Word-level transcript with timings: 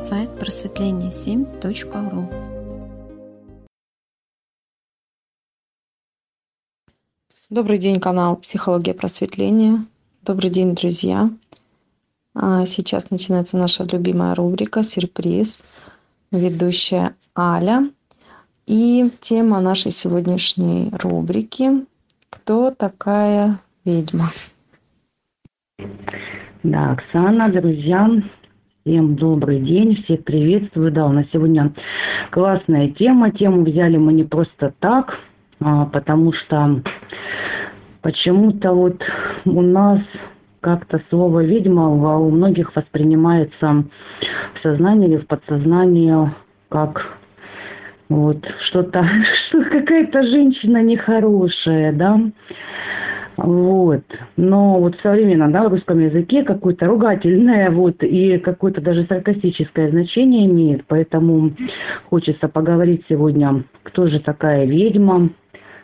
сайт 0.00 0.30
просветление7.ру. 0.30 2.30
Добрый 7.50 7.76
день, 7.76 8.00
канал 8.00 8.36
«Психология 8.36 8.94
просветления». 8.94 9.84
Добрый 10.24 10.48
день, 10.48 10.74
друзья. 10.74 11.28
А, 12.34 12.64
сейчас 12.64 13.10
начинается 13.10 13.58
наша 13.58 13.84
любимая 13.84 14.34
рубрика 14.34 14.82
«Сюрприз». 14.82 15.62
Ведущая 16.32 17.14
Аля. 17.36 17.90
И 18.66 19.10
тема 19.20 19.60
нашей 19.60 19.92
сегодняшней 19.92 20.88
рубрики 20.92 21.84
«Кто 22.30 22.70
такая 22.70 23.60
ведьма?» 23.84 24.30
Да, 26.62 26.92
Оксана, 26.92 27.52
друзья, 27.52 28.06
всем 28.84 29.14
добрый 29.16 29.60
день, 29.60 30.02
всех 30.04 30.24
приветствую. 30.24 30.90
Да, 30.90 31.06
у 31.06 31.12
нас 31.12 31.26
сегодня 31.32 31.72
классная 32.30 32.88
тема. 32.88 33.30
Тему 33.30 33.62
взяли 33.62 33.98
мы 33.98 34.12
не 34.14 34.24
просто 34.24 34.72
так, 34.80 35.18
а, 35.60 35.84
потому 35.86 36.32
что 36.32 36.82
почему-то 38.00 38.72
вот 38.72 39.02
у 39.44 39.60
нас 39.60 40.00
как-то 40.60 41.00
слово 41.10 41.44
«ведьма» 41.44 41.88
у 41.88 42.30
многих 42.30 42.74
воспринимается 42.74 43.84
в 44.54 44.62
сознании 44.62 45.08
или 45.08 45.16
в 45.18 45.26
подсознании 45.26 46.30
как 46.70 47.18
вот 48.08 48.38
что-то, 48.68 49.06
что 49.48 49.62
какая-то 49.64 50.22
женщина 50.22 50.82
нехорошая, 50.82 51.92
да, 51.92 52.18
вот. 53.42 54.04
Но 54.36 54.80
вот 54.80 54.96
в 54.96 55.02
современном 55.02 55.52
да, 55.52 55.68
русском 55.68 55.98
языке 55.98 56.42
какое-то 56.42 56.86
ругательное 56.86 57.70
вот 57.70 58.02
и 58.02 58.38
какое-то 58.38 58.80
даже 58.80 59.06
саркастическое 59.06 59.90
значение 59.90 60.46
имеет. 60.46 60.84
Поэтому 60.86 61.52
хочется 62.08 62.48
поговорить 62.48 63.04
сегодня, 63.08 63.64
кто 63.82 64.08
же 64.08 64.20
такая 64.20 64.66
ведьма, 64.66 65.30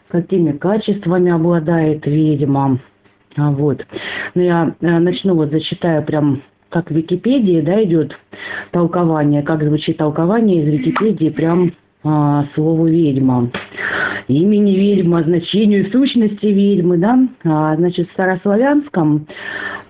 какими 0.09 0.53
качествами 0.53 1.33
обладает 1.33 2.07
ведьма. 2.07 2.79
Вот. 3.37 3.85
Но 4.35 4.43
я 4.43 4.75
э, 4.81 4.99
начну 4.99 5.35
вот 5.35 5.51
зачитаю 5.51 6.03
прям 6.05 6.43
как 6.69 6.91
в 6.91 6.95
Википедии, 6.95 7.61
да, 7.61 7.83
идет 7.85 8.13
толкование, 8.71 9.43
как 9.43 9.63
звучит 9.63 9.97
толкование 9.97 10.63
из 10.63 10.69
Википедии 10.69 11.31
прям 11.31 11.73
а, 12.07 12.47
слову 12.55 12.87
ведьма 12.87 13.51
имени 14.29 14.73
ведьма, 14.73 15.23
значению 15.23 15.91
сущности 15.91 16.47
ведьмы, 16.47 16.99
да, 16.99 17.19
а, 17.45 17.77
значит, 17.77 18.09
в 18.09 18.13
старославянском 18.13 19.27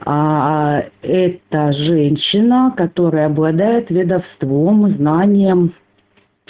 а, 0.05 0.85
это 1.03 1.73
женщина, 1.73 2.73
которая 2.77 3.27
обладает 3.27 3.91
ведовством, 3.91 4.97
знанием 4.97 5.73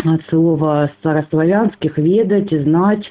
от 0.04 0.20
слова 0.28 0.90
старославянских 0.98 1.96
ведать, 1.96 2.50
знать, 2.50 3.10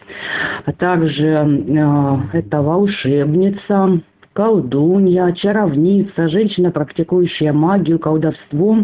а 0.66 0.72
также 0.72 1.26
э, 1.26 2.18
это 2.34 2.62
волшебница, 2.62 4.02
колдунья, 4.36 5.32
чаровница, 5.32 6.28
женщина, 6.28 6.70
практикующая 6.70 7.54
магию, 7.54 8.00
колдовство, 8.00 8.80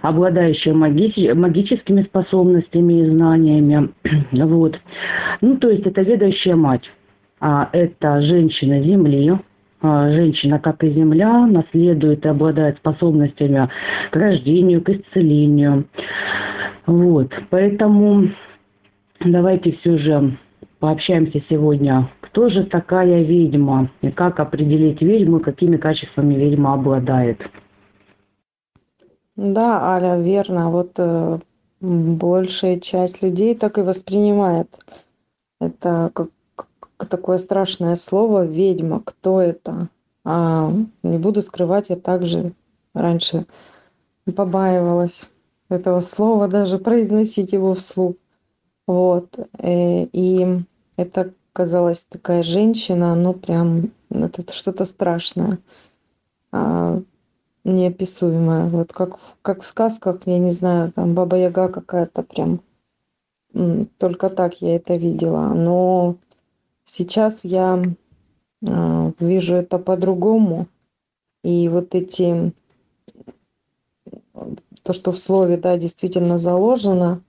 обладающая 0.00 0.72
маги- 0.72 1.32
магическими 1.34 2.02
способностями 2.02 3.02
и 3.02 3.10
знаниями. 3.10 3.90
Вот. 4.48 4.80
Ну, 5.42 5.56
то 5.58 5.68
есть 5.68 5.86
это 5.86 6.00
ведающая 6.00 6.54
мать. 6.54 6.90
А 7.40 7.68
это 7.72 8.22
женщина 8.22 8.82
Земли, 8.82 9.38
а, 9.82 10.10
женщина, 10.10 10.58
как 10.58 10.82
и 10.82 10.90
Земля, 10.90 11.46
наследует 11.46 12.24
и 12.24 12.28
обладает 12.28 12.78
способностями 12.78 13.68
к 14.10 14.16
рождению, 14.16 14.82
к 14.82 14.88
исцелению. 14.88 15.84
Вот. 16.86 17.30
Поэтому 17.50 18.30
давайте 19.20 19.72
все 19.72 19.98
же 19.98 20.38
пообщаемся 20.80 21.42
сегодня 21.50 22.08
кто 22.28 22.50
же 22.50 22.64
такая 22.64 23.22
ведьма 23.22 23.90
и 24.02 24.10
как 24.10 24.38
определить 24.38 25.00
ведьму, 25.00 25.40
какими 25.40 25.76
качествами 25.78 26.34
ведьма 26.34 26.74
обладает. 26.74 27.40
Да, 29.36 29.94
Аля, 29.94 30.20
верно. 30.20 30.70
Вот 30.70 30.92
э, 30.98 31.38
большая 31.80 32.80
часть 32.80 33.22
людей 33.22 33.54
так 33.54 33.78
и 33.78 33.82
воспринимает. 33.82 34.68
Это 35.58 36.10
как, 36.12 36.28
как 36.54 37.08
такое 37.08 37.38
страшное 37.38 37.96
слово 37.96 38.44
ведьма. 38.44 39.00
Кто 39.00 39.40
это? 39.40 39.88
А 40.24 40.70
не 41.02 41.18
буду 41.18 41.40
скрывать, 41.40 41.88
я 41.88 41.96
также 41.96 42.52
раньше 42.94 43.46
побаивалась 44.34 45.32
этого 45.70 46.00
слова, 46.00 46.46
даже 46.46 46.78
произносить 46.78 47.52
его 47.52 47.74
вслух. 47.74 48.16
Вот. 48.86 49.38
Э, 49.58 50.04
и 50.12 50.62
это 50.96 51.32
казалась 51.58 52.04
такая 52.04 52.44
женщина, 52.44 53.16
ну 53.16 53.34
прям 53.34 53.90
это 54.10 54.52
что-то 54.52 54.84
страшное, 54.84 55.58
а, 56.52 57.02
неописуемое. 57.64 58.66
Вот 58.66 58.92
как, 58.92 59.18
как 59.42 59.62
в 59.62 59.66
сказках, 59.66 60.20
я 60.26 60.38
не 60.38 60.52
знаю, 60.52 60.92
там 60.92 61.16
Баба 61.16 61.36
Яга 61.36 61.66
какая-то 61.66 62.22
прям, 62.22 62.60
только 63.98 64.30
так 64.30 64.62
я 64.62 64.76
это 64.76 64.94
видела. 64.94 65.52
Но 65.52 66.14
сейчас 66.84 67.44
я 67.44 67.82
а, 68.64 69.12
вижу 69.18 69.56
это 69.56 69.80
по-другому. 69.80 70.68
И 71.42 71.68
вот 71.68 71.92
эти, 71.96 72.52
то, 74.84 74.92
что 74.92 75.10
в 75.10 75.18
слове, 75.18 75.56
да, 75.56 75.76
действительно 75.76 76.38
заложено, 76.38 77.20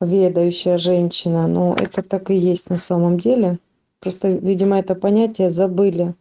ведающая 0.00 0.78
женщина, 0.78 1.48
но 1.48 1.74
это 1.74 2.02
так 2.02 2.30
и 2.30 2.36
есть 2.36 2.70
на 2.70 2.78
самом 2.78 3.18
деле. 3.18 3.58
Просто, 4.04 4.28
видимо, 4.32 4.78
это 4.78 4.94
понятие 4.94 5.48
забыли. 5.48 6.14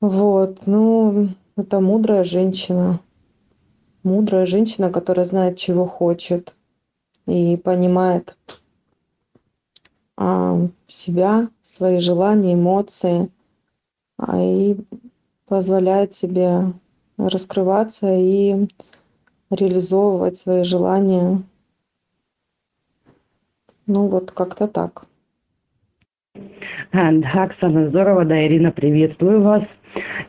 Вот, 0.00 0.64
ну, 0.66 1.30
это 1.56 1.80
мудрая 1.80 2.22
женщина. 2.22 3.00
Мудрая 4.04 4.46
женщина, 4.46 4.92
которая 4.92 5.24
знает, 5.26 5.58
чего 5.58 5.88
хочет 5.88 6.54
и 7.26 7.56
понимает 7.56 8.38
а, 10.16 10.60
себя, 10.86 11.48
свои 11.64 11.98
желания, 11.98 12.54
эмоции, 12.54 13.28
а, 14.16 14.40
и 14.40 14.76
позволяет 15.46 16.14
себе 16.14 16.72
раскрываться 17.16 18.14
и 18.14 18.68
реализовывать 19.50 20.38
свои 20.38 20.62
желания 20.62 21.42
ну 23.86 24.06
вот 24.06 24.30
как-то 24.30 24.68
так. 24.68 25.09
Да, 26.92 27.44
Оксана, 27.44 27.88
здорово, 27.88 28.24
да, 28.24 28.44
Ирина, 28.46 28.72
приветствую 28.72 29.42
вас. 29.42 29.62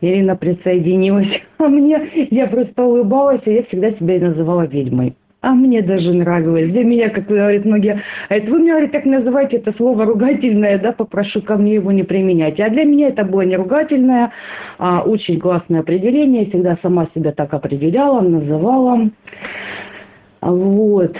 Ирина 0.01 0.35
присоединилась 0.35 1.27
а 1.57 1.67
мне, 1.67 1.99
я 2.29 2.47
просто 2.47 2.83
улыбалась, 2.83 3.41
и 3.45 3.53
я 3.53 3.63
всегда 3.63 3.91
себя 3.91 4.19
называла 4.19 4.67
ведьмой. 4.67 5.16
А 5.41 5.53
мне 5.53 5.81
даже 5.81 6.13
нравилось. 6.13 6.72
Для 6.72 6.83
меня, 6.83 7.09
как 7.09 7.25
говорят 7.25 7.66
многие, 7.66 8.03
это 8.29 8.51
вы 8.51 8.59
мне, 8.59 8.73
говорит, 8.73 8.91
так 8.91 9.05
называете 9.05 9.57
это 9.57 9.73
слово 9.75 10.05
ругательное, 10.05 10.77
да, 10.77 10.91
попрошу 10.91 11.41
ко 11.41 11.57
мне 11.57 11.75
его 11.75 11.91
не 11.91 12.03
применять. 12.03 12.59
А 12.59 12.69
для 12.69 12.83
меня 12.83 13.07
это 13.07 13.25
было 13.25 13.41
не 13.41 13.55
ругательное, 13.55 14.31
а 14.78 15.01
очень 15.01 15.39
классное 15.39 15.79
определение. 15.79 16.43
Я 16.43 16.49
всегда 16.49 16.78
сама 16.83 17.07
себя 17.16 17.31
так 17.31 17.51
определяла, 17.55 18.22
называла. 18.22 19.09
Вот. 20.41 21.16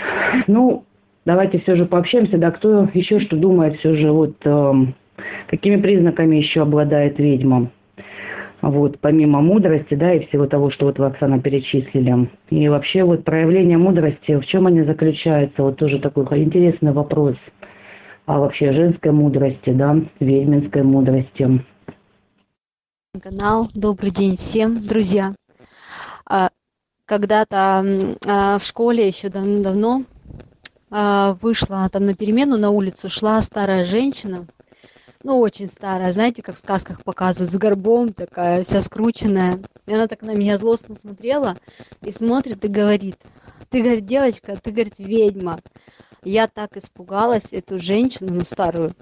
Ну, 0.46 0.84
давайте 1.26 1.58
все 1.58 1.74
же 1.74 1.86
пообщаемся, 1.86 2.38
да, 2.38 2.52
кто 2.52 2.88
еще 2.94 3.18
что 3.18 3.34
думает 3.34 3.74
все 3.78 3.96
же, 3.96 4.12
вот 4.12 4.36
э, 4.44 4.72
какими 5.48 5.76
признаками 5.76 6.36
еще 6.36 6.62
обладает 6.62 7.18
ведьма. 7.18 7.70
Вот, 8.62 9.00
помимо 9.00 9.40
мудрости, 9.40 9.94
да, 9.94 10.14
и 10.14 10.24
всего 10.26 10.46
того, 10.46 10.70
что 10.70 10.86
вот 10.86 10.98
вы, 10.98 11.06
Оксана, 11.06 11.40
перечислили. 11.40 12.30
И 12.50 12.68
вообще 12.68 13.02
вот 13.02 13.24
проявление 13.24 13.76
мудрости, 13.76 14.38
в 14.38 14.46
чем 14.46 14.68
они 14.68 14.82
заключаются, 14.82 15.64
вот 15.64 15.78
тоже 15.78 15.98
такой 15.98 16.24
интересный 16.44 16.92
вопрос. 16.92 17.36
А 18.24 18.38
вообще 18.38 18.72
женской 18.72 19.10
мудрости, 19.10 19.70
да, 19.70 19.96
ведьминской 20.20 20.84
мудрости. 20.84 21.64
Канал, 23.20 23.66
добрый 23.74 24.12
день 24.12 24.36
всем, 24.36 24.80
друзья. 24.80 25.34
А, 26.24 26.48
когда-то 27.04 27.84
а, 28.26 28.58
в 28.58 28.64
школе 28.64 29.08
еще 29.08 29.28
давно 29.28 30.04
а, 30.90 31.36
вышла 31.42 31.88
там 31.90 32.06
на 32.06 32.14
перемену 32.14 32.58
на 32.58 32.70
улицу, 32.70 33.08
шла 33.08 33.42
старая 33.42 33.84
женщина, 33.84 34.46
ну, 35.22 35.38
очень 35.38 35.68
старая, 35.68 36.12
знаете, 36.12 36.42
как 36.42 36.56
в 36.56 36.58
сказках 36.58 37.04
показывают, 37.04 37.52
с 37.52 37.56
горбом 37.56 38.12
такая, 38.12 38.64
вся 38.64 38.80
скрученная. 38.82 39.60
И 39.86 39.94
она 39.94 40.08
так 40.08 40.22
на 40.22 40.34
меня 40.34 40.58
злостно 40.58 40.94
смотрела 40.94 41.56
и 42.02 42.10
смотрит 42.10 42.64
и 42.64 42.68
говорит, 42.68 43.16
ты, 43.70 43.82
говорит, 43.82 44.06
девочка, 44.06 44.58
ты, 44.60 44.70
говорит, 44.70 44.98
ведьма. 44.98 45.60
Я 46.24 46.46
так 46.46 46.76
испугалась 46.76 47.52
эту 47.52 47.78
женщину, 47.78 48.34
ну, 48.34 48.40
старую. 48.44 48.94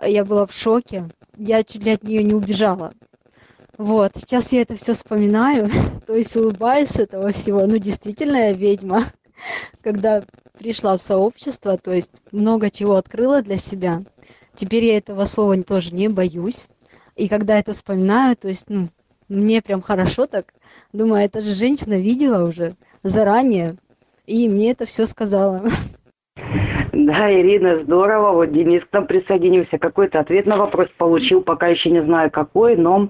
Я 0.00 0.24
была 0.24 0.46
в 0.46 0.52
шоке. 0.52 1.08
Я 1.36 1.62
чуть 1.64 1.84
ли 1.84 1.92
от 1.92 2.02
нее 2.02 2.22
не 2.22 2.34
убежала. 2.34 2.92
Вот, 3.78 4.12
сейчас 4.16 4.52
я 4.52 4.62
это 4.62 4.74
все 4.74 4.92
вспоминаю, 4.92 5.70
то 6.06 6.14
есть 6.14 6.36
улыбаюсь 6.36 6.98
этого 6.98 7.30
всего. 7.32 7.66
Ну, 7.66 7.78
действительно, 7.78 8.36
я 8.36 8.52
ведьма. 8.52 9.04
Когда 9.82 10.24
пришла 10.58 10.96
в 10.96 11.02
сообщество, 11.02 11.78
то 11.78 11.92
есть 11.92 12.12
много 12.32 12.70
чего 12.70 12.96
открыла 12.96 13.42
для 13.42 13.56
себя. 13.56 14.02
Теперь 14.54 14.84
я 14.84 14.98
этого 14.98 15.24
слова 15.26 15.56
тоже 15.62 15.94
не 15.94 16.08
боюсь. 16.08 16.68
И 17.16 17.28
когда 17.28 17.58
это 17.58 17.72
вспоминаю, 17.72 18.36
то 18.36 18.48
есть, 18.48 18.68
ну, 18.68 18.88
мне 19.28 19.62
прям 19.62 19.82
хорошо 19.82 20.26
так. 20.26 20.46
Думаю, 20.92 21.24
эта 21.24 21.40
же 21.40 21.52
женщина 21.52 22.00
видела 22.00 22.46
уже 22.46 22.74
заранее, 23.02 23.76
и 24.26 24.48
мне 24.48 24.72
это 24.72 24.86
все 24.86 25.06
сказала. 25.06 25.62
Да, 26.94 27.32
Ирина, 27.32 27.82
здорово. 27.82 28.32
Вот 28.32 28.52
Денис 28.52 28.82
к 28.84 28.92
нам 28.92 29.06
присоединился. 29.06 29.78
Какой-то 29.78 30.20
ответ 30.20 30.46
на 30.46 30.56
вопрос 30.56 30.88
получил. 30.98 31.42
Пока 31.42 31.66
еще 31.66 31.90
не 31.90 32.02
знаю 32.02 32.30
какой, 32.30 32.76
но 32.76 33.08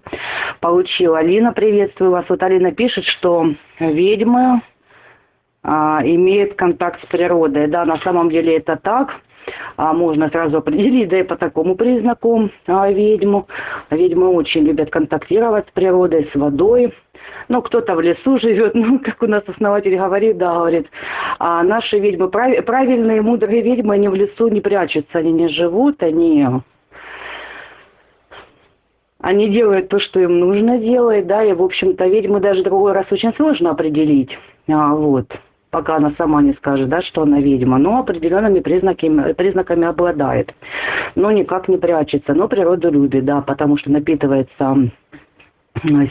получил. 0.61 1.15
Алина, 1.15 1.53
приветствую 1.53 2.13
вас. 2.13 2.25
Вот 2.29 2.43
Алина 2.43 2.73
пишет, 2.73 3.05
что 3.05 3.45
ведьмы 3.81 4.63
а, 5.63 6.01
имеют 6.05 6.55
контакт 6.55 7.03
с 7.03 7.07
природой. 7.07 7.67
Да, 7.67 7.85
на 7.85 7.99
самом 7.99 8.31
деле 8.31 8.57
это 8.57 8.77
так. 8.77 9.11
А, 9.77 9.93
можно 9.93 10.29
сразу 10.29 10.59
определить, 10.59 11.09
да 11.09 11.21
и 11.21 11.23
по 11.23 11.37
такому 11.37 11.75
признаку 11.75 12.51
а, 12.67 12.91
ведьму. 12.91 13.47
Ведьмы 13.91 14.29
очень 14.29 14.63
любят 14.63 14.91
контактировать 14.91 15.67
с 15.69 15.73
природой, 15.73 16.29
с 16.33 16.35
водой 16.35 16.93
ну, 17.49 17.63
кто-то 17.63 17.95
в 17.95 18.01
лесу 18.01 18.39
живет, 18.41 18.75
ну, 18.75 18.99
как 18.99 19.23
у 19.23 19.27
нас 19.27 19.43
основатель 19.47 19.97
говорит, 19.97 20.39
да, 20.39 20.55
говорит, 20.55 20.87
а 21.39 21.63
наши 21.63 21.99
ведьмы, 21.99 22.29
прав, 22.29 22.65
правильные, 22.65 23.23
мудрые 23.23 23.63
ведьмы, 23.63 23.95
они 23.95 24.09
в 24.09 24.15
лесу 24.15 24.49
не 24.49 24.61
прячутся, 24.61 25.19
они 25.19 25.33
не 25.33 25.49
живут, 25.49 26.03
они 26.03 26.47
они 29.21 29.51
делают 29.51 29.89
то, 29.89 30.01
что 30.01 30.19
им 30.19 30.41
нужно 30.41 30.79
делать, 30.79 31.29
да, 31.29 31.45
и, 31.45 31.53
в 31.53 31.63
общем-то, 31.63 32.07
ведьмы 32.07 32.41
даже 32.41 32.65
другой 32.65 32.93
раз 32.93 33.07
очень 33.11 33.33
сложно 33.35 33.71
определить, 33.71 34.37
а, 34.69 34.95
вот, 34.95 35.27
пока 35.73 35.97
она 35.97 36.13
сама 36.19 36.43
не 36.43 36.53
скажет, 36.53 36.89
да, 36.91 37.01
что 37.03 37.23
она 37.23 37.41
ведьма, 37.41 37.79
но 37.79 37.99
определенными 37.99 38.61
признаками, 38.61 39.33
признаками 39.33 39.87
обладает, 39.87 40.55
но 41.15 41.33
никак 41.33 41.67
не 41.67 41.79
прячется, 41.79 42.35
но 42.35 42.47
природу 42.47 42.91
любит, 42.91 43.25
да, 43.25 43.41
потому 43.41 43.79
что 43.79 43.91
напитывается 43.91 44.91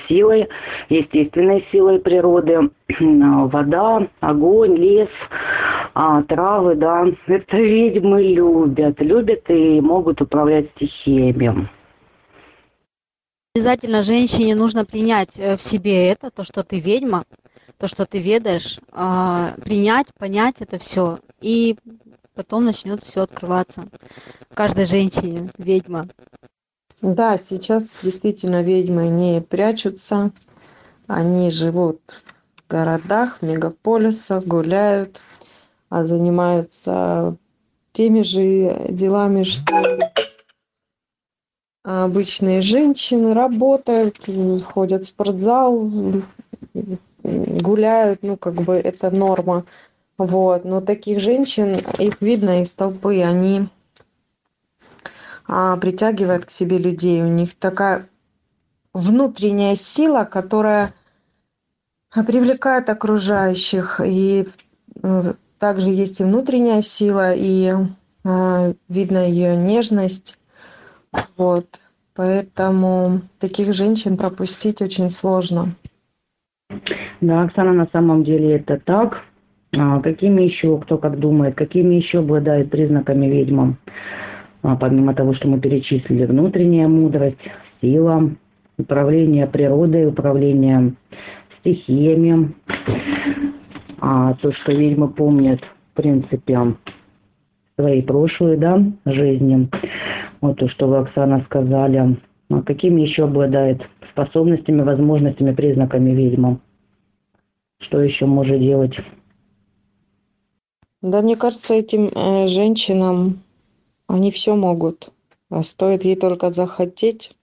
силой, 0.07 0.49
естественной 0.89 1.65
силой 1.71 1.99
природы, 1.99 2.71
вода, 2.99 4.07
огонь, 4.19 4.75
лес, 4.75 5.09
а, 5.93 6.23
травы, 6.23 6.75
да, 6.75 7.05
это 7.27 7.57
ведьмы 7.57 8.23
любят, 8.23 8.99
любят 8.99 9.43
и 9.47 9.79
могут 9.79 10.21
управлять 10.21 10.71
стихиями. 10.71 11.69
Обязательно 13.53 14.01
женщине 14.01 14.55
нужно 14.55 14.85
принять 14.85 15.37
э, 15.37 15.57
в 15.57 15.61
себе 15.61 16.07
это, 16.07 16.31
то, 16.31 16.43
что 16.45 16.63
ты 16.63 16.79
ведьма, 16.79 17.25
то, 17.81 17.87
что 17.87 18.05
ты 18.05 18.19
ведаешь, 18.19 18.79
а, 18.91 19.55
принять, 19.63 20.13
понять 20.13 20.61
это 20.61 20.77
все, 20.77 21.17
и 21.41 21.75
потом 22.35 22.63
начнет 22.63 23.03
все 23.03 23.21
открываться. 23.21 23.87
Каждой 24.53 24.85
женщине 24.85 25.49
ведьма. 25.57 26.07
Да, 27.01 27.39
сейчас 27.39 27.89
действительно 28.03 28.61
ведьмы 28.61 29.07
не 29.07 29.41
прячутся. 29.41 30.29
Они 31.07 31.49
живут 31.49 31.99
в 32.55 32.69
городах, 32.69 33.39
в 33.39 33.41
мегаполисах, 33.41 34.45
гуляют, 34.45 35.19
а 35.89 36.05
занимаются 36.05 37.35
теми 37.93 38.21
же 38.21 38.89
делами, 38.91 39.41
что 39.41 39.97
обычные 41.81 42.61
женщины, 42.61 43.33
работают, 43.33 44.17
ходят 44.65 45.03
в 45.03 45.07
спортзал, 45.07 45.89
гуляют, 47.23 48.23
ну, 48.23 48.37
как 48.37 48.55
бы 48.55 48.75
это 48.75 49.11
норма. 49.11 49.65
Вот. 50.17 50.65
Но 50.65 50.81
таких 50.81 51.19
женщин, 51.19 51.79
их 51.99 52.21
видно 52.21 52.61
из 52.61 52.73
толпы, 52.73 53.21
они 53.21 53.67
а, 55.47 55.77
притягивает 55.77 56.45
к 56.45 56.51
себе 56.51 56.77
людей. 56.77 57.21
У 57.21 57.27
них 57.27 57.55
такая 57.55 58.07
внутренняя 58.93 59.75
сила, 59.75 60.25
которая 60.25 60.93
привлекает 62.13 62.89
окружающих. 62.89 64.01
И 64.03 64.47
э, 65.01 65.33
также 65.59 65.89
есть 65.89 66.19
и 66.19 66.23
внутренняя 66.23 66.81
сила, 66.81 67.33
и 67.33 67.73
э, 68.23 68.73
видно 68.89 69.27
ее 69.27 69.55
нежность. 69.55 70.37
Вот. 71.37 71.67
Поэтому 72.13 73.21
таких 73.39 73.73
женщин 73.73 74.17
пропустить 74.17 74.81
очень 74.81 75.09
сложно. 75.09 75.75
Да, 77.21 77.43
Оксана, 77.43 77.71
на 77.73 77.87
самом 77.93 78.23
деле 78.23 78.55
это 78.55 78.81
так. 78.83 79.21
А 79.73 80.01
какими 80.01 80.41
еще, 80.41 80.79
кто 80.79 80.97
как 80.97 81.19
думает, 81.19 81.55
какими 81.55 81.95
еще 81.95 82.19
обладает 82.19 82.71
признаками 82.71 83.27
ведьмам? 83.27 83.77
А 84.63 84.75
помимо 84.75 85.13
того, 85.13 85.33
что 85.33 85.47
мы 85.47 85.59
перечислили, 85.59 86.25
внутренняя 86.25 86.87
мудрость, 86.87 87.39
сила, 87.79 88.31
управление 88.77 89.47
природой, 89.47 90.07
управление 90.07 90.93
стихиями, 91.59 92.53
а 93.99 94.33
то, 94.41 94.51
что 94.51 94.71
ведьмы 94.73 95.07
помнят, 95.09 95.61
в 95.93 95.95
принципе, 95.95 96.75
свои 97.75 98.01
прошлые, 98.01 98.57
да, 98.57 98.83
жизни. 99.05 99.69
Вот 100.41 100.57
то, 100.57 100.67
что 100.69 100.87
вы, 100.87 100.97
Оксана, 100.97 101.43
сказали. 101.45 102.17
А 102.49 102.61
какими 102.63 103.01
еще 103.01 103.25
обладает 103.25 103.81
способностями, 104.11 104.81
возможностями, 104.81 105.53
признаками 105.53 106.11
ведьма? 106.11 106.59
Что 107.81 108.01
еще 108.01 108.25
может 108.25 108.59
делать? 108.59 108.93
Да, 111.01 111.21
мне 111.21 111.35
кажется, 111.35 111.73
этим 111.73 112.07
э, 112.07 112.47
женщинам 112.47 113.41
они 114.07 114.31
все 114.31 114.55
могут. 114.55 115.11
А 115.49 115.63
стоит 115.63 116.05
ей 116.05 116.15
только 116.15 116.51
захотеть, 116.51 117.35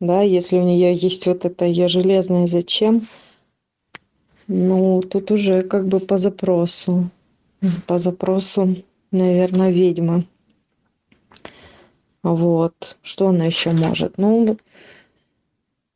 да, 0.00 0.20
если 0.20 0.58
у 0.58 0.62
нее 0.62 0.94
есть 0.94 1.26
вот 1.26 1.44
это 1.44 1.64
ее 1.64 1.88
железное 1.88 2.46
зачем, 2.46 3.06
ну, 4.46 5.00
тут 5.00 5.30
уже 5.30 5.62
как 5.62 5.88
бы 5.88 6.00
по 6.00 6.18
запросу. 6.18 7.08
По 7.86 7.98
запросу, 7.98 8.76
наверное, 9.10 9.70
ведьма. 9.70 10.24
Вот. 12.22 12.98
Что 13.02 13.28
она 13.28 13.46
еще 13.46 13.70
может? 13.70 14.18
Ну, 14.18 14.58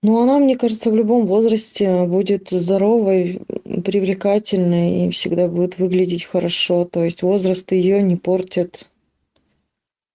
ну, 0.02 0.22
она, 0.22 0.38
мне 0.38 0.56
кажется, 0.56 0.90
в 0.90 0.96
любом 0.96 1.26
возрасте 1.26 2.06
будет 2.06 2.50
здоровой, 2.50 3.40
привлекательной 3.84 5.06
и 5.06 5.10
всегда 5.10 5.48
будет 5.48 5.78
выглядеть 5.78 6.24
хорошо. 6.24 6.84
То 6.84 7.05
есть 7.05 7.22
возраст 7.22 7.70
ее 7.72 8.02
не 8.02 8.17
портит 8.17 8.86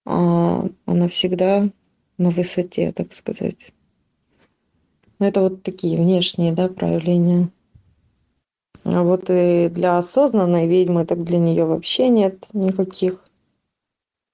а 0.06 0.68
она 0.86 1.08
всегда 1.08 1.70
на 2.18 2.30
высоте, 2.30 2.92
так 2.92 3.14
сказать. 3.14 3.74
Ну, 5.20 5.26
это 5.26 5.42
вот 5.42 5.64
такие 5.64 5.98
внешние, 5.98 6.52
да, 6.52 6.68
проявления. 6.68 7.50
А 8.84 9.04
вот 9.04 9.30
и 9.30 9.70
для 9.70 9.98
осознанной 9.98 10.68
ведьмы, 10.68 11.06
так 11.06 11.24
для 11.24 11.40
нее 11.40 11.66
вообще 11.66 12.10
нет 12.10 12.48
никаких 12.54 13.24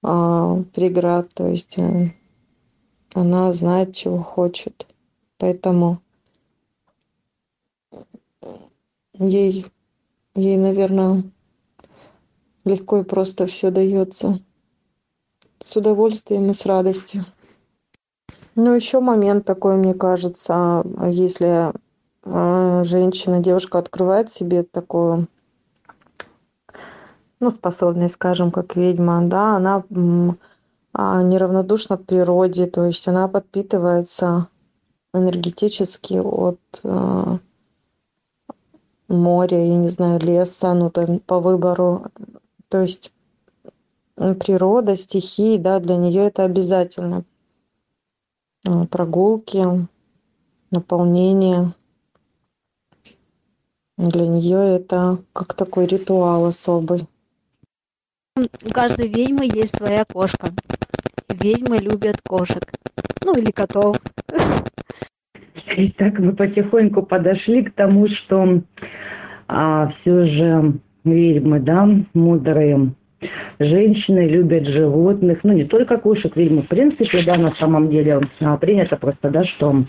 а, 0.02 0.62
преград. 0.74 1.28
То 1.34 1.46
есть 1.46 1.78
а, 1.78 2.10
она 3.14 3.52
знает, 3.52 3.94
чего 3.94 4.18
хочет. 4.18 4.89
Поэтому 5.40 6.02
ей, 9.14 9.64
ей, 10.34 10.56
наверное, 10.58 11.24
легко 12.66 12.98
и 12.98 13.04
просто 13.04 13.46
все 13.46 13.70
дается 13.70 14.38
с 15.58 15.74
удовольствием 15.76 16.50
и 16.50 16.54
с 16.54 16.66
радостью. 16.66 17.24
Ну, 18.54 18.74
еще 18.74 19.00
момент 19.00 19.46
такой, 19.46 19.76
мне 19.76 19.94
кажется, 19.94 20.84
если 21.08 21.72
э, 22.24 22.84
женщина, 22.84 23.40
девушка 23.40 23.78
открывает 23.78 24.30
себе 24.30 24.62
такую, 24.62 25.26
ну, 27.40 27.50
способность, 27.50 28.14
скажем, 28.14 28.50
как 28.50 28.76
ведьма, 28.76 29.22
да, 29.24 29.56
она 29.56 29.84
а, 30.92 31.22
неравнодушна 31.22 31.96
к 31.96 32.04
природе, 32.04 32.66
то 32.66 32.84
есть 32.84 33.08
она 33.08 33.26
подпитывается 33.26 34.48
энергетически 35.12 36.14
от 36.14 36.60
э, 36.84 37.38
моря, 39.08 39.66
я 39.66 39.76
не 39.76 39.88
знаю, 39.88 40.20
леса, 40.20 40.74
ну, 40.74 40.90
там, 40.90 41.18
по 41.20 41.40
выбору. 41.40 42.06
То 42.68 42.82
есть 42.82 43.12
природа, 44.14 44.96
стихии, 44.96 45.56
да, 45.56 45.80
для 45.80 45.96
нее 45.96 46.26
это 46.26 46.44
обязательно. 46.44 47.24
А, 48.66 48.86
прогулки, 48.86 49.64
наполнение. 50.70 51.72
Для 53.96 54.26
нее 54.26 54.76
это 54.76 55.18
как 55.32 55.54
такой 55.54 55.86
ритуал 55.86 56.46
особый. 56.46 57.06
У 58.36 58.70
каждой 58.70 59.08
ведьмы 59.08 59.44
есть 59.44 59.76
своя 59.76 60.04
кошка. 60.04 60.52
Ведьмы 61.30 61.78
любят 61.78 62.16
кошек. 62.26 62.62
Ну 63.24 63.36
или 63.36 63.50
котов. 63.50 63.96
И 65.76 65.90
так 65.92 66.18
мы 66.18 66.32
потихоньку 66.32 67.02
подошли 67.02 67.62
к 67.62 67.74
тому, 67.74 68.08
что 68.08 68.62
а, 69.48 69.92
все 70.00 70.26
же 70.26 70.74
ведьмы, 71.04 71.60
да, 71.60 71.88
мудрые 72.14 72.92
женщины 73.58 74.26
любят 74.28 74.66
животных, 74.66 75.40
ну 75.42 75.52
не 75.52 75.64
только 75.64 75.98
кошек, 75.98 76.34
ведьмы 76.34 76.62
в 76.62 76.68
принципе, 76.68 77.22
да, 77.24 77.36
на 77.36 77.54
самом 77.56 77.90
деле 77.90 78.20
а, 78.40 78.56
принято 78.56 78.96
просто, 78.96 79.30
да, 79.30 79.44
что 79.44 79.84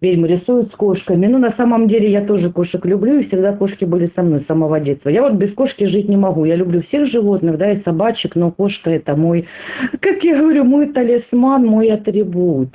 ведьмы 0.00 0.28
рисуют 0.28 0.72
с 0.72 0.76
кошками. 0.76 1.26
Ну, 1.26 1.38
на 1.38 1.52
самом 1.52 1.88
деле, 1.88 2.10
я 2.10 2.24
тоже 2.24 2.50
кошек 2.50 2.84
люблю, 2.84 3.18
и 3.18 3.26
всегда 3.26 3.52
кошки 3.52 3.84
были 3.84 4.10
со 4.14 4.22
мной 4.22 4.40
с 4.40 4.46
самого 4.46 4.80
детства. 4.80 5.10
Я 5.10 5.22
вот 5.22 5.34
без 5.34 5.52
кошки 5.54 5.84
жить 5.84 6.08
не 6.08 6.16
могу. 6.16 6.44
Я 6.44 6.56
люблю 6.56 6.82
всех 6.82 7.10
животных, 7.10 7.58
да, 7.58 7.72
и 7.72 7.82
собачек, 7.82 8.34
но 8.34 8.50
кошка 8.50 8.90
это 8.90 9.14
мой, 9.16 9.46
как 10.00 10.22
я 10.22 10.38
говорю, 10.38 10.64
мой 10.64 10.92
талисман, 10.92 11.66
мой 11.66 11.88
атрибут. 11.88 12.70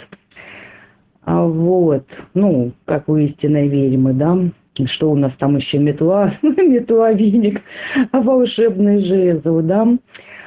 А 1.23 1.43
вот, 1.43 2.05
ну, 2.35 2.71
как 2.85 3.09
у 3.09 3.17
истинной 3.17 3.67
ведьмы, 3.67 4.13
да, 4.13 4.37
что 4.85 5.09
у 5.09 5.15
нас 5.15 5.31
там 5.39 5.57
еще 5.57 5.79
метла, 5.79 6.35
метла, 6.43 7.11
веник, 7.13 7.61
волшебный 8.11 9.03
жезл, 9.05 9.61
да. 9.61 9.87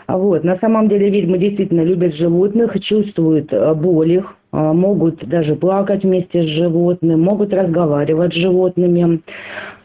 А 0.06 0.16
вот, 0.16 0.44
на 0.44 0.56
самом 0.58 0.88
деле 0.88 1.11
ведьмы 1.11 1.38
действительно 1.38 1.82
любят 1.82 2.14
животных, 2.14 2.80
чувствуют 2.80 3.52
э, 3.52 3.75
боль 3.75 4.12
их, 4.12 4.25
а, 4.25 4.38
могут 4.52 5.26
даже 5.28 5.56
плакать 5.56 6.04
вместе 6.04 6.42
с 6.42 6.46
животным, 6.46 7.20
могут 7.20 7.52
разговаривать 7.52 8.32
с 8.32 8.36
животными, 8.36 9.20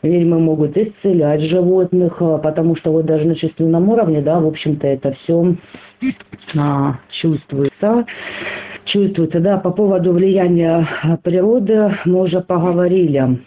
ведьмы 0.04 0.40
могут 0.40 0.78
исцелять 0.78 1.42
животных, 1.42 2.18
а, 2.20 2.38
потому 2.38 2.76
что 2.76 2.92
вот 2.92 3.06
даже 3.06 3.26
на 3.26 3.36
чувственном 3.36 3.90
уровне, 3.90 4.22
да, 4.22 4.40
в 4.40 4.48
общем-то, 4.48 4.86
это 4.86 5.14
все 5.24 5.56
а, 6.58 7.00
чувствуется. 7.22 8.06
Чувствуется, 8.86 9.40
да, 9.40 9.58
по 9.58 9.72
поводу 9.72 10.12
влияния 10.12 10.88
природы 11.24 11.98
мы 12.06 12.24
уже 12.24 12.42
поговорили. 12.42 13.40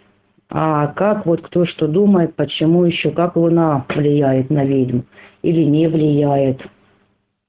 А 0.48 0.88
как 0.88 1.26
вот 1.26 1.42
кто 1.42 1.66
что 1.66 1.86
думает, 1.88 2.34
почему 2.34 2.84
еще, 2.84 3.10
как 3.10 3.36
Луна 3.36 3.84
влияет 3.94 4.48
на 4.48 4.64
ведьм 4.64 5.00
или 5.42 5.62
не 5.62 5.88
влияет, 5.88 6.60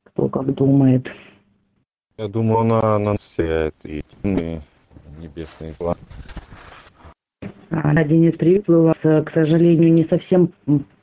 кто 0.03 0.27
как 0.27 0.53
думает. 0.53 1.07
Я 2.19 2.27
думаю, 2.27 2.61
она 2.61 2.97
на 2.97 3.11
нас 3.11 3.17
влияет 3.37 3.75
и 3.83 4.01
темные 4.23 4.61
небесные 5.19 5.73
планы. 5.73 5.99
А, 7.69 8.03
Денис, 8.03 8.35
приветствую 8.35 8.85
вас. 8.85 8.97
Э, 9.03 9.21
к 9.21 9.31
сожалению, 9.31 9.93
не 9.93 10.03
совсем 10.05 10.51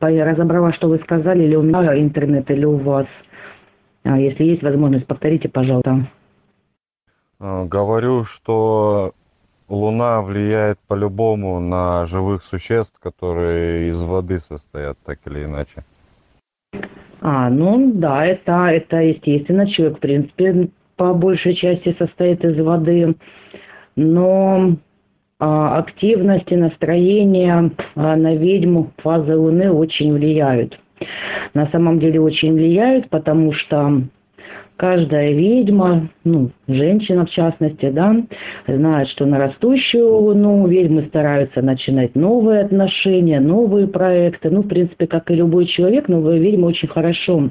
разобрала, 0.01 0.73
что 0.73 0.89
вы 0.89 0.99
сказали, 0.99 1.45
или 1.45 1.55
у 1.55 1.63
меня 1.63 1.97
интернет, 2.01 2.51
или 2.51 2.65
у 2.65 2.79
вас. 2.79 3.07
А, 4.03 4.19
если 4.19 4.43
есть 4.43 4.65
возможность, 4.65 5.07
повторите, 5.07 5.49
пожалуйста. 5.49 6.11
А, 7.39 7.65
говорю, 7.65 8.25
что 8.25 9.13
Луна 9.69 10.21
влияет 10.21 10.81
по-любому 10.89 11.61
на 11.61 12.07
живых 12.07 12.43
существ, 12.43 12.99
которые 12.99 13.91
из 13.91 14.03
воды 14.03 14.41
состоят, 14.41 14.99
так 15.05 15.21
или 15.27 15.45
иначе. 15.45 15.85
А, 17.21 17.51
ну 17.51 17.93
да, 17.95 18.27
это, 18.27 18.67
это 18.67 18.97
естественно. 18.97 19.71
Человек, 19.71 19.99
в 19.99 20.01
принципе, 20.01 20.71
по 20.97 21.13
большей 21.15 21.55
части 21.55 21.95
состоит 21.99 22.45
из 22.45 22.59
воды, 22.63 23.15
но 23.97 24.77
а, 25.39 25.79
активность 25.79 26.51
и 26.51 26.57
настроение 26.57 27.71
а, 27.97 28.17
на 28.17 28.35
ведьму 28.35 28.93
фазы 28.99 29.37
Луны 29.37 29.71
очень 29.71 30.13
влияют. 30.13 30.79
На 31.55 31.69
самом 31.69 31.99
деле 31.99 32.21
очень 32.21 32.55
влияют, 32.55 33.09
потому 33.11 33.53
что 33.53 34.03
каждая 34.77 35.33
ведьма, 35.33 36.09
ну, 36.25 36.51
женщина 36.67 37.27
в 37.27 37.31
частности, 37.31 37.91
да, 37.91 38.17
знает, 38.67 39.09
что 39.09 39.27
на 39.27 39.39
растущую 39.39 40.09
луну 40.17 40.67
ведьмы 40.67 41.03
стараются 41.09 41.63
начинать 41.63 42.15
новые 42.15 42.63
отношения, 42.63 43.41
новые 43.41 43.87
проекты. 43.87 44.51
Ну, 44.51 44.63
в 44.63 44.69
принципе, 44.69 45.07
как 45.07 45.31
и 45.31 45.35
любой 45.35 45.67
человек, 45.67 46.09
новые 46.09 46.41
ведьмы 46.41 46.69
очень 46.69 46.89
хорошо 46.89 47.51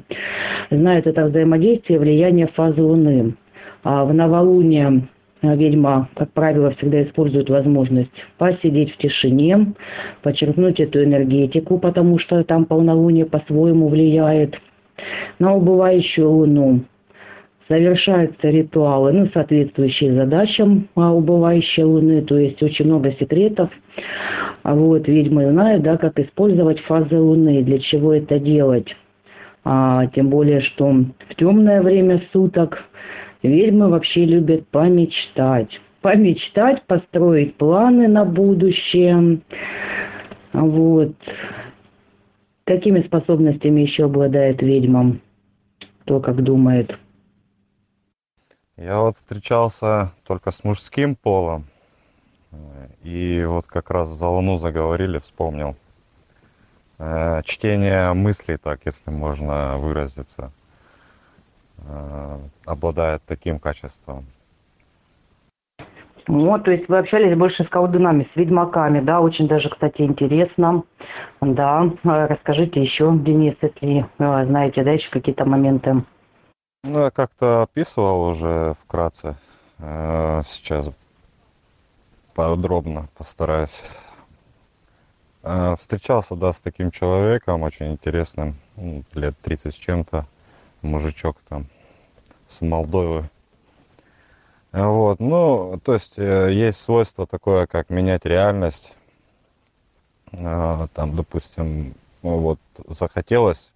знают 0.70 1.06
это 1.06 1.24
взаимодействие, 1.26 1.98
влияние 1.98 2.48
фазы 2.48 2.82
луны. 2.82 3.34
А 3.82 4.04
в 4.04 4.14
новолуние 4.14 5.08
ведьма, 5.42 6.08
как 6.14 6.32
правило, 6.32 6.70
всегда 6.72 7.02
использует 7.02 7.50
возможность 7.50 8.10
посидеть 8.38 8.94
в 8.94 8.96
тишине, 8.98 9.74
подчеркнуть 10.22 10.80
эту 10.80 11.04
энергетику, 11.04 11.78
потому 11.78 12.18
что 12.18 12.42
там 12.44 12.64
полнолуние 12.64 13.26
по-своему 13.26 13.88
влияет 13.88 14.54
на 15.38 15.54
убывающую 15.54 16.30
луну 16.30 16.80
совершаются 17.68 18.48
ритуалы, 18.48 19.12
ну, 19.12 19.28
соответствующие 19.32 20.14
задачам 20.14 20.88
а, 20.94 21.12
убывающей 21.12 21.82
Луны, 21.82 22.22
то 22.22 22.36
есть 22.38 22.62
очень 22.62 22.86
много 22.86 23.12
секретов. 23.12 23.70
А 24.62 24.74
вот 24.74 25.06
ведьмы 25.08 25.50
знают, 25.50 25.82
да, 25.82 25.96
как 25.96 26.18
использовать 26.18 26.80
фазы 26.80 27.18
Луны, 27.18 27.62
для 27.62 27.78
чего 27.78 28.14
это 28.14 28.38
делать. 28.38 28.88
А, 29.64 30.06
тем 30.08 30.28
более, 30.28 30.60
что 30.60 30.90
в 30.90 31.34
темное 31.36 31.80
время 31.82 32.22
суток 32.32 32.84
ведьмы 33.42 33.88
вообще 33.88 34.24
любят 34.24 34.66
помечтать. 34.68 35.68
Помечтать, 36.02 36.82
построить 36.86 37.56
планы 37.56 38.08
на 38.08 38.26
будущее. 38.26 39.40
Вот. 40.52 41.14
Какими 42.64 43.00
способностями 43.00 43.82
еще 43.82 44.04
обладает 44.04 44.60
ведьма? 44.60 45.16
Кто 46.02 46.20
как 46.20 46.42
думает? 46.42 46.94
Я 48.76 49.00
вот 49.00 49.16
встречался 49.16 50.10
только 50.26 50.50
с 50.50 50.64
мужским 50.64 51.14
полом. 51.14 51.66
И 53.02 53.44
вот 53.46 53.66
как 53.66 53.90
раз 53.90 54.08
за 54.08 54.28
Луну 54.28 54.58
заговорили, 54.58 55.18
вспомнил. 55.18 55.76
Э, 56.98 57.42
чтение 57.44 58.12
мыслей, 58.14 58.56
так, 58.56 58.80
если 58.84 59.10
можно 59.10 59.78
выразиться, 59.78 60.52
э, 61.78 62.38
обладает 62.64 63.22
таким 63.26 63.58
качеством. 63.58 64.26
Вот, 66.26 66.64
то 66.64 66.70
есть 66.70 66.88
вы 66.88 66.98
общались 66.98 67.36
больше 67.36 67.64
с 67.64 67.68
колдунами, 67.68 68.26
с 68.32 68.36
ведьмаками, 68.36 69.00
да, 69.00 69.20
очень 69.20 69.46
даже, 69.46 69.68
кстати, 69.68 70.02
интересно. 70.02 70.84
Да, 71.40 71.90
расскажите 72.02 72.82
еще, 72.82 73.12
Денис, 73.14 73.54
если 73.60 74.06
э, 74.18 74.46
знаете, 74.46 74.82
да, 74.82 74.92
еще 74.92 75.10
какие-то 75.10 75.44
моменты. 75.44 76.02
Ну, 76.86 77.04
я 77.04 77.10
как-то 77.10 77.62
описывал 77.62 78.28
уже 78.28 78.74
вкратце. 78.82 79.38
Э, 79.78 80.42
сейчас 80.46 80.90
подробно 82.34 83.08
постараюсь. 83.16 83.80
Э, 85.42 85.76
встречался, 85.80 86.36
да, 86.36 86.52
с 86.52 86.60
таким 86.60 86.90
человеком, 86.90 87.62
очень 87.62 87.92
интересным, 87.92 88.56
ну, 88.76 89.02
лет 89.14 89.34
30 89.40 89.74
с 89.74 89.78
чем-то, 89.78 90.26
мужичок 90.82 91.38
там, 91.48 91.68
с 92.46 92.60
Молдовы. 92.60 93.30
Вот, 94.70 95.20
ну, 95.20 95.80
то 95.82 95.94
есть 95.94 96.18
э, 96.18 96.52
есть 96.52 96.82
свойство 96.82 97.26
такое, 97.26 97.66
как 97.66 97.88
менять 97.88 98.26
реальность. 98.26 98.94
Там, 100.32 101.16
допустим, 101.16 101.94
вот 102.20 102.58
захотелось 102.88 103.72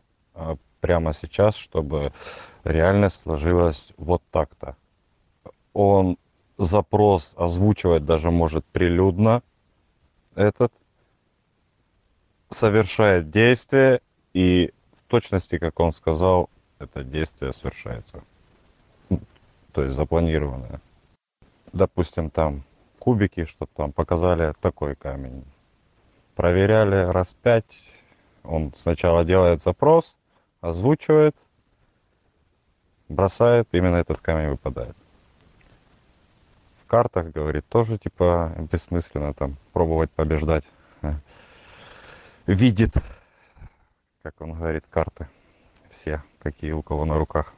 прямо 0.81 1.13
сейчас, 1.13 1.57
чтобы 1.57 2.13
реальность 2.65 3.23
сложилась 3.23 3.89
вот 3.97 4.23
так-то. 4.31 4.77
Он 5.73 6.17
запрос 6.57 7.35
озвучивать 7.37 8.05
даже 8.05 8.31
может 8.31 8.65
прилюдно 8.67 9.43
этот, 10.35 10.73
совершает 12.51 13.31
действие, 13.31 14.01
и 14.33 14.73
в 14.93 15.11
точности, 15.11 15.59
как 15.59 15.79
он 15.81 15.93
сказал, 15.93 16.51
это 16.79 17.05
действие 17.05 17.53
совершается. 17.53 18.23
То 19.73 19.83
есть 19.83 19.95
запланированное. 19.95 20.81
Допустим, 21.73 22.31
там 22.31 22.65
кубики, 22.99 23.45
что 23.45 23.67
там 23.67 23.93
показали 23.93 24.55
такой 24.61 24.97
камень. 24.97 25.45
Проверяли 26.35 27.11
раз 27.11 27.35
пять. 27.43 27.79
Он 28.45 28.73
сначала 28.77 29.25
делает 29.25 29.63
запрос, 29.63 30.17
озвучивает, 30.61 31.37
бросает, 33.09 33.69
именно 33.73 33.97
этот 33.97 34.19
камень 34.19 34.51
выпадает. 34.51 34.97
В 36.83 36.87
картах, 36.87 37.33
говорит, 37.33 37.67
тоже 37.69 37.99
типа 37.99 38.55
бессмысленно 38.71 39.35
там 39.35 39.57
пробовать 39.73 40.11
побеждать. 40.11 40.65
Видит, 42.47 42.95
как 44.23 44.41
он 44.41 44.55
говорит, 44.55 44.85
карты. 44.91 45.29
Все, 45.91 46.23
какие 46.39 46.73
у 46.73 46.83
кого 46.83 47.05
на 47.05 47.19
руках. 47.19 47.53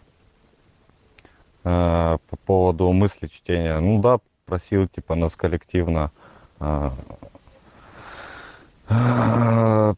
А, 1.63 2.19
по 2.29 2.37
поводу 2.37 2.91
мысли 2.93 3.27
чтения. 3.27 3.79
Ну 3.81 4.01
да, 4.01 4.19
просил 4.47 4.89
типа 4.89 5.15
нас 5.15 5.37
коллективно 5.37 6.11
а, 6.59 6.95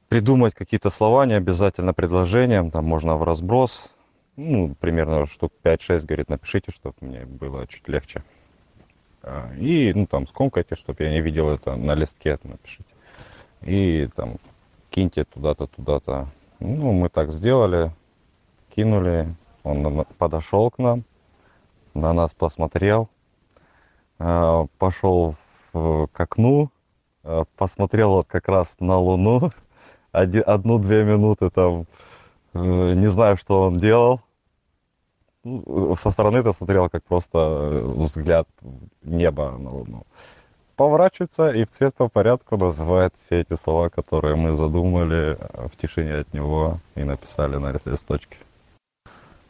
придумать 0.08 0.54
какие-то 0.54 0.90
слова, 0.90 1.24
не 1.26 1.34
обязательно 1.34 1.94
предложением, 1.94 2.70
там 2.70 2.84
можно 2.84 3.16
в 3.16 3.22
разброс, 3.22 3.90
ну, 4.36 4.74
примерно 4.80 5.26
штук 5.26 5.52
5-6, 5.62 6.06
говорит, 6.06 6.28
напишите, 6.28 6.72
чтобы 6.72 6.94
мне 7.00 7.24
было 7.24 7.66
чуть 7.66 7.88
легче. 7.88 8.22
А, 9.22 9.52
и, 9.54 9.92
ну, 9.94 10.06
там, 10.06 10.26
скомкайте, 10.26 10.74
чтобы 10.74 11.04
я 11.04 11.10
не 11.10 11.20
видел 11.20 11.50
это 11.50 11.76
на 11.76 11.94
листке, 11.94 12.38
напишите. 12.42 12.84
И 13.62 14.08
там 14.16 14.36
киньте 14.90 15.24
туда-то, 15.24 15.66
туда-то. 15.66 16.28
Ну, 16.60 16.92
мы 16.92 17.08
так 17.08 17.30
сделали, 17.30 17.92
кинули. 18.74 19.34
Он 19.64 20.04
подошел 20.18 20.70
к 20.70 20.78
нам, 20.78 21.04
на 21.94 22.12
нас 22.12 22.34
посмотрел, 22.34 23.08
а, 24.18 24.66
пошел 24.78 25.36
к 25.72 26.08
окну, 26.14 26.64
а, 26.64 26.81
посмотрел 27.56 28.10
вот 28.10 28.26
как 28.28 28.48
раз 28.48 28.76
на 28.80 28.98
Луну, 28.98 29.50
одну-две 30.12 31.04
минуты 31.04 31.50
там, 31.50 31.86
э, 32.54 32.94
не 32.94 33.08
знаю, 33.08 33.36
что 33.36 33.62
он 33.62 33.78
делал. 33.78 34.20
Ну, 35.44 35.96
со 35.96 36.10
стороны 36.10 36.38
это 36.38 36.52
смотрел 36.52 36.88
как 36.88 37.02
просто 37.04 37.38
э, 37.38 37.80
взгляд 37.96 38.46
неба 39.02 39.56
на 39.58 39.70
Луну. 39.70 40.06
Поворачивается 40.76 41.50
и 41.50 41.64
в 41.64 41.70
цвет 41.70 41.94
по 41.94 42.08
порядку 42.08 42.56
называет 42.56 43.14
все 43.26 43.40
эти 43.40 43.56
слова, 43.60 43.88
которые 43.88 44.36
мы 44.36 44.52
задумали 44.52 45.36
э, 45.38 45.68
в 45.68 45.76
тишине 45.76 46.16
от 46.18 46.32
него 46.32 46.78
и 46.94 47.02
написали 47.02 47.56
на 47.56 47.78
листочке. 47.84 48.36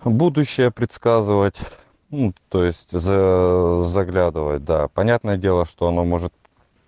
Будущее 0.05 0.71
предсказывать, 0.71 1.61
ну, 2.11 2.33
то 2.49 2.65
есть 2.65 2.91
за, 2.91 3.83
заглядывать, 3.85 4.65
да. 4.65 4.89
Понятное 4.89 5.37
дело, 5.37 5.65
что 5.65 5.89
оно 5.89 6.05
может 6.05 6.33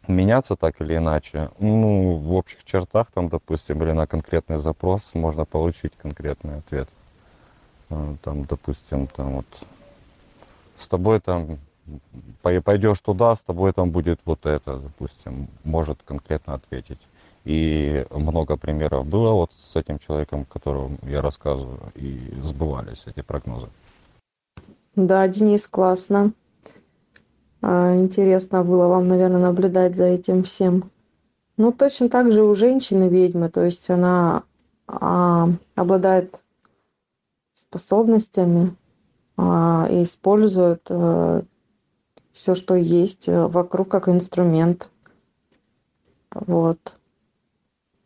меняться 0.08 0.56
так 0.56 0.80
или 0.80 0.96
иначе. 0.96 1.50
Ну, 1.58 2.16
в 2.16 2.34
общих 2.34 2.64
чертах, 2.64 3.10
там, 3.12 3.28
допустим, 3.28 3.82
или 3.82 3.92
на 3.92 4.06
конкретный 4.06 4.58
запрос 4.58 5.02
можно 5.14 5.44
получить 5.44 5.92
конкретный 5.96 6.58
ответ. 6.58 6.88
Э, 7.90 8.16
там, 8.22 8.44
допустим, 8.44 9.06
там 9.06 9.36
вот 9.36 9.46
с 10.78 10.88
тобой 10.88 11.20
там 11.20 11.58
пойдешь 12.42 13.00
туда, 13.00 13.34
с 13.34 13.40
тобой 13.40 13.72
там 13.72 13.90
будет 13.90 14.20
вот 14.24 14.46
это, 14.46 14.78
допустим, 14.78 15.48
может 15.64 16.02
конкретно 16.04 16.54
ответить. 16.54 17.00
И 17.44 18.06
много 18.10 18.56
примеров 18.56 19.06
было 19.06 19.32
вот 19.32 19.52
с 19.52 19.76
этим 19.76 19.98
человеком, 19.98 20.46
которому 20.46 20.96
я 21.02 21.20
рассказываю, 21.20 21.92
и 21.94 22.32
сбывались 22.42 23.04
эти 23.06 23.20
прогнозы. 23.20 23.68
Да, 24.96 25.28
Денис, 25.28 25.66
классно. 25.66 26.32
А, 27.66 27.96
интересно 27.96 28.62
было 28.62 28.88
вам, 28.88 29.08
наверное, 29.08 29.40
наблюдать 29.40 29.96
за 29.96 30.04
этим 30.04 30.42
всем. 30.42 30.90
Ну, 31.56 31.72
точно 31.72 32.10
так 32.10 32.30
же 32.30 32.42
у 32.42 32.54
женщины 32.54 33.08
ведьмы, 33.08 33.48
то 33.48 33.62
есть 33.62 33.88
она 33.88 34.42
а, 34.86 35.48
обладает 35.74 36.42
способностями 37.54 38.76
а, 39.38 39.88
и 39.90 40.02
использует 40.02 40.82
а, 40.90 41.38
э, 41.38 41.42
все, 42.32 42.54
что 42.54 42.74
есть 42.74 43.30
э, 43.30 43.46
вокруг, 43.46 43.88
как 43.88 44.10
инструмент. 44.10 44.90
Вот. 46.34 46.94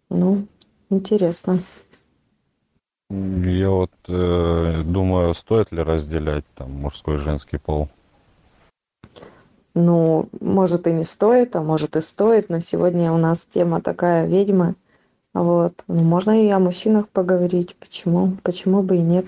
Ну, 0.09 0.47
интересно. 0.89 1.59
Я 3.11 3.71
вот 3.71 3.91
э, 4.07 4.83
думаю, 4.85 5.35
стоит 5.35 5.73
ли 5.73 5.83
разделять 5.83 6.45
там 6.55 6.71
мужской 6.75 7.17
и 7.17 7.19
женский 7.19 7.59
пол? 7.59 7.89
Ну, 9.79 10.29
может 10.41 10.89
и 10.89 10.93
не 10.93 11.05
стоит, 11.05 11.55
а 11.55 11.63
может 11.63 11.95
и 11.95 12.01
стоит. 12.01 12.51
Но 12.51 12.59
сегодня 12.59 13.13
у 13.13 13.17
нас 13.17 13.47
тема 13.47 13.81
такая 13.81 14.27
ведьма. 14.27 14.75
Вот. 15.35 15.73
Ну, 15.87 16.03
можно 16.03 16.33
и 16.45 16.51
о 16.51 16.59
мужчинах 16.59 17.09
поговорить. 17.09 17.77
Почему? 17.79 18.33
Почему 18.43 18.83
бы 18.83 18.97
и 18.97 19.03
нет? 19.03 19.27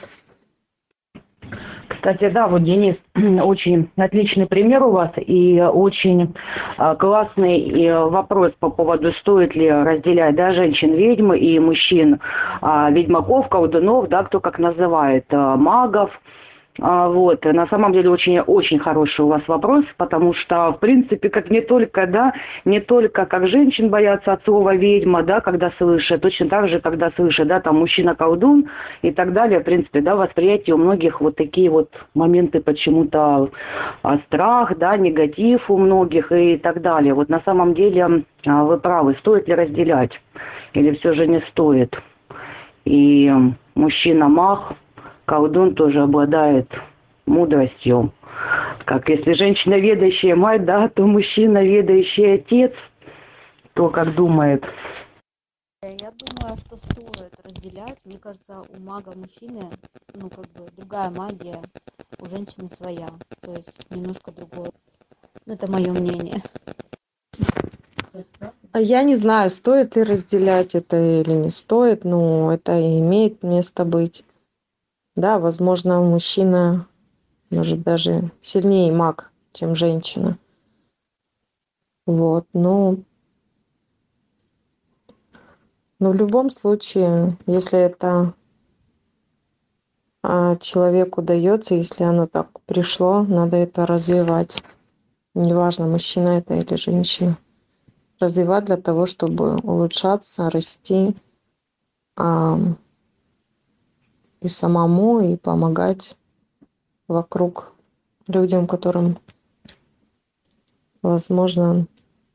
Кстати, 1.89 2.31
да, 2.31 2.49
вот 2.49 2.65
Денис, 2.65 2.97
очень 3.15 3.91
отличный 3.97 4.47
пример 4.47 4.83
у 4.83 4.91
вас 4.91 5.13
и 5.19 5.61
очень 5.61 6.35
а, 6.79 6.97
классный 6.97 7.85
э, 7.85 8.05
вопрос 8.07 8.53
по 8.59 8.71
поводу, 8.71 9.13
стоит 9.21 9.55
ли 9.55 9.71
разделять 9.71 10.35
да, 10.35 10.55
женщин-ведьм 10.55 11.35
и 11.35 11.59
мужчин 11.59 12.19
а, 12.63 12.91
ведьмаков, 12.91 13.49
колдунов, 13.49 14.09
да, 14.09 14.25
кто 14.25 14.41
как 14.41 14.59
называет, 14.59 15.27
а, 15.31 15.57
магов– 15.57 16.11
а, 16.21 16.40
вот, 16.79 17.45
на 17.45 17.67
самом 17.67 17.93
деле 17.93 18.11
очень, 18.11 18.39
очень 18.41 18.79
хороший 18.79 19.25
у 19.25 19.29
вас 19.29 19.43
вопрос, 19.49 19.85
потому 19.97 20.33
что, 20.35 20.73
в 20.73 20.79
принципе, 20.79 21.29
как 21.29 21.51
не 21.51 21.61
только, 21.61 22.07
да, 22.07 22.33
не 22.65 22.81
только 22.81 23.27
как 23.27 23.49
женщин 23.49 23.91
боятся 23.91 24.33
от 24.33 24.45
слова 24.45 24.75
ведьма, 24.75 25.23
да, 25.23 25.41
когда 25.41 25.73
слышат, 25.79 26.23
точно 26.23 26.49
так 26.49 26.69
же, 26.69 26.81
когда 26.81 27.11
слышат, 27.17 27.49
да, 27.49 27.61
там 27.61 27.79
мужчина-колдун 27.79 28.69
и 29.03 29.11
так 29.11 29.33
далее, 29.33 29.61
в 29.61 29.65
принципе, 29.65 30.01
да, 30.01 30.15
восприятие 30.15 30.75
у 30.77 30.79
многих 30.79 31.21
вот 31.21 31.37
такие 31.37 31.69
вот 31.71 31.91
моменты 32.15 32.61
почему-то 32.61 33.51
а, 34.03 34.19
страх, 34.27 34.79
да, 34.79 34.97
негатив 34.97 35.71
у 35.71 35.77
многих 35.77 36.31
и 36.33 36.57
так 36.57 36.81
далее. 36.81 37.15
Вот 37.15 37.29
на 37.29 37.41
самом 37.45 37.75
деле 37.75 38.25
а, 38.47 38.65
вы 38.65 38.79
правы, 38.79 39.17
стоит 39.21 39.49
ли 39.49 39.55
разделять 39.55 40.13
или 40.73 40.95
все 40.97 41.15
же 41.15 41.27
не 41.27 41.41
стоит. 41.51 41.95
И 42.85 43.31
мужчина-мах, 43.75 44.73
колдун 45.31 45.77
тоже 45.77 46.01
обладает 46.03 46.69
мудростью. 47.27 48.13
Как 48.85 49.09
если 49.09 49.35
женщина 49.35 49.75
ведающая 49.75 50.35
мать, 50.35 50.65
да, 50.65 50.89
то 50.89 51.07
мужчина 51.07 51.63
ведающий 51.63 52.35
отец, 52.35 52.73
то 53.75 53.91
как 53.91 54.17
думает. 54.17 54.65
Я 55.83 56.11
думаю, 56.11 56.59
что 56.59 56.77
стоит 56.77 57.33
разделять. 57.45 57.99
Мне 58.05 58.19
кажется, 58.19 58.61
у 58.77 58.83
мага 58.83 59.13
мужчины, 59.15 59.63
ну, 60.15 60.29
как 60.31 60.47
бы 60.47 60.67
другая 60.77 61.11
магия, 61.11 61.63
у 62.19 62.27
женщины 62.27 62.69
своя. 62.69 63.07
То 63.41 63.53
есть 63.53 63.89
немножко 63.91 64.33
другое. 64.33 64.73
Ну, 65.47 65.55
это 65.55 65.71
мое 65.71 65.93
мнение. 65.93 66.43
А 68.73 68.81
я 68.81 69.05
не 69.05 69.15
знаю, 69.15 69.51
стоит 69.51 69.95
ли 69.95 70.03
разделять 70.03 70.75
это 70.75 70.97
или 70.97 71.33
не 71.33 71.51
стоит, 71.51 72.05
но 72.05 72.53
это 72.53 72.73
имеет 72.99 73.45
место 73.45 73.85
быть. 73.85 74.25
Да, 75.17 75.39
возможно, 75.39 76.01
мужчина 76.01 76.87
может 77.51 77.83
даже 77.83 78.31
сильнее 78.41 78.93
маг, 78.93 79.33
чем 79.53 79.75
женщина. 79.75 80.39
Вот, 82.07 82.47
ну, 82.53 83.05
но 85.99 86.11
в 86.11 86.15
любом 86.15 86.49
случае, 86.49 87.37
если 87.47 87.79
это 87.79 88.35
а, 90.23 90.57
человеку 90.57 91.23
дается, 91.23 91.75
если 91.75 92.05
оно 92.05 92.27
так 92.27 92.61
пришло, 92.63 93.23
надо 93.23 93.57
это 93.57 93.87
развивать. 93.87 94.63
Неважно, 95.35 95.87
мужчина 95.87 96.39
это 96.39 96.55
или 96.55 96.75
женщина. 96.77 97.37
Развивать 98.19 98.65
для 98.65 98.77
того, 98.77 99.07
чтобы 99.07 99.57
улучшаться, 99.57 100.51
расти, 100.51 101.17
и 104.41 104.49
самому, 104.49 105.21
и 105.21 105.37
помогать 105.37 106.17
вокруг 107.09 107.73
людям, 108.27 108.67
которым, 108.67 109.19
возможно, 111.03 111.87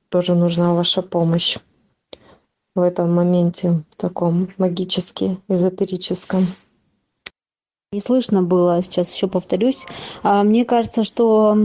тоже 0.10 0.36
нужна 0.36 0.74
ваша 0.74 1.02
помощь 1.02 1.58
в 2.76 2.82
этом 2.82 3.14
моменте 3.14 3.84
таком 3.98 4.50
магически 4.58 5.38
эзотерическом. 5.48 6.48
Не 7.92 8.02
слышно 8.02 8.44
было, 8.44 8.82
сейчас 8.82 9.14
еще 9.14 9.28
повторюсь. 9.28 9.86
А, 10.24 10.44
мне 10.44 10.66
кажется, 10.66 11.06
что 11.06 11.58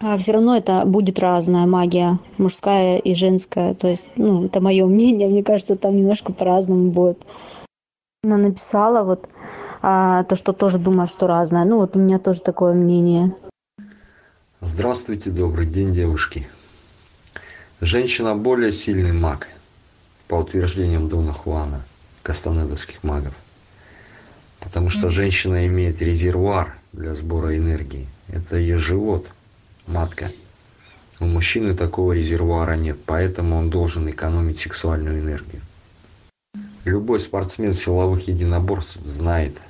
а, 0.00 0.16
все 0.16 0.32
равно 0.32 0.56
это 0.56 0.82
будет 0.84 1.20
разная 1.20 1.66
магия, 1.66 2.18
мужская 2.38 2.98
и 2.98 3.14
женская. 3.14 3.74
То 3.74 3.86
есть, 3.86 4.08
ну, 4.16 4.46
это 4.46 4.60
мое 4.60 4.84
мнение, 4.86 5.28
мне 5.28 5.44
кажется, 5.44 5.76
там 5.76 5.96
немножко 5.96 6.32
по-разному 6.32 6.90
будет 6.90 7.24
она 8.24 8.36
написала 8.36 9.02
вот 9.02 9.28
а, 9.82 10.22
то, 10.22 10.36
что 10.36 10.52
тоже 10.52 10.78
думаю, 10.78 11.08
что 11.08 11.26
разное. 11.26 11.64
Ну 11.64 11.78
вот 11.78 11.96
у 11.96 11.98
меня 11.98 12.20
тоже 12.20 12.40
такое 12.40 12.72
мнение. 12.72 13.34
Здравствуйте, 14.60 15.30
добрый 15.30 15.66
день, 15.66 15.92
девушки. 15.92 16.46
Женщина 17.80 18.36
более 18.36 18.70
сильный 18.70 19.10
маг, 19.10 19.48
по 20.28 20.36
утверждениям 20.36 21.08
Дона 21.08 21.32
Хуана, 21.32 21.82
кастанедовских 22.22 23.02
магов. 23.02 23.34
Потому 24.60 24.88
что 24.88 25.10
женщина 25.10 25.66
имеет 25.66 26.00
резервуар 26.00 26.76
для 26.92 27.16
сбора 27.16 27.58
энергии. 27.58 28.06
Это 28.28 28.56
ее 28.56 28.78
живот, 28.78 29.30
матка. 29.88 30.30
У 31.18 31.24
мужчины 31.24 31.74
такого 31.74 32.12
резервуара 32.12 32.76
нет, 32.76 32.98
поэтому 33.04 33.56
он 33.56 33.68
должен 33.68 34.08
экономить 34.08 34.60
сексуальную 34.60 35.18
энергию. 35.18 35.60
Любой 36.84 37.20
спортсмен 37.20 37.72
силовых 37.72 38.26
единоборств 38.26 38.98
знает, 39.04 39.62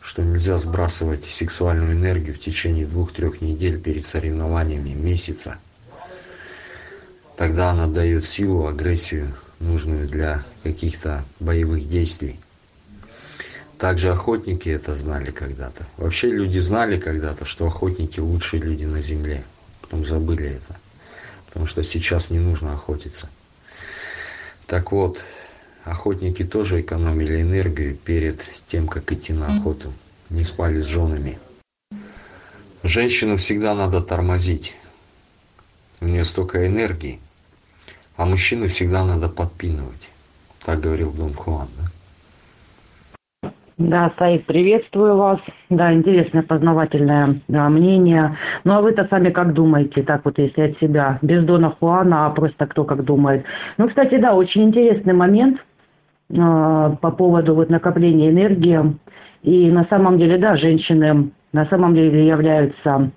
что 0.00 0.22
нельзя 0.22 0.56
сбрасывать 0.56 1.24
сексуальную 1.24 1.92
энергию 1.92 2.34
в 2.34 2.38
течение 2.38 2.86
двух-трех 2.86 3.42
недель 3.42 3.78
перед 3.78 4.04
соревнованиями, 4.04 4.90
месяца. 4.90 5.58
Тогда 7.36 7.70
она 7.70 7.86
дает 7.86 8.24
силу, 8.24 8.66
агрессию, 8.66 9.34
нужную 9.60 10.08
для 10.08 10.42
каких-то 10.62 11.24
боевых 11.38 11.86
действий. 11.86 12.40
Также 13.76 14.10
охотники 14.12 14.70
это 14.70 14.94
знали 14.94 15.32
когда-то. 15.32 15.84
Вообще 15.98 16.30
люди 16.30 16.58
знали 16.60 16.98
когда-то, 16.98 17.44
что 17.44 17.66
охотники 17.66 18.20
лучшие 18.20 18.62
люди 18.62 18.86
на 18.86 19.02
земле. 19.02 19.44
потом 19.82 20.02
забыли 20.02 20.46
это. 20.46 20.76
Потому 21.46 21.66
что 21.66 21.82
сейчас 21.82 22.30
не 22.30 22.38
нужно 22.38 22.72
охотиться. 22.72 23.28
Так 24.66 24.92
вот, 24.92 25.20
охотники 25.84 26.44
тоже 26.44 26.80
экономили 26.80 27.42
энергию 27.42 27.96
перед 27.96 28.38
тем, 28.66 28.86
как 28.86 29.12
идти 29.12 29.32
на 29.32 29.46
охоту. 29.46 29.92
Не 30.30 30.44
спали 30.44 30.80
с 30.80 30.86
женами. 30.86 31.38
Женщину 32.82 33.36
всегда 33.36 33.74
надо 33.74 34.00
тормозить. 34.00 34.74
У 36.00 36.06
нее 36.06 36.24
столько 36.24 36.66
энергии. 36.66 37.20
А 38.16 38.24
мужчину 38.24 38.68
всегда 38.68 39.04
надо 39.04 39.28
подпинывать. 39.28 40.08
Так 40.64 40.80
говорил 40.80 41.12
Дон 41.12 41.34
Хуан, 41.34 41.68
да? 41.78 43.50
Да, 43.76 44.12
Саид, 44.18 44.46
приветствую 44.46 45.16
вас. 45.16 45.40
Да, 45.68 45.92
интересное 45.92 46.42
познавательное 46.42 47.40
да, 47.48 47.68
мнение. 47.68 48.36
Ну 48.62 48.74
а 48.74 48.80
вы-то 48.80 49.06
сами 49.10 49.30
как 49.30 49.52
думаете, 49.52 50.02
так 50.02 50.24
вот 50.24 50.38
если 50.38 50.62
от 50.62 50.78
себя, 50.78 51.18
без 51.22 51.44
Дона 51.44 51.70
Хуана, 51.70 52.26
а 52.26 52.30
просто 52.30 52.66
кто 52.66 52.84
как 52.84 53.04
думает. 53.04 53.44
Ну, 53.76 53.88
кстати, 53.88 54.16
да, 54.18 54.34
очень 54.34 54.64
интересный 54.64 55.12
момент 55.12 55.60
по 56.28 57.10
поводу 57.16 57.54
вот 57.54 57.70
накопления 57.70 58.30
энергии. 58.30 58.96
И 59.42 59.70
на 59.70 59.84
самом 59.86 60.18
деле, 60.18 60.38
да, 60.38 60.56
женщины 60.56 61.30
на 61.52 61.66
самом 61.66 61.94
деле 61.94 62.26
являются 62.26 63.10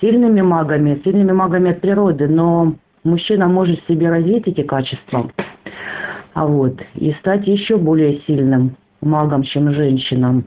сильными 0.00 0.40
магами, 0.40 1.00
сильными 1.04 1.32
магами 1.32 1.72
от 1.72 1.80
природы, 1.80 2.28
но 2.28 2.74
мужчина 3.02 3.48
может 3.48 3.82
в 3.82 3.88
себе 3.88 4.08
развить 4.10 4.46
эти 4.46 4.62
качества, 4.62 5.30
а 6.34 6.46
вот, 6.46 6.80
и 6.94 7.12
стать 7.14 7.46
еще 7.46 7.76
более 7.76 8.20
сильным 8.26 8.76
магом, 9.00 9.42
чем 9.42 9.74
женщинам. 9.74 10.46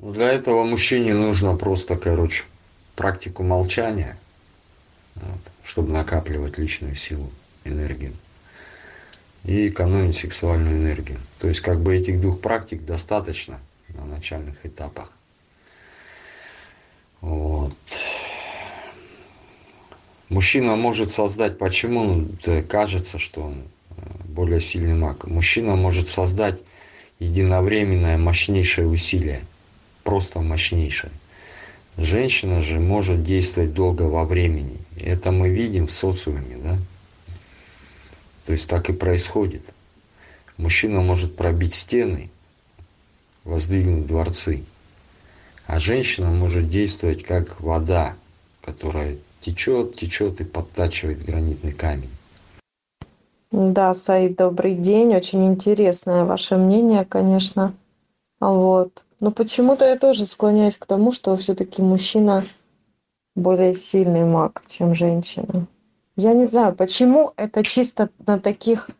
Ну, 0.00 0.12
для 0.12 0.30
этого 0.30 0.64
мужчине 0.64 1.14
нужно 1.14 1.56
просто, 1.56 1.96
короче, 1.96 2.44
практику 2.94 3.42
молчания, 3.42 4.16
вот, 5.16 5.40
чтобы 5.64 5.92
накапливать 5.92 6.58
личную 6.58 6.94
силу, 6.94 7.30
энергию 7.64 8.12
и 9.44 9.68
экономить 9.68 10.16
сексуальную 10.16 10.76
энергию. 10.76 11.18
То 11.38 11.48
есть 11.48 11.60
как 11.60 11.80
бы 11.80 11.96
этих 11.96 12.20
двух 12.20 12.40
практик 12.40 12.84
достаточно 12.84 13.58
на 13.88 14.04
начальных 14.04 14.64
этапах. 14.66 15.10
Вот. 17.20 17.74
Мужчина 20.28 20.76
может 20.76 21.10
создать, 21.10 21.58
почему 21.58 22.26
кажется, 22.68 23.18
что 23.18 23.42
он 23.42 23.62
э, 23.90 24.02
более 24.26 24.60
сильный 24.60 24.94
маг. 24.94 25.26
Мужчина 25.26 25.74
может 25.74 26.08
создать 26.08 26.62
единовременное 27.18 28.18
мощнейшее 28.18 28.86
усилие, 28.86 29.42
просто 30.04 30.40
мощнейшее. 30.40 31.10
Женщина 31.96 32.60
же 32.60 32.78
может 32.78 33.24
действовать 33.24 33.72
долго 33.74 34.02
во 34.02 34.24
времени. 34.24 34.76
Это 35.00 35.32
мы 35.32 35.48
видим 35.48 35.88
в 35.88 35.92
социуме, 35.92 36.56
да? 36.62 36.76
То 38.48 38.52
есть 38.52 38.66
так 38.66 38.88
и 38.88 38.94
происходит. 38.94 39.60
Мужчина 40.56 41.02
может 41.02 41.36
пробить 41.36 41.74
стены, 41.74 42.30
воздвигнуть 43.44 44.06
дворцы. 44.06 44.64
А 45.66 45.78
женщина 45.78 46.30
может 46.30 46.70
действовать 46.70 47.24
как 47.24 47.60
вода, 47.60 48.16
которая 48.62 49.18
течет, 49.40 49.96
течет 49.96 50.40
и 50.40 50.44
подтачивает 50.44 51.26
гранитный 51.26 51.72
камень. 51.72 52.08
Да, 53.52 53.92
Саид, 53.92 54.36
добрый 54.36 54.74
день. 54.74 55.14
Очень 55.14 55.46
интересное 55.46 56.24
ваше 56.24 56.56
мнение, 56.56 57.04
конечно. 57.04 57.74
Вот. 58.40 59.04
Но 59.20 59.30
почему-то 59.30 59.84
я 59.84 59.98
тоже 59.98 60.24
склоняюсь 60.24 60.78
к 60.78 60.86
тому, 60.86 61.12
что 61.12 61.36
все-таки 61.36 61.82
мужчина 61.82 62.46
более 63.36 63.74
сильный 63.74 64.24
маг, 64.24 64.62
чем 64.66 64.94
женщина. 64.94 65.66
Я 66.20 66.34
не 66.34 66.46
знаю, 66.46 66.74
почему 66.74 67.30
это 67.36 67.62
чисто 67.62 68.08
на 68.26 68.40
таких, 68.40 68.90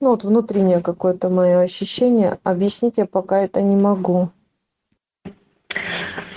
ну 0.00 0.10
вот 0.10 0.24
внутреннее 0.24 0.80
какое-то 0.80 1.28
мое 1.28 1.60
ощущение. 1.60 2.40
Объяснить 2.42 2.98
я 2.98 3.06
пока 3.06 3.38
это 3.38 3.62
не 3.62 3.76
могу. 3.76 4.30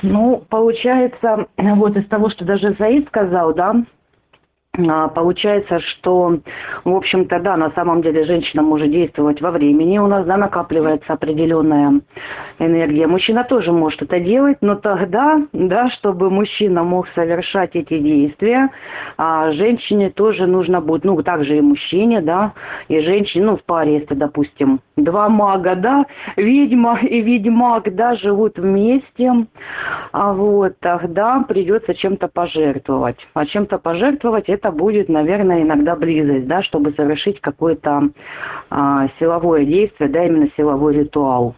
Ну, 0.04 0.46
получается, 0.48 1.48
вот 1.58 1.98
из 1.98 2.08
того, 2.08 2.30
что 2.30 2.46
даже 2.46 2.76
Заид 2.78 3.08
сказал, 3.08 3.56
да, 3.56 3.84
Получается, 5.16 5.80
что, 5.80 6.40
в 6.84 6.94
общем-то, 6.94 7.40
да, 7.40 7.56
на 7.58 7.72
самом 7.72 8.02
деле 8.02 8.26
женщина 8.26 8.62
может 8.62 8.92
действовать 8.92 9.42
во 9.42 9.52
времени. 9.52 9.98
У 10.00 10.08
нас, 10.08 10.26
да, 10.26 10.38
накапливается 10.38 11.14
определенная 11.14 12.02
энергия. 12.60 13.08
Мужчина 13.08 13.44
тоже 13.44 13.72
может 13.72 14.02
это 14.02 14.20
делать, 14.20 14.58
но 14.62 14.76
тогда, 14.76 15.42
да, 15.54 15.90
чтобы 15.92 16.30
мужчина 16.30 16.84
мог 16.84 17.08
совершать 17.16 17.76
эти 17.76 17.98
действия, 18.00 18.70
а 19.18 19.52
женщине 19.52 20.10
тоже 20.10 20.46
нужно 20.46 20.82
будет, 20.82 21.06
ну, 21.06 21.22
также 21.24 21.58
и 21.58 21.62
мужчине, 21.62 22.22
да, 22.22 22.54
и 22.88 23.00
женщине, 23.00 23.46
ну, 23.46 23.58
в 23.58 23.64
паре, 23.64 24.00
если, 24.00 24.16
допустим, 24.16 24.80
два 24.98 25.30
мага, 25.30 25.76
да, 25.76 26.06
ведьма 26.38 27.00
и 27.02 27.22
ведьмак, 27.22 27.94
да, 27.96 28.16
живут 28.16 28.58
вместе, 28.58 29.32
а 30.12 30.34
вот 30.34 30.74
тогда 30.80 31.44
придется 31.48 31.94
чем-то 31.94 32.28
пожертвовать. 32.28 33.18
А 33.34 33.46
чем-то 33.46 33.78
пожертвовать 33.78 34.50
это 34.50 34.65
будет, 34.72 35.10
наверное, 35.10 35.62
иногда 35.64 35.96
близость, 35.96 36.48
да, 36.48 36.64
чтобы 36.64 36.92
совершить 36.94 37.42
какое-то 37.42 38.10
а, 38.70 39.08
силовое 39.20 39.66
действие, 39.66 40.10
да, 40.10 40.26
именно 40.26 40.50
силовой 40.56 40.96
ритуал 40.96 41.56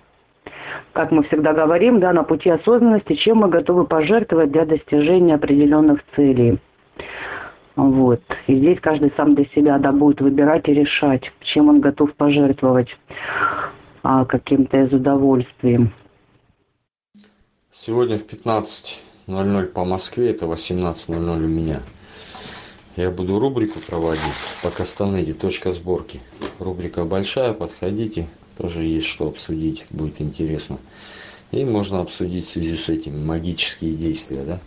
как 0.94 1.12
мы 1.12 1.24
всегда 1.24 1.54
говорим, 1.54 2.00
да, 2.00 2.12
на 2.14 2.24
пути 2.24 2.50
осознанности, 2.50 3.14
чем 3.16 3.38
мы 3.38 3.50
готовы 3.50 3.86
пожертвовать 3.86 4.52
для 4.52 4.66
достижения 4.66 5.36
определенных 5.36 6.00
целей. 6.16 6.60
Вот. 7.76 8.22
И 8.48 8.56
здесь 8.56 8.80
каждый 8.82 9.14
сам 9.16 9.36
для 9.36 9.46
себя 9.56 9.78
да, 9.78 9.92
будет 9.92 10.20
выбирать 10.20 10.68
и 10.68 10.74
решать, 10.74 11.22
чем 11.42 11.70
он 11.70 11.80
готов 11.80 12.14
пожертвовать 12.16 12.90
а, 14.02 14.26
каким-то 14.26 14.78
из 14.78 14.92
удовольствий. 14.92 15.92
Сегодня 17.70 18.18
в 18.18 18.24
15.00 18.24 19.66
по 19.68 19.86
Москве, 19.86 20.32
это 20.32 20.48
18.00 20.48 21.36
у 21.36 21.48
меня. 21.48 21.82
Я 22.98 23.12
буду 23.12 23.38
рубрику 23.38 23.80
проводить 23.80 24.24
по 24.64 24.72
Кастанеде, 24.72 25.34
точка 25.34 25.72
сборки. 25.72 26.20
Рубрика 26.58 27.06
большая, 27.06 27.54
подходите, 27.54 28.28
тоже 28.58 28.84
есть 28.84 29.06
что 29.06 29.28
обсудить, 29.28 29.86
будет 29.92 30.20
интересно. 30.20 30.80
И 31.52 31.64
можно 31.64 32.02
обсудить 32.02 32.46
в 32.46 32.50
связи 32.50 32.76
с 32.76 32.90
этим 32.90 33.24
магические 33.24 33.94
действия, 33.94 34.42
да? 34.44 34.60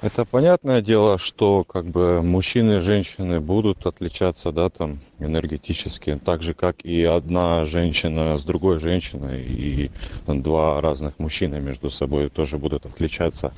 Это 0.00 0.24
понятное 0.24 0.80
дело, 0.80 1.18
что 1.18 1.64
как 1.64 1.86
бы 1.86 2.22
мужчины 2.22 2.76
и 2.76 2.78
женщины 2.78 3.40
будут 3.40 3.84
отличаться, 3.84 4.52
да, 4.52 4.70
там, 4.70 5.00
энергетически, 5.18 6.20
так 6.24 6.44
же, 6.44 6.54
как 6.54 6.84
и 6.84 7.02
одна 7.02 7.64
женщина 7.64 8.38
с 8.38 8.44
другой 8.44 8.78
женщиной, 8.78 9.42
и 9.42 9.90
два 10.28 10.80
разных 10.80 11.18
мужчины 11.18 11.58
между 11.58 11.90
собой 11.90 12.30
тоже 12.30 12.58
будут 12.58 12.86
отличаться. 12.86 13.52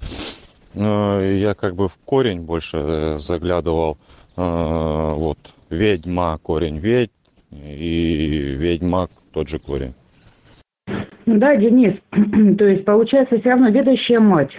Но 0.75 1.21
я 1.21 1.55
как 1.55 1.75
бы 1.75 1.89
в 1.89 1.99
корень 2.05 2.43
больше 2.43 2.77
э, 2.79 3.19
заглядывал, 3.19 3.99
э, 4.37 4.41
вот, 4.41 5.39
ведьма, 5.69 6.39
корень 6.43 6.79
ведь, 6.79 7.11
и 7.51 8.55
ведьмак 8.57 9.11
тот 9.33 9.49
же 9.49 9.59
корень. 9.59 9.95
Да, 11.27 11.57
Денис, 11.57 11.95
то 12.59 12.65
есть 12.67 12.85
получается 12.85 13.39
все 13.39 13.51
равно 13.51 13.71
ведающая 13.71 14.21
мать 14.21 14.53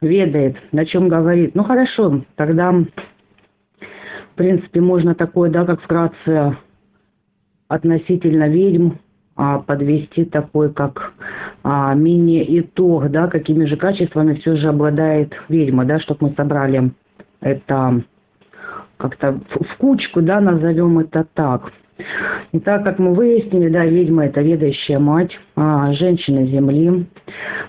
ведает, 0.00 0.56
о 0.72 0.84
чем 0.84 1.08
говорит. 1.08 1.54
Ну 1.54 1.64
хорошо, 1.64 2.22
тогда, 2.36 2.72
в 2.72 2.86
принципе, 4.34 4.80
можно 4.80 5.14
такое, 5.14 5.50
да, 5.50 5.64
как 5.64 5.80
вкратце 5.82 6.56
относительно 7.68 8.48
ведьм 8.48 8.92
а, 9.36 9.60
подвести 9.60 10.24
такой, 10.24 10.72
как 10.72 11.12
а, 11.62 11.94
мини-итог, 11.94 13.10
да, 13.10 13.28
какими 13.28 13.64
же 13.66 13.76
качествами 13.76 14.34
все 14.34 14.56
же 14.56 14.68
обладает 14.68 15.32
ведьма, 15.48 15.84
да, 15.84 16.00
чтобы 16.00 16.28
мы 16.28 16.34
собрали 16.36 16.90
это 17.40 18.02
как-то 18.96 19.40
в, 19.50 19.64
в 19.64 19.76
кучку, 19.78 20.22
да, 20.22 20.40
назовем 20.40 20.98
это 20.98 21.26
так. 21.34 21.72
И 22.52 22.58
так 22.58 22.84
как 22.84 22.98
мы 22.98 23.14
выяснили, 23.14 23.68
да, 23.68 23.84
ведьма– 23.84 24.24
это 24.26 24.40
ведающая 24.40 24.98
мать, 24.98 25.30
а, 25.56 25.92
женщина 25.92 26.46
Земли, 26.46 27.06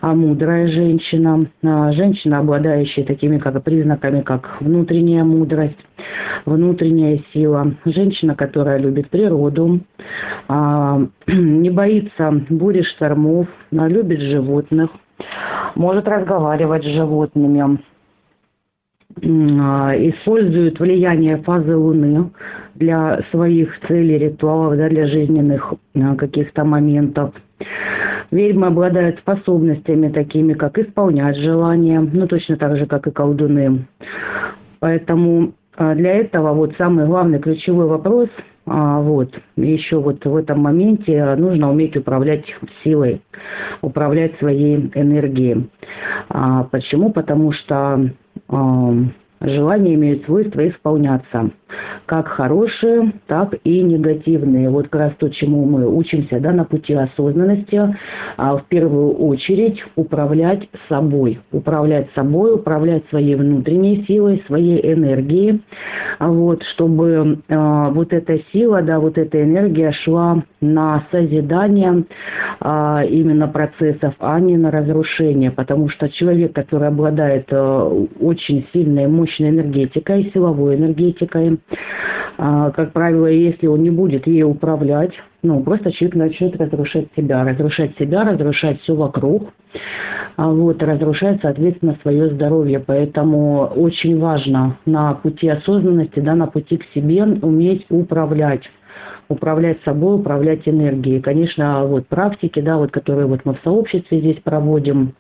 а 0.02 0.14
мудрая 0.14 0.68
женщина, 0.68 1.46
а, 1.64 1.94
женщина, 1.94 2.40
обладающая 2.40 3.06
такими 3.06 3.38
как 3.38 3.64
признаками, 3.64 4.22
как 4.22 4.58
внутренняя 4.60 5.24
мудрость, 5.24 5.80
внутренняя 6.46 7.22
сила, 7.34 7.74
женщина, 7.86 8.36
которая 8.36 8.80
любит 8.80 9.10
природу, 9.10 9.80
а, 10.48 11.00
не 11.28 11.70
боится 11.70 12.34
бури 12.50 12.84
штормов, 12.84 13.48
а, 13.72 13.88
любит 13.88 14.20
животных, 14.20 14.90
может 15.76 16.08
разговаривать 16.08 16.84
с 16.84 16.88
животными, 16.88 17.80
используют 19.16 20.80
влияние 20.80 21.38
фазы 21.38 21.78
Луны 21.78 22.32
для 22.74 23.22
своих 23.30 23.80
целей, 23.88 24.18
ритуалов, 24.18 24.76
да, 24.76 24.90
для 24.90 25.06
жизненных 25.08 25.76
каких-то 26.18 26.66
моментов. 26.66 27.34
Ведьмы 28.34 28.66
обладают 28.66 29.20
способностями 29.20 30.10
такими, 30.10 30.54
как 30.54 30.80
исполнять 30.80 31.38
желания, 31.38 32.00
ну 32.00 32.26
точно 32.26 32.58
так 32.58 32.78
же, 32.78 32.88
как 32.88 33.06
и 33.06 33.12
колдуны. 33.12 33.86
Поэтому 34.80 35.54
а, 35.78 35.94
для 35.94 36.16
этого 36.16 36.52
вот 36.54 36.74
самый 36.80 37.06
главный 37.06 37.38
ключевой 37.38 37.86
вопрос, 37.86 38.30
а, 38.66 39.02
вот, 39.02 39.30
еще 39.56 40.00
вот 40.00 40.26
в 40.26 40.36
этом 40.36 40.62
моменте 40.62 41.36
нужно 41.36 41.70
уметь 41.70 41.96
управлять 41.96 42.44
силой, 42.84 43.22
управлять 43.82 44.36
своей 44.40 44.78
энергией. 44.96 45.70
А, 46.30 46.64
почему? 46.64 47.12
Потому 47.12 47.52
что 47.52 48.10
желания 49.42 49.94
имеют 49.94 50.26
свойство 50.26 50.68
исполняться 50.68 51.52
как 52.06 52.28
хорошие, 52.28 53.14
так 53.28 53.56
и 53.64 53.82
негативные. 53.82 54.70
Вот 54.70 54.88
как 54.90 55.02
раз 55.02 55.14
то, 55.18 55.30
чему 55.30 55.66
мы 55.66 55.88
учимся 55.88 56.40
да, 56.40 56.52
на 56.52 56.66
пути 56.66 56.94
осознанности, 56.94 57.80
а, 58.38 58.58
в 58.58 58.66
первую 58.68 59.14
очередь 59.14 59.84
управлять 59.96 60.68
собой. 60.90 61.40
Управлять 61.52 62.10
собой, 62.16 62.56
управлять 62.56 63.04
своей 63.10 63.36
внутренней 63.36 64.06
силой, 64.08 64.44
своей 64.48 64.94
энергией, 64.94 65.62
а 66.20 66.30
вот, 66.30 66.62
чтобы 66.74 67.40
э, 67.48 67.90
вот 67.92 68.14
эта 68.14 68.40
сила, 68.52 68.82
да, 68.82 69.00
вот 69.00 69.18
эта 69.18 69.44
энергия 69.44 69.92
шла 70.04 70.44
на 70.62 71.06
созидание 71.12 72.06
э, 72.62 73.08
именно 73.10 73.48
процессов, 73.48 74.14
а 74.20 74.40
не 74.40 74.58
на 74.58 74.72
разрушение. 74.72 75.52
Потому 75.52 75.90
что 75.90 76.10
человек, 76.10 76.54
который 76.54 76.88
обладает 76.88 77.48
э, 77.52 78.06
очень 78.20 78.66
сильной, 78.74 79.08
мощной 79.08 79.50
энергетикой, 79.50 80.32
силовой 80.34 80.76
энергетикой, 80.76 81.54
а, 81.54 81.58
как 82.38 82.94
правило, 82.94 83.28
если 83.28 83.68
он 83.68 83.84
не 83.84 83.90
будет 83.90 84.28
ей 84.28 84.44
управлять, 84.44 85.12
ну, 85.44 85.62
просто 85.62 85.92
человек 85.92 86.16
начнет 86.16 86.60
разрушать 86.60 87.08
себя, 87.16 87.44
разрушать 87.44 87.96
себя, 87.98 88.24
разрушать 88.24 88.82
все 88.82 88.96
вокруг, 88.96 89.50
а 90.36 90.50
вот, 90.50 90.82
разрушать, 90.82 91.40
соответственно, 91.42 91.98
свое 92.02 92.30
здоровье. 92.30 92.80
Поэтому 92.80 93.66
очень 93.76 94.20
важно 94.20 94.78
на 94.86 95.14
пути 95.14 95.48
осознанности, 95.48 96.20
да, 96.20 96.34
на 96.34 96.48
пути 96.48 96.78
к 96.78 96.86
себе 96.94 97.24
уметь 97.24 97.86
управлять 97.90 98.64
управлять 99.30 99.82
собой, 99.84 100.18
управлять 100.18 100.68
энергией. 100.68 101.22
Конечно, 101.22 101.86
вот 101.86 102.08
практики, 102.08 102.60
да, 102.60 102.78
вот, 102.78 102.92
которые 102.92 103.26
вот 103.26 103.42
мы 103.46 103.54
в 103.54 103.62
сообществе 103.64 104.20
здесь 104.20 104.38
проводим, 104.44 105.14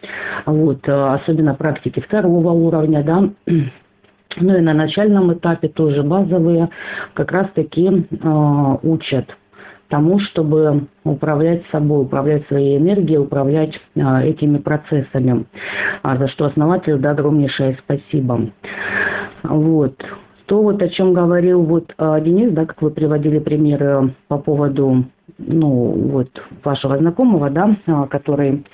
вот, 0.45 0.87
особенно 0.87 1.55
практики 1.55 1.99
второго 1.99 2.51
уровня, 2.51 3.01
да, 3.03 3.29
ну 4.37 4.57
и 4.57 4.61
на 4.61 4.73
начальном 4.73 5.33
этапе 5.33 5.67
тоже 5.67 6.03
базовые 6.03 6.69
как 7.13 7.31
раз-таки 7.31 7.87
э, 7.87 8.77
учат 8.83 9.25
тому, 9.89 10.19
чтобы 10.19 10.87
управлять 11.03 11.61
собой, 11.71 12.03
управлять 12.03 12.47
своей 12.47 12.77
энергией, 12.77 13.19
управлять 13.19 13.73
э, 13.95 14.23
этими 14.23 14.57
процессами, 14.57 15.45
а, 16.01 16.17
за 16.17 16.27
что 16.29 16.45
основателю 16.45 16.97
да, 16.97 17.11
огромнейшее 17.11 17.77
спасибо. 17.83 18.49
Вот. 19.43 19.95
То 20.45 20.61
вот 20.61 20.81
о 20.81 20.89
чем 20.89 21.13
говорил 21.13 21.61
вот 21.63 21.93
э, 21.97 22.21
Денис, 22.21 22.51
да, 22.53 22.65
как 22.65 22.81
вы 22.81 22.89
приводили 22.89 23.39
примеры 23.39 24.13
по 24.27 24.37
поводу 24.37 25.05
ну, 25.37 25.69
вот 26.11 26.29
вашего 26.63 26.97
знакомого, 26.97 27.49
да, 27.49 27.75
который 28.09 28.65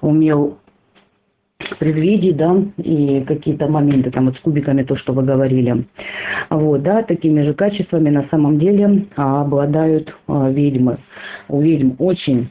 умел 0.00 0.58
предвидеть, 1.78 2.36
да, 2.36 2.56
и 2.78 3.22
какие-то 3.26 3.68
моменты 3.68 4.10
там 4.10 4.26
вот 4.26 4.36
с 4.36 4.40
кубиками, 4.40 4.82
то, 4.82 4.96
что 4.96 5.12
вы 5.12 5.22
говорили. 5.22 5.84
Вот, 6.50 6.82
да, 6.82 7.02
такими 7.02 7.42
же 7.42 7.54
качествами 7.54 8.10
на 8.10 8.26
самом 8.30 8.58
деле 8.58 9.06
обладают 9.16 10.14
а, 10.26 10.50
ведьмы. 10.50 10.98
У 11.48 11.60
ведьм 11.60 11.92
очень 11.98 12.50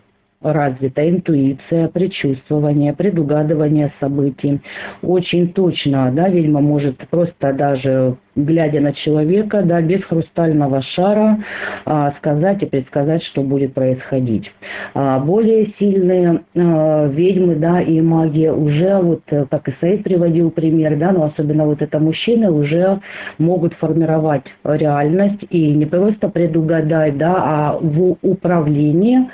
развита 0.54 1.08
интуиция, 1.10 1.88
предчувствование, 1.90 2.94
предугадывание 2.94 3.92
событий. 4.00 4.62
Очень 5.02 5.54
точно, 5.54 6.12
да, 6.14 6.30
ведьма 6.30 6.62
может 6.62 6.98
просто 7.10 7.54
даже 7.54 8.18
глядя 8.38 8.80
на 8.80 8.94
человека, 8.94 9.64
да, 9.64 9.82
без 9.82 10.04
хрустального 10.04 10.82
шара 10.96 11.40
а, 11.86 12.14
сказать 12.20 12.62
и 12.62 12.68
предсказать, 12.68 13.24
что 13.24 13.42
будет 13.42 13.74
происходить. 13.74 14.50
А, 14.94 15.20
более 15.20 15.74
сильные 15.80 16.42
а, 16.56 17.08
ведьмы, 17.08 17.56
да, 17.56 17.82
и 17.82 18.00
маги 18.00 18.48
уже, 18.48 19.00
вот, 19.02 19.24
как 19.28 19.68
и 19.68 19.74
Саид 19.82 20.04
приводил 20.04 20.52
пример, 20.52 20.98
да, 20.98 21.12
но 21.12 21.26
особенно 21.26 21.66
вот 21.66 21.82
это 21.82 22.00
мужчины 22.00 22.52
уже 22.52 23.00
могут 23.40 23.74
формировать 23.74 24.46
реальность 24.64 25.44
и 25.50 25.72
не 25.72 25.86
просто 25.86 26.30
предугадать, 26.30 27.18
да, 27.18 27.36
а 27.38 27.78
в 27.80 28.18
управлении 28.22 29.28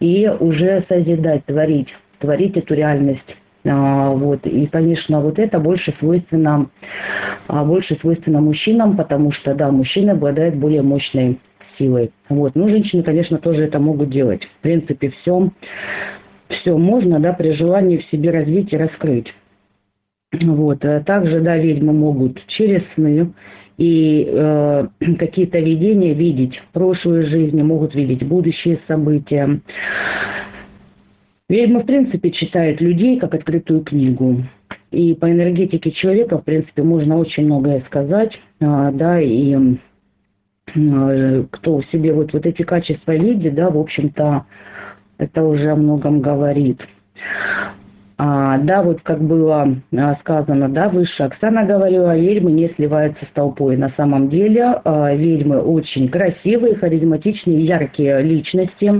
и 0.00 0.28
уже 0.28 0.84
созидать, 0.88 1.44
творить, 1.46 1.88
творить 2.18 2.56
эту 2.56 2.74
реальность. 2.74 3.36
А, 3.64 4.10
вот. 4.10 4.46
И, 4.46 4.66
конечно, 4.66 5.20
вот 5.20 5.38
это 5.38 5.58
больше 5.58 5.94
свойственно, 5.98 6.70
а, 7.48 7.64
больше 7.64 7.96
свойственно 8.00 8.40
мужчинам, 8.40 8.96
потому 8.96 9.32
что, 9.32 9.54
да, 9.54 9.70
мужчины 9.70 10.10
обладают 10.10 10.56
более 10.56 10.82
мощной 10.82 11.38
силой. 11.78 12.10
Вот. 12.28 12.54
Ну, 12.54 12.68
женщины, 12.68 13.02
конечно, 13.02 13.38
тоже 13.38 13.64
это 13.64 13.78
могут 13.78 14.10
делать. 14.10 14.44
В 14.44 14.62
принципе, 14.62 15.10
все, 15.10 15.50
все 16.48 16.76
можно, 16.76 17.20
да, 17.20 17.32
при 17.32 17.52
желании 17.52 17.98
в 17.98 18.04
себе 18.06 18.30
развить 18.30 18.72
и 18.72 18.76
раскрыть. 18.76 19.32
Вот. 20.32 20.84
А 20.84 21.00
также, 21.00 21.40
да, 21.40 21.56
ведьмы 21.56 21.92
могут 21.92 22.44
через 22.48 22.82
сны 22.94 23.32
и 23.78 24.28
э, 24.28 24.86
какие-то 25.18 25.58
видения 25.58 26.12
видеть, 26.12 26.60
прошлые 26.72 27.26
жизни, 27.26 27.62
могут 27.62 27.94
видеть 27.94 28.26
будущие 28.26 28.80
события. 28.86 29.60
Ведьма, 31.48 31.80
в 31.80 31.86
принципе, 31.86 32.30
читает 32.30 32.80
людей 32.80 33.18
как 33.18 33.34
открытую 33.34 33.82
книгу. 33.82 34.42
И 34.90 35.14
по 35.14 35.30
энергетике 35.30 35.92
человека, 35.92 36.38
в 36.38 36.44
принципе, 36.44 36.82
можно 36.82 37.16
очень 37.16 37.44
многое 37.44 37.82
сказать, 37.86 38.32
э, 38.60 38.90
да, 38.92 39.20
и 39.20 39.56
э, 40.74 41.44
кто 41.50 41.78
в 41.78 41.86
себе 41.86 42.12
вот, 42.12 42.32
вот 42.32 42.44
эти 42.44 42.62
качества 42.62 43.12
видит, 43.12 43.54
да, 43.54 43.70
в 43.70 43.78
общем-то, 43.78 44.44
это 45.18 45.42
уже 45.42 45.70
о 45.70 45.76
многом 45.76 46.20
говорит. 46.20 46.80
А, 48.20 48.58
да, 48.58 48.82
вот 48.82 49.00
как 49.02 49.22
было 49.22 49.76
а, 49.96 50.14
сказано, 50.16 50.68
да, 50.68 50.88
выше 50.88 51.22
Оксана 51.22 51.64
говорила, 51.64 52.16
ведьмы 52.18 52.50
не 52.50 52.68
сливаются 52.70 53.24
с 53.24 53.32
толпой. 53.32 53.76
На 53.76 53.90
самом 53.96 54.28
деле 54.28 54.80
а, 54.84 55.14
ведьмы 55.14 55.60
очень 55.60 56.08
красивые, 56.08 56.74
харизматичные, 56.74 57.64
яркие 57.64 58.20
личности. 58.22 58.92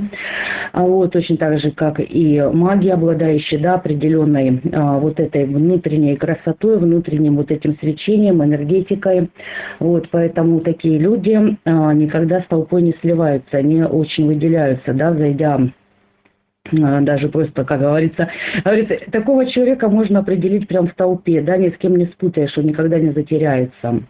А, 0.72 0.82
вот 0.82 1.12
точно 1.12 1.36
так 1.36 1.58
же, 1.58 1.72
как 1.72 1.98
и 1.98 2.40
маги, 2.52 2.90
обладающие, 2.90 3.58
да, 3.58 3.74
определенной 3.74 4.62
а, 4.72 4.98
вот 4.98 5.18
этой 5.18 5.46
внутренней 5.46 6.14
красотой, 6.14 6.78
внутренним 6.78 7.38
вот 7.38 7.50
этим 7.50 7.76
свечением, 7.80 8.44
энергетикой. 8.44 9.30
Вот, 9.80 10.08
поэтому 10.12 10.60
такие 10.60 10.96
люди 10.96 11.58
а, 11.64 11.92
никогда 11.92 12.40
с 12.42 12.46
толпой 12.46 12.82
не 12.82 12.94
сливаются, 13.00 13.56
они 13.56 13.82
очень 13.82 14.28
выделяются, 14.28 14.92
да, 14.94 15.12
зайдя 15.12 15.58
даже 16.72 17.28
просто, 17.28 17.64
как 17.64 17.80
говорится, 17.80 18.28
говорится, 18.64 18.98
такого 19.10 19.46
человека 19.46 19.88
можно 19.88 20.20
определить 20.20 20.68
прям 20.68 20.88
в 20.88 20.94
толпе, 20.94 21.40
да, 21.40 21.56
ни 21.56 21.70
с 21.70 21.76
кем 21.78 21.96
не 21.96 22.06
спутаешь, 22.06 22.56
он 22.56 22.66
никогда 22.66 22.98
не 22.98 23.10
затеряется. 23.10 24.02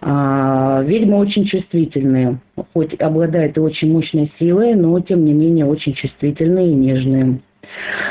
А, 0.00 0.82
ведьмы 0.82 1.16
очень 1.16 1.44
чувствительные, 1.44 2.38
хоть 2.72 2.94
обладают 3.00 3.56
и 3.56 3.60
очень 3.60 3.92
мощной 3.92 4.32
силой, 4.38 4.74
но 4.74 5.00
тем 5.00 5.24
не 5.24 5.32
менее 5.32 5.66
очень 5.66 5.94
чувствительные 5.94 6.70
и 6.70 6.74
нежные. 6.74 7.40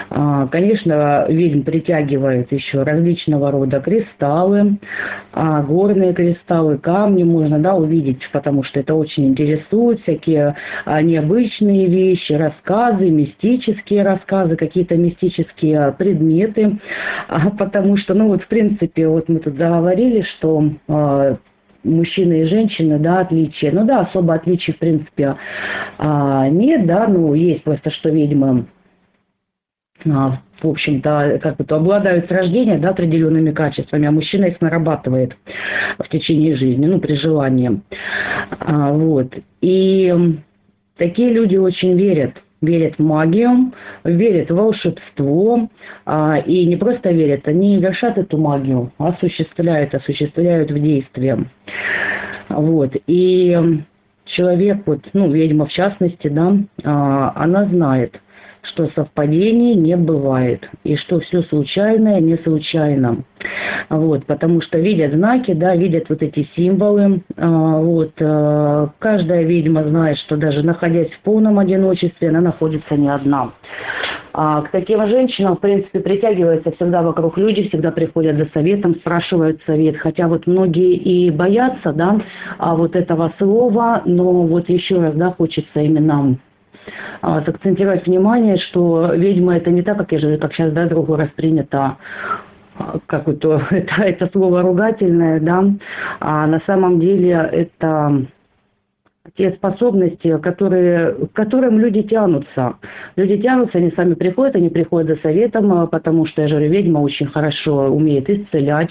А, 0.09 0.47
конечно, 0.47 1.25
ведьм 1.27 1.63
притягивает 1.63 2.51
еще 2.51 2.83
различного 2.83 3.51
рода 3.51 3.79
кристаллы, 3.81 4.77
а, 5.33 5.61
горные 5.63 6.13
кристаллы, 6.13 6.77
камни 6.77 7.23
можно 7.23 7.59
да, 7.59 7.75
увидеть, 7.75 8.19
потому 8.31 8.63
что 8.63 8.79
это 8.79 8.95
очень 8.95 9.27
интересует, 9.27 10.01
всякие 10.01 10.55
а, 10.85 11.01
необычные 11.01 11.87
вещи, 11.87 12.33
рассказы, 12.33 13.09
мистические 13.09 14.03
рассказы, 14.03 14.55
какие-то 14.55 14.95
мистические 14.95 15.93
предметы, 15.97 16.79
потому 17.57 17.97
что, 17.97 18.13
ну 18.13 18.27
вот, 18.27 18.43
в 18.43 18.47
принципе, 18.47 19.07
вот 19.07 19.27
мы 19.27 19.39
тут 19.39 19.55
заговорили, 19.57 20.25
что 20.37 20.63
мужчины 21.83 22.41
и 22.41 22.45
женщины, 22.45 22.99
да, 22.99 23.21
отличия. 23.21 23.71
Ну 23.71 23.85
да, 23.85 24.01
особо 24.01 24.35
отличий, 24.35 24.73
в 24.73 24.77
принципе, 24.77 25.35
нет, 25.99 26.85
да, 26.85 27.07
ну 27.07 27.33
есть 27.33 27.63
просто, 27.63 27.91
что 27.91 28.09
а, 28.09 28.65
в 30.61 30.67
общем-то, 30.67 31.39
как 31.41 31.57
бы 31.57 31.75
обладают 31.75 32.27
с 32.27 32.31
рождения 32.31 32.77
да, 32.77 32.89
определенными 32.89 33.51
качествами, 33.51 34.07
а 34.07 34.11
мужчина 34.11 34.45
их 34.45 34.59
нарабатывает 34.61 35.35
в 35.99 36.09
течение 36.09 36.55
жизни, 36.55 36.85
ну, 36.85 36.99
при 36.99 37.15
желании. 37.15 37.81
А, 38.59 38.91
вот. 38.91 39.33
И 39.61 40.13
такие 40.97 41.31
люди 41.31 41.55
очень 41.55 41.97
верят 41.97 42.33
верят 42.59 42.95
в 42.97 43.03
магию, 43.03 43.71
верят 44.03 44.49
в 44.49 44.55
волшебство, 44.55 45.69
а, 46.07 46.39
и 46.39 46.65
не 46.65 46.75
просто 46.75 47.11
верят, 47.11 47.47
они 47.47 47.77
вершат 47.77 48.17
эту 48.17 48.39
магию, 48.39 48.91
осуществляют, 48.97 49.93
осуществляют 49.93 50.71
в 50.71 50.81
действии. 50.81 51.35
Вот. 52.49 52.95
И 53.05 53.55
человек, 54.25 54.81
вот, 54.87 55.01
ну, 55.13 55.31
ведьма 55.31 55.67
в 55.67 55.71
частности, 55.71 56.29
да, 56.29 56.57
а, 56.83 57.31
она 57.35 57.65
знает– 57.65 58.19
что 58.77 58.89
совпадений 58.95 59.73
не 59.73 59.97
бывает, 59.97 60.69
и 60.83 60.95
что 60.97 61.19
все 61.19 61.41
случайное 61.43 62.21
не 62.21 62.37
случайно. 62.37 63.23
Вот, 63.89 64.25
потому 64.25 64.61
что 64.61 64.77
видят 64.77 65.13
знаки, 65.13 65.53
да, 65.53 65.75
видят 65.75 66.05
вот 66.09 66.21
эти 66.21 66.47
символы. 66.55 67.21
А, 67.37 67.79
вот, 67.79 68.11
а, 68.21 68.89
каждая 68.99 69.43
ведьма 69.43 69.83
знает, 69.83 70.17
что 70.19 70.37
даже 70.37 70.61
находясь 70.61 71.09
в 71.11 71.21
полном 71.21 71.57
одиночестве, 71.57 72.29
она 72.29 72.41
находится 72.41 72.95
не 72.95 73.09
одна. 73.09 73.51
А 74.33 74.61
к 74.61 74.69
таким 74.69 75.07
женщинам, 75.07 75.55
в 75.55 75.59
принципе, 75.59 75.99
притягиваются 75.99 76.71
всегда 76.73 77.01
вокруг 77.01 77.39
люди, 77.39 77.67
всегда 77.69 77.89
приходят 77.89 78.37
за 78.37 78.47
советом, 78.53 78.93
спрашивают 78.97 79.59
совет. 79.65 79.97
Хотя 79.97 80.27
вот 80.27 80.45
многие 80.45 80.93
и 80.93 81.31
боятся, 81.31 81.93
да, 81.93 82.21
а 82.59 82.75
вот 82.75 82.95
этого 82.95 83.33
слова, 83.39 84.03
но 84.05 84.43
вот 84.43 84.69
еще 84.69 85.01
раз, 85.01 85.15
да, 85.15 85.31
хочется 85.31 85.79
именно 85.79 86.37
а, 87.21 87.41
внимание, 88.05 88.57
что 88.57 89.11
ведьма 89.13 89.57
это 89.57 89.71
не 89.71 89.81
так, 89.81 89.97
как, 89.97 90.11
я 90.11 90.19
же, 90.19 90.37
как 90.37 90.53
сейчас, 90.53 90.73
да, 90.73 90.87
другу 90.87 91.15
распринято 91.15 91.97
а, 92.77 92.99
как 93.07 93.27
вот 93.27 93.43
это, 93.71 94.01
это 94.01 94.29
слово 94.31 94.61
ругательное, 94.61 95.39
да, 95.39 95.63
а 96.19 96.47
на 96.47 96.59
самом 96.65 96.99
деле 96.99 97.31
это 97.51 98.25
те 99.37 99.51
способности, 99.51 100.37
которые, 100.39 101.13
к 101.13 101.33
которым 101.33 101.79
люди 101.79 102.01
тянутся. 102.03 102.75
Люди 103.15 103.37
тянутся, 103.37 103.77
они 103.77 103.91
сами 103.95 104.15
приходят, 104.15 104.55
они 104.55 104.69
приходят 104.69 105.15
за 105.15 105.21
советом, 105.21 105.71
а, 105.71 105.87
потому 105.87 106.25
что, 106.25 106.41
я 106.41 106.47
же 106.47 106.55
говорю, 106.55 106.71
ведьма 106.71 106.99
очень 106.99 107.27
хорошо 107.27 107.87
умеет 107.87 108.29
исцелять, 108.29 108.89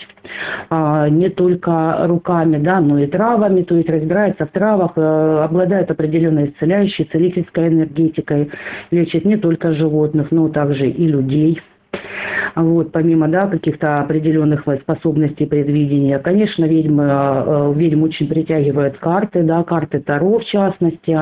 а, 0.70 1.08
не 1.08 1.28
только 1.28 2.06
руками, 2.06 2.58
да, 2.58 2.80
но 2.80 2.98
и 2.98 3.06
травами, 3.06 3.62
то 3.62 3.74
есть 3.74 3.88
разбирается 3.88 4.46
в 4.46 4.50
травах, 4.50 4.92
а, 4.96 5.44
обладает 5.44 5.90
определенной 5.90 6.50
исцеляющей, 6.50 7.08
целительской 7.10 7.68
энергетикой, 7.68 8.50
лечит 8.90 9.24
не 9.24 9.36
только 9.36 9.74
животных, 9.74 10.28
но 10.30 10.48
также 10.48 10.88
и 10.88 11.06
людей 11.06 11.60
вот, 12.56 12.92
помимо 12.92 13.28
да, 13.28 13.46
каких-то 13.46 14.00
определенных 14.00 14.64
способностей 14.82 15.46
предвидения. 15.46 16.18
Конечно, 16.18 16.64
ведьмы, 16.64 17.04
э, 17.04 17.72
ведьм 17.76 18.04
очень 18.04 18.28
притягивают 18.28 18.96
карты, 18.98 19.42
да, 19.42 19.62
карты 19.62 20.00
Таро 20.00 20.38
в 20.38 20.44
частности, 20.46 21.18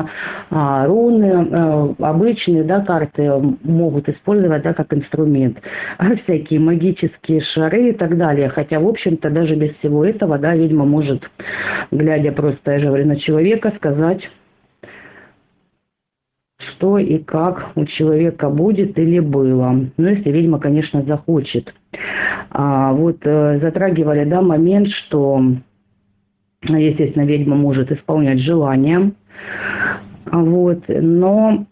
а, 0.49 0.85
руны, 0.85 1.25
э, 1.25 1.93
обычные 1.99 2.63
да, 2.63 2.81
карты 2.81 3.31
могут 3.63 4.07
использовать 4.07 4.63
да, 4.63 4.73
как 4.73 4.93
инструмент, 4.93 5.57
всякие 6.23 6.59
магические 6.59 7.41
шары 7.53 7.89
и 7.89 7.93
так 7.93 8.17
далее. 8.17 8.49
Хотя, 8.49 8.79
в 8.79 8.87
общем-то, 8.87 9.29
даже 9.29 9.55
без 9.55 9.75
всего 9.77 10.05
этого, 10.05 10.37
да, 10.37 10.55
ведьма 10.55 10.85
может, 10.85 11.21
глядя 11.91 12.31
просто, 12.31 12.71
я 12.71 12.79
же 12.79 12.87
говорю, 12.87 13.07
на 13.07 13.17
человека, 13.17 13.73
сказать 13.77 14.21
что 16.75 16.97
и 16.97 17.17
как 17.19 17.71
у 17.75 17.85
человека 17.85 18.49
будет 18.49 18.97
или 18.97 19.19
было. 19.19 19.75
Ну, 19.97 20.07
если 20.07 20.31
ведьма, 20.31 20.59
конечно, 20.59 21.03
захочет. 21.03 21.73
А, 22.49 22.93
вот 22.93 23.17
э, 23.23 23.59
затрагивали, 23.59 24.25
да, 24.25 24.41
момент, 24.41 24.87
что, 24.89 25.41
естественно, 26.63 27.25
ведьма 27.25 27.55
может 27.55 27.91
исполнять 27.91 28.39
желания. 28.39 29.11
Вот, 30.31 30.83
но 30.87 31.65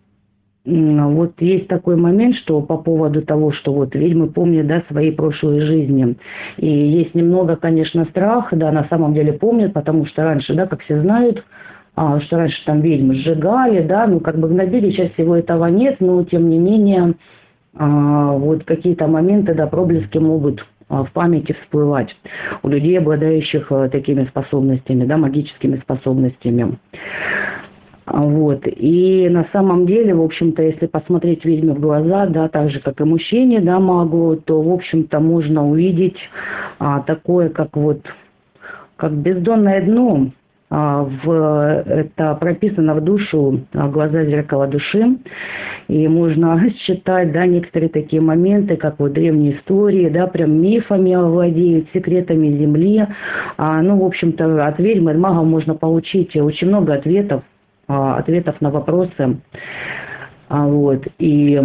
вот 0.65 1.33
есть 1.41 1.67
такой 1.67 1.97
момент, 1.97 2.35
что 2.37 2.61
по 2.61 2.77
поводу 2.77 3.21
того, 3.21 3.51
что 3.51 3.73
вот 3.73 3.93
ведьмы 3.95 4.27
помнят, 4.27 4.65
да, 4.65 4.83
свои 4.89 5.11
прошлые 5.11 5.65
жизни. 5.65 6.15
И 6.57 6.67
есть 6.67 7.13
немного, 7.15 7.57
конечно, 7.57 8.05
страха, 8.05 8.55
да, 8.55 8.71
на 8.71 8.85
самом 8.85 9.13
деле 9.13 9.33
помнят, 9.33 9.73
потому 9.73 10.05
что 10.05 10.23
раньше, 10.23 10.53
да, 10.53 10.65
как 10.65 10.81
все 10.83 11.01
знают, 11.01 11.43
а, 11.95 12.19
что 12.21 12.38
раньше 12.38 12.58
там 12.65 12.82
ведьмы 12.82 13.15
сжигали, 13.15 13.82
да, 13.82 14.08
ну 14.08 14.19
как 14.19 14.38
бы 14.38 14.47
гнобили, 14.47 14.91
сейчас 14.91 15.12
всего 15.12 15.36
этого 15.36 15.65
нет, 15.67 15.97
но 15.99 16.23
тем 16.23 16.49
не 16.49 16.58
менее 16.58 17.13
а, 17.75 18.34
вот 18.34 18.63
какие-то 18.63 19.08
моменты, 19.08 19.53
да, 19.53 19.67
проблески 19.67 20.17
могут 20.17 20.65
а, 20.89 21.03
в 21.03 21.12
памяти 21.12 21.56
всплывать 21.62 22.10
у 22.63 22.69
людей, 22.69 22.97
обладающих 22.97 23.71
а, 23.71 23.89
такими 23.89 24.25
способностями, 24.25 25.06
да, 25.06 25.17
магическими 25.17 25.77
способностями. 25.77 26.77
Вот. 28.06 28.63
И 28.65 29.29
на 29.29 29.47
самом 29.53 29.86
деле, 29.86 30.13
в 30.13 30.21
общем-то, 30.21 30.62
если 30.62 30.88
посмотреть 30.88 31.45
ведьме 31.45 31.73
в 31.73 31.79
глаза, 31.79 32.25
да, 32.27 32.49
так 32.49 32.69
же, 32.69 32.79
как 32.79 32.99
и 32.99 33.03
мужчине, 33.03 33.62
да, 33.62 33.79
могу, 33.79 34.36
то, 34.36 34.62
в 34.62 34.71
общем-то, 34.71 35.19
можно 35.19 35.67
увидеть 35.67 36.17
а, 36.79 37.01
такое, 37.01 37.49
как 37.49 37.75
вот, 37.77 38.01
как 38.97 39.13
бездонное 39.13 39.82
дно, 39.84 40.27
а, 40.27 40.32
в, 40.75 41.83
это 41.86 42.33
прописано 42.33 42.95
в 42.95 43.01
душу, 43.01 43.59
а, 43.73 43.88
глаза 43.89 44.25
зеркала 44.25 44.65
души. 44.65 45.17
И 45.88 46.07
можно 46.07 46.59
считать, 46.79 47.31
да, 47.31 47.45
некоторые 47.45 47.89
такие 47.89 48.23
моменты, 48.23 48.75
как 48.77 48.99
вот 48.99 49.13
древние 49.13 49.57
истории, 49.57 50.09
да, 50.09 50.25
прям 50.25 50.59
мифами 50.59 51.13
овладеют, 51.13 51.89
секретами 51.93 52.57
Земли. 52.57 53.05
А, 53.57 53.83
ну, 53.83 53.99
в 53.99 54.03
общем-то, 54.03 54.65
от 54.65 54.79
ведьм, 54.79 55.09
от 55.09 55.17
магов 55.17 55.45
можно 55.45 55.75
получить 55.75 56.36
очень 56.36 56.69
много 56.69 56.95
ответов, 56.95 57.43
а, 57.88 58.17
ответов 58.17 58.59
на 58.59 58.71
вопросы. 58.71 59.38
А, 60.49 60.65
вот. 60.65 61.05
И, 61.19 61.62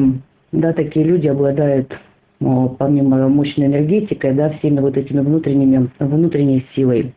да, 0.53 0.75
такие 0.75 1.07
люди 1.07 1.29
обладают 1.29 1.97
помимо 2.41 3.27
мощной 3.29 3.67
энергетикой, 3.67 4.33
да, 4.33 4.51
всеми 4.51 4.81
вот 4.81 4.97
этими 4.97 5.21
внутренними, 5.21 5.89
внутренней 5.99 6.67
силой. 6.77 7.15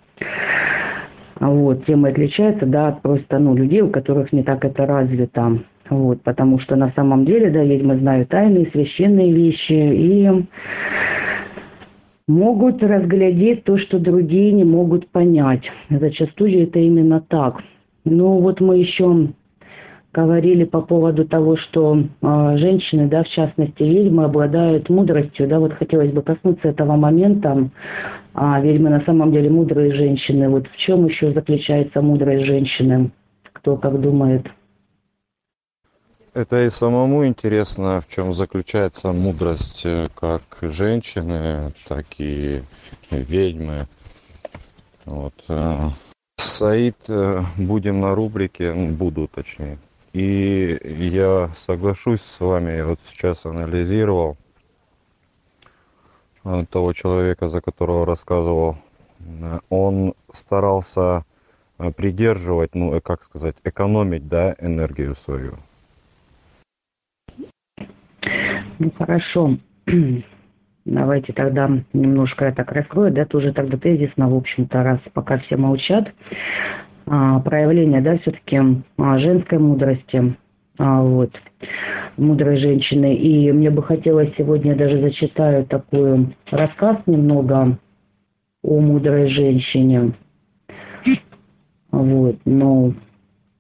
Вот, 1.41 1.86
тем 1.88 2.06
и 2.06 2.12
отличается, 2.12 2.67
да, 2.67 2.89
от 2.89 3.01
просто, 3.01 3.39
ну, 3.39 3.56
людей, 3.56 3.82
у 3.82 3.89
которых 3.89 4.32
не 4.32 4.43
так 4.43 4.63
это 4.63 4.86
развито. 4.86 5.58
Вот, 5.89 6.21
потому 6.21 6.60
что 6.60 6.75
на 6.75 6.91
самом 6.91 7.25
деле, 7.25 7.49
да, 7.49 7.63
ведьмы 7.63 7.97
знают 7.97 8.30
тайные, 8.30 8.67
священные 8.67 9.34
вещи 9.34 9.71
и 9.71 10.45
могут 12.27 12.84
разглядеть 12.84 13.63
то, 13.63 13.80
что 13.80 13.97
другие 13.97 14.51
не 14.51 14.63
могут 14.63 15.10
понять. 15.10 15.63
Зачастую 15.89 16.62
это 16.62 16.77
именно 16.77 17.21
так. 17.27 17.56
Ну, 18.06 18.38
вот 18.38 18.62
мы 18.62 18.77
еще 18.77 19.30
говорили 20.13 20.63
по 20.65 20.82
поводу 20.82 21.26
того, 21.26 21.58
что 21.58 21.97
э, 21.97 22.58
женщины, 22.58 23.08
да, 23.08 23.24
в 23.24 23.30
частности 23.30 23.84
ведьмы, 23.84 24.26
обладают 24.26 24.89
мудростью, 24.89 25.47
да, 25.47 25.60
вот 25.60 25.74
хотелось 25.74 26.12
бы 26.12 26.21
коснуться 26.21 26.69
этого 26.69 26.95
момента. 26.95 27.69
А 28.34 28.60
ведьмы 28.62 28.89
на 28.89 29.02
самом 29.06 29.32
деле 29.32 29.50
мудрые 29.50 29.93
женщины. 29.93 30.50
Вот 30.50 30.67
в 30.67 30.78
чем 30.78 31.06
еще 31.06 31.34
заключается 31.34 32.02
мудрость 32.02 32.45
женщины? 32.45 33.12
Кто 33.54 33.78
как 33.78 34.00
думает? 34.00 34.47
Это 36.34 36.63
и 36.63 36.69
самому 36.69 37.28
интересно, 37.28 38.00
в 38.00 38.08
чем 38.08 38.32
заключается 38.32 39.12
мудрость 39.12 39.86
э, 39.86 40.08
как 40.15 40.41
женщины, 40.62 41.74
так 41.88 42.06
и 42.19 42.62
ведьмы. 43.10 43.88
Вот. 45.04 45.34
Э, 45.50 45.89
Саид, 46.38 46.95
э, 47.10 47.43
будем 47.58 48.00
на 48.00 48.15
рубрике, 48.15 48.74
буду 48.74 49.28
точнее. 49.28 49.78
И 50.13 50.78
я 50.84 51.50
соглашусь 51.56 52.21
с 52.21 52.39
вами, 52.41 52.71
я 52.71 52.86
вот 52.86 53.00
сейчас 53.02 53.45
анализировал 53.45 54.38
э, 56.43 56.65
того 56.69 56.91
человека, 56.91 57.47
за 57.47 57.62
которого 57.62 58.06
рассказывал. 58.06 58.76
Э, 59.19 59.60
он 59.69 60.13
старался 60.34 61.24
э, 61.80 61.91
придерживать, 61.91 62.76
ну, 62.76 63.00
как 63.00 63.24
сказать, 63.24 63.56
экономить, 63.63 64.28
да, 64.28 64.54
энергию 64.60 65.15
свою. 65.15 65.56
Ну, 68.80 68.91
хорошо. 68.97 69.58
Давайте 70.86 71.32
тогда 71.32 71.69
немножко 71.93 72.45
я 72.45 72.52
так 72.52 72.71
раскрою, 72.71 73.13
да, 73.13 73.26
тоже 73.26 73.54
тогда 73.54 73.78
тезисно, 73.78 74.28
в 74.28 74.36
общем-то, 74.36 74.84
раз 74.84 75.00
пока 75.13 75.38
все 75.38 75.56
молчат. 75.56 76.12
А, 77.13 77.41
проявление, 77.41 78.00
да, 78.00 78.17
все-таки 78.19 78.58
а, 78.97 79.19
женской 79.19 79.60
мудрости, 79.60 80.34
а, 80.78 81.02
вот, 81.02 81.30
мудрой 82.15 82.58
женщины. 82.58 83.15
И 83.15 83.52
мне 83.52 83.69
бы 83.69 83.84
хотелось 83.84 84.34
сегодня 84.38 84.78
даже 84.78 85.02
зачитаю 85.02 85.66
такой 85.66 86.34
рассказ 86.49 86.99
немного 87.07 87.78
о 88.64 88.80
мудрой 88.80 89.28
женщине. 89.28 90.14
Вот, 91.91 92.38
но 92.45 92.93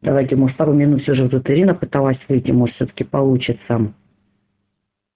давайте, 0.01 0.37
может, 0.37 0.55
пару 0.55 0.71
минут 0.71 1.01
все 1.01 1.13
же 1.13 1.27
тут 1.27 1.49
Ирина 1.49 1.73
пыталась 1.73 2.19
выйти, 2.29 2.51
может, 2.51 2.75
все-таки 2.77 3.03
получится. 3.03 3.91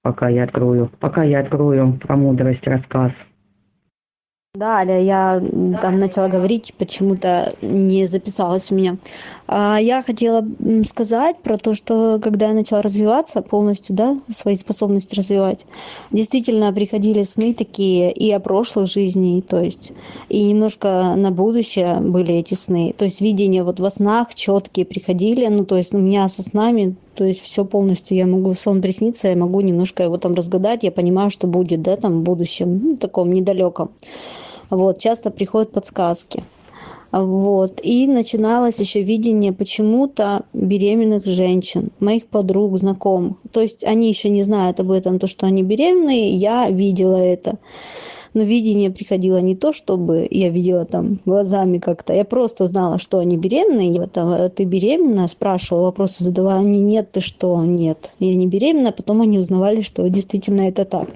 Пока 0.02 0.28
я 0.28 0.44
открою, 0.44 0.92
пока 1.00 1.24
я 1.24 1.40
открою 1.40 1.94
про 2.02 2.18
мудрость 2.18 2.68
рассказ. 2.68 3.14
Да, 4.56 4.78
Аля, 4.78 5.02
я 5.02 5.44
там 5.82 6.00
начала 6.00 6.30
говорить, 6.30 6.74
почему-то 6.78 7.52
не 7.62 8.08
записалось 8.08 8.72
у 8.72 8.76
меня. 8.76 8.96
А 9.48 9.78
я 9.82 10.02
хотела 10.02 10.46
сказать 10.88 11.38
про 11.40 11.58
то, 11.58 11.76
что 11.76 12.22
когда 12.24 12.48
я 12.48 12.54
начала 12.54 12.82
развиваться 12.82 13.42
полностью, 13.42 13.96
да, 13.96 14.18
свои 14.30 14.56
способности 14.56 15.16
развивать, 15.16 15.66
действительно 16.12 16.72
приходили 16.72 17.24
сны 17.24 17.54
такие 17.54 18.14
и 18.14 18.32
о 18.32 18.40
прошлых 18.40 18.88
жизни, 18.88 19.42
то 19.42 19.62
есть 19.62 19.92
и 20.30 20.44
немножко 20.44 21.16
на 21.18 21.32
будущее 21.32 22.00
были 22.00 22.36
эти 22.36 22.54
сны. 22.54 22.96
То 22.98 23.04
есть 23.04 23.20
видения 23.20 23.64
вот 23.66 23.82
во 23.82 23.92
снах 23.92 24.36
четкие 24.36 24.86
приходили, 24.86 25.48
ну 25.48 25.66
то 25.66 25.76
есть 25.76 25.94
у 25.94 25.98
меня 25.98 26.30
со 26.30 26.44
снами 26.44 26.96
то 27.16 27.24
есть 27.24 27.42
все 27.42 27.64
полностью 27.64 28.18
я 28.18 28.28
могу, 28.28 28.54
сон 28.56 28.82
присниться, 28.82 29.30
я 29.30 29.36
могу 29.36 29.62
немножко 29.62 30.04
его 30.04 30.18
там 30.18 30.34
разгадать, 30.34 30.84
я 30.84 30.92
понимаю, 30.92 31.32
что 31.32 31.48
будет, 31.48 31.82
да, 31.82 31.96
там 31.96 32.20
в 32.20 32.24
будущем, 32.24 32.82
ну, 32.84 32.98
таком 32.98 33.32
недалеком. 33.32 33.92
Вот, 34.70 35.00
часто 35.00 35.32
приходят 35.32 35.72
подсказки. 35.72 36.44
Вот. 37.12 37.80
И 37.82 38.08
начиналось 38.08 38.80
еще 38.80 39.02
видение 39.02 39.54
почему-то 39.54 40.42
беременных 40.54 41.26
женщин, 41.26 41.92
моих 42.00 42.26
подруг, 42.26 42.78
знакомых. 42.78 43.38
То 43.52 43.62
есть 43.62 43.86
они 43.86 44.10
еще 44.10 44.30
не 44.30 44.44
знают 44.44 44.80
об 44.80 44.92
этом, 44.92 45.20
то, 45.20 45.28
что 45.28 45.46
они 45.46 45.64
беременные, 45.64 46.36
я 46.36 46.70
видела 46.70 47.16
это. 47.16 47.58
Но 48.34 48.44
видение 48.44 48.92
приходило 48.92 49.38
не 49.38 49.56
то, 49.56 49.72
чтобы 49.72 50.28
я 50.30 50.50
видела 50.50 50.84
там 50.84 51.22
глазами 51.26 51.78
как-то. 51.78 52.12
Я 52.12 52.26
просто 52.26 52.66
знала, 52.66 53.00
что 53.00 53.20
они 53.20 53.38
беременные. 53.38 53.94
Я 53.94 54.08
там, 54.08 54.50
ты 54.50 54.66
беременна? 54.66 55.30
Спрашивала, 55.30 55.84
вопросы 55.84 56.22
задавала. 56.22 56.60
Они, 56.60 56.80
нет, 56.82 57.14
ты 57.14 57.22
что? 57.22 57.64
Нет. 57.64 58.14
Я 58.20 58.36
не 58.36 58.48
беременна. 58.48 58.92
Потом 58.92 59.22
они 59.22 59.40
узнавали, 59.40 59.80
что 59.80 60.06
действительно 60.10 60.68
это 60.68 60.84
так. 60.84 61.08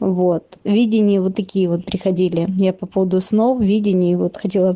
Вот. 0.00 0.58
Видения 0.64 1.20
вот 1.20 1.34
такие 1.34 1.68
вот 1.68 1.84
приходили. 1.84 2.46
Я 2.56 2.72
по 2.72 2.86
поводу 2.86 3.20
снов, 3.20 3.60
видений 3.60 4.16
вот 4.16 4.36
хотела 4.36 4.74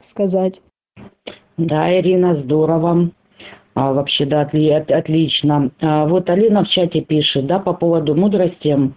сказать. 0.00 0.60
Да, 1.56 1.98
Ирина, 1.98 2.42
здорово. 2.42 3.10
А, 3.74 3.92
вообще, 3.92 4.26
да, 4.26 4.42
отли, 4.42 4.70
от, 4.70 4.90
отлично. 4.90 5.70
А, 5.80 6.06
вот 6.06 6.28
Алина 6.28 6.64
в 6.64 6.68
чате 6.68 7.02
пишет, 7.02 7.46
да, 7.46 7.58
по 7.58 7.72
поводу 7.72 8.14
мудрости, 8.14 8.92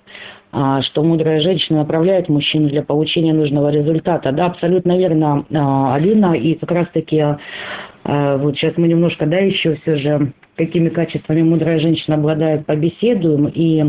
а, 0.51 0.81
что 0.81 1.03
мудрая 1.03 1.41
женщина 1.41 1.79
направляет 1.79 2.29
мужчину 2.29 2.69
для 2.69 2.81
получения 2.81 3.33
нужного 3.33 3.69
результата. 3.69 4.31
Да, 4.31 4.47
абсолютно 4.47 4.97
верно, 4.97 5.45
а, 5.53 5.95
Алина. 5.95 6.33
И 6.33 6.55
как 6.55 6.71
раз-таки 6.71 7.19
а, 7.19 8.37
вот 8.37 8.55
сейчас 8.55 8.75
мы 8.77 8.87
немножко, 8.87 9.25
да, 9.25 9.37
еще 9.37 9.75
все 9.75 9.97
же 9.97 10.33
какими 10.55 10.89
качествами 10.89 11.41
мудрая 11.41 11.79
женщина 11.79 12.15
обладает, 12.15 12.65
побеседуем. 12.65 13.47
И 13.47 13.83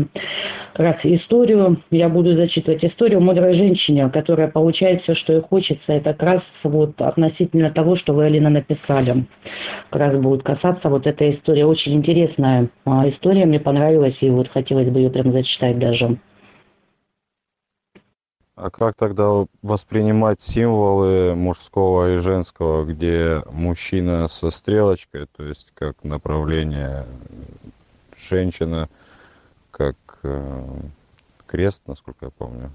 раз 0.75 0.97
историю, 1.03 1.81
я 1.91 2.09
буду 2.09 2.35
зачитывать 2.35 2.83
историю 2.83 3.21
мудрой 3.21 3.55
женщине, 3.55 4.09
которая 4.09 4.47
получает 4.47 5.01
все, 5.03 5.15
что 5.15 5.33
ей 5.33 5.41
хочется. 5.41 5.93
Это 5.93 6.13
как 6.13 6.23
раз 6.23 6.41
вот 6.63 6.99
относительно 7.01 7.71
того, 7.71 7.95
что 7.97 8.13
вы, 8.13 8.25
Алина, 8.25 8.49
написали. 8.49 9.25
Как 9.89 10.01
раз 10.01 10.21
будет 10.21 10.43
касаться 10.43 10.89
вот 10.89 11.07
этой 11.07 11.35
истории. 11.35 11.63
Очень 11.63 11.95
интересная 11.95 12.69
а, 12.85 13.07
история, 13.09 13.45
мне 13.45 13.59
понравилась, 13.59 14.17
и 14.21 14.29
вот 14.29 14.49
хотелось 14.49 14.89
бы 14.89 14.99
ее 14.99 15.09
прям 15.09 15.31
зачитать 15.31 15.79
даже. 15.79 16.17
А 18.55 18.69
как 18.69 18.95
тогда 18.95 19.45
воспринимать 19.61 20.39
символы 20.39 21.35
мужского 21.35 22.15
и 22.15 22.17
женского, 22.19 22.85
где 22.85 23.43
мужчина 23.51 24.29
со 24.29 24.49
стрелочкой, 24.49 25.27
то 25.35 25.43
есть 25.43 25.71
как 25.73 26.03
направление, 26.03 27.05
женщина 28.17 28.87
как 29.71 29.95
э, 30.23 30.63
крест, 31.47 31.83
насколько 31.85 32.27
я 32.27 32.31
помню? 32.31 32.71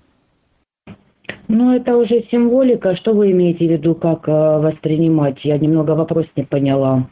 Ну, 1.49 1.75
это 1.75 1.97
уже 1.97 2.27
символика. 2.31 2.95
Что 2.97 3.15
вы 3.15 3.31
имеете 3.33 3.67
в 3.67 3.71
виду, 3.71 3.95
как 3.95 4.29
э, 4.29 4.33
воспринимать? 4.33 5.43
Я 5.45 5.57
немного 5.57 5.93
вопрос 5.93 6.27
не 6.37 6.45
поняла. 6.45 7.09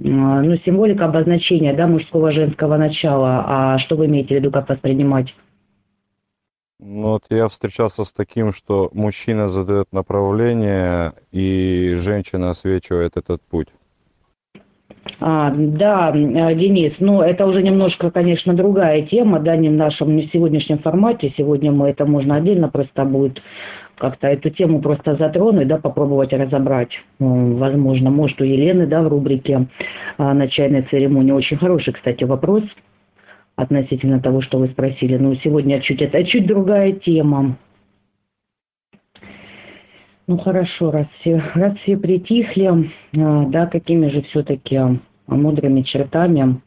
Э, 0.00 0.08
ну, 0.08 0.56
символика 0.64 1.04
обозначения, 1.04 1.74
да, 1.74 1.86
мужского 1.86 2.32
женского 2.32 2.78
начала. 2.78 3.44
А 3.46 3.78
что 3.80 3.96
вы 3.96 4.06
имеете 4.06 4.34
в 4.34 4.38
виду, 4.38 4.50
как 4.50 4.70
воспринимать? 4.70 5.26
Ну, 6.84 7.12
вот 7.12 7.22
я 7.30 7.46
встречался 7.46 8.04
с 8.04 8.12
таким, 8.12 8.52
что 8.52 8.90
мужчина 8.92 9.48
задает 9.48 9.92
направление, 9.92 11.12
и 11.30 11.94
женщина 11.94 12.50
освечивает 12.50 13.16
этот 13.16 13.40
путь. 13.42 13.68
А, 15.20 15.52
да, 15.54 16.10
э, 16.10 16.54
Денис, 16.56 16.94
ну 16.98 17.22
это 17.22 17.46
уже 17.46 17.62
немножко, 17.62 18.10
конечно, 18.10 18.54
другая 18.54 19.02
тема, 19.02 19.38
да, 19.38 19.56
не 19.56 19.68
в 19.68 19.74
нашем, 19.74 20.16
не 20.16 20.26
в 20.26 20.32
сегодняшнем 20.32 20.80
формате. 20.80 21.32
Сегодня 21.36 21.70
мы 21.70 21.90
это 21.90 22.04
можно 22.04 22.36
отдельно 22.36 22.68
просто 22.68 23.04
будет 23.04 23.40
как-то 23.96 24.26
эту 24.26 24.50
тему 24.50 24.80
просто 24.80 25.14
затронуть, 25.14 25.68
да, 25.68 25.78
попробовать 25.78 26.32
разобрать. 26.32 26.90
Возможно, 27.20 28.10
может, 28.10 28.40
у 28.40 28.44
Елены, 28.44 28.88
да, 28.88 29.02
в 29.02 29.08
рубрике 29.08 29.68
а, 30.18 30.34
начальной 30.34 30.82
церемонии. 30.82 31.30
Очень 31.30 31.58
хороший, 31.58 31.92
кстати, 31.92 32.24
вопрос 32.24 32.64
относительно 33.56 34.20
того, 34.20 34.42
что 34.42 34.58
вы 34.58 34.68
спросили. 34.68 35.16
Но 35.16 35.34
сегодня 35.36 35.80
чуть 35.80 36.02
это 36.02 36.24
чуть 36.24 36.46
другая 36.46 36.92
тема. 36.92 37.56
Ну 40.26 40.38
хорошо, 40.38 40.90
раз 40.90 41.06
все, 41.20 41.42
раз 41.54 41.76
все 41.78 41.96
притихли, 41.96 42.90
а, 43.18 43.44
да, 43.46 43.66
какими 43.66 44.08
же 44.08 44.22
все-таки 44.22 44.78
мудрыми 45.26 45.82
чертами 45.82 46.60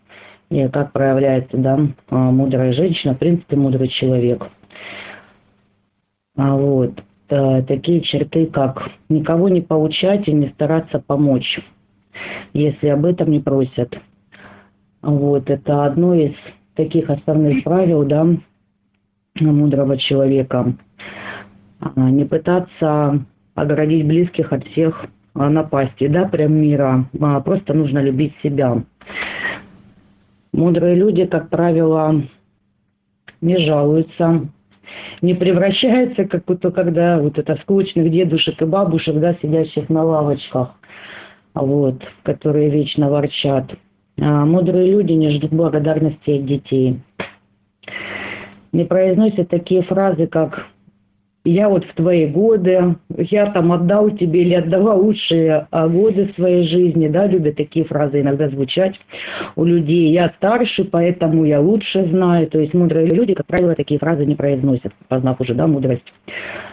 и 0.50 0.68
как 0.68 0.92
проявляется, 0.92 1.58
да, 1.58 1.80
а, 2.10 2.32
мудрая 2.32 2.74
женщина, 2.74 3.16
в 3.16 3.20
принципе, 3.20 3.56
мудрый 3.56 3.88
человек. 3.88 4.48
А 6.38 6.56
вот 6.56 7.02
а, 7.30 7.62
такие 7.64 8.02
черты, 8.02 8.48
как 8.48 8.92
никого 9.10 9.50
не 9.50 9.62
поучать 9.62 10.28
и 10.28 10.34
не 10.34 10.50
стараться 10.50 11.00
помочь, 11.00 11.60
если 12.54 12.88
об 12.90 13.06
этом 13.06 13.32
не 13.32 13.40
просят. 13.40 13.98
Вот 15.02 15.50
это 15.50 15.86
одно 15.86 16.14
из 16.14 16.34
таких 16.76 17.10
основных 17.10 17.64
правил, 17.64 18.04
да, 18.04 18.28
мудрого 19.40 19.98
человека. 19.98 20.74
А, 21.80 22.10
не 22.10 22.26
пытаться 22.26 23.26
оградить 23.56 24.06
близких 24.06 24.52
от 24.52 24.66
всех 24.68 25.06
а, 25.34 25.50
напастей, 25.50 26.08
да, 26.08 26.26
прям 26.26 26.54
мира. 26.54 27.06
А, 27.20 27.40
просто 27.42 27.74
нужно 27.74 28.00
любить 28.00 28.34
себя. 28.44 28.84
Мудрые 30.54 30.96
люди, 30.96 31.26
как 31.26 31.50
правило, 31.50 32.24
не 33.42 33.58
жалуются, 33.66 34.48
не 35.22 35.34
превращаются, 35.34 36.26
как 36.26 36.46
будто 36.46 36.72
когда 36.72 37.20
вот 37.20 37.38
это 37.38 37.56
скучных 37.62 38.10
дедушек 38.10 38.62
и 38.62 38.66
бабушек, 38.66 39.16
да, 39.20 39.36
сидящих 39.42 39.90
на 39.90 40.04
лавочках, 40.04 40.76
вот, 41.54 42.02
которые 42.24 42.70
вечно 42.70 43.10
ворчат. 43.10 43.72
А 44.20 44.46
мудрые 44.46 44.92
люди 44.92 45.12
не 45.12 45.32
ждут 45.32 45.52
благодарности 45.52 46.32
от 46.32 46.46
детей. 46.46 47.00
Не 48.72 48.86
произносят 48.86 49.50
такие 49.50 49.84
фразы, 49.84 50.28
как 50.28 50.68
«я 51.46 51.70
вот 51.70 51.86
в 51.86 51.94
твои 51.94 52.26
годы», 52.26 52.96
«я 53.18 53.52
там 53.52 53.72
отдал 53.72 54.10
тебе» 54.12 54.42
или 54.42 54.54
«отдавал 54.54 55.02
лучшие 55.02 55.68
а, 55.70 55.88
годы 55.88 56.34
своей 56.36 56.68
жизни», 56.68 57.08
да, 57.08 57.28
любят 57.28 57.56
такие 57.56 57.86
фразы 57.86 58.22
иногда 58.22 58.50
звучать 58.50 58.96
у 59.56 59.64
людей. 59.64 60.12
«Я 60.12 60.34
старше, 60.38 60.86
поэтому 60.86 61.46
я 61.46 61.62
лучше 61.62 62.06
знаю». 62.08 62.48
То 62.48 62.60
есть 62.60 62.74
мудрые 62.74 63.08
люди, 63.08 63.34
как 63.34 63.46
правило, 63.46 63.76
такие 63.76 64.00
фразы 64.00 64.26
не 64.26 64.36
произносят, 64.36 64.94
познав 65.08 65.40
уже, 65.40 65.54
да, 65.54 65.68
мудрость 65.68 66.12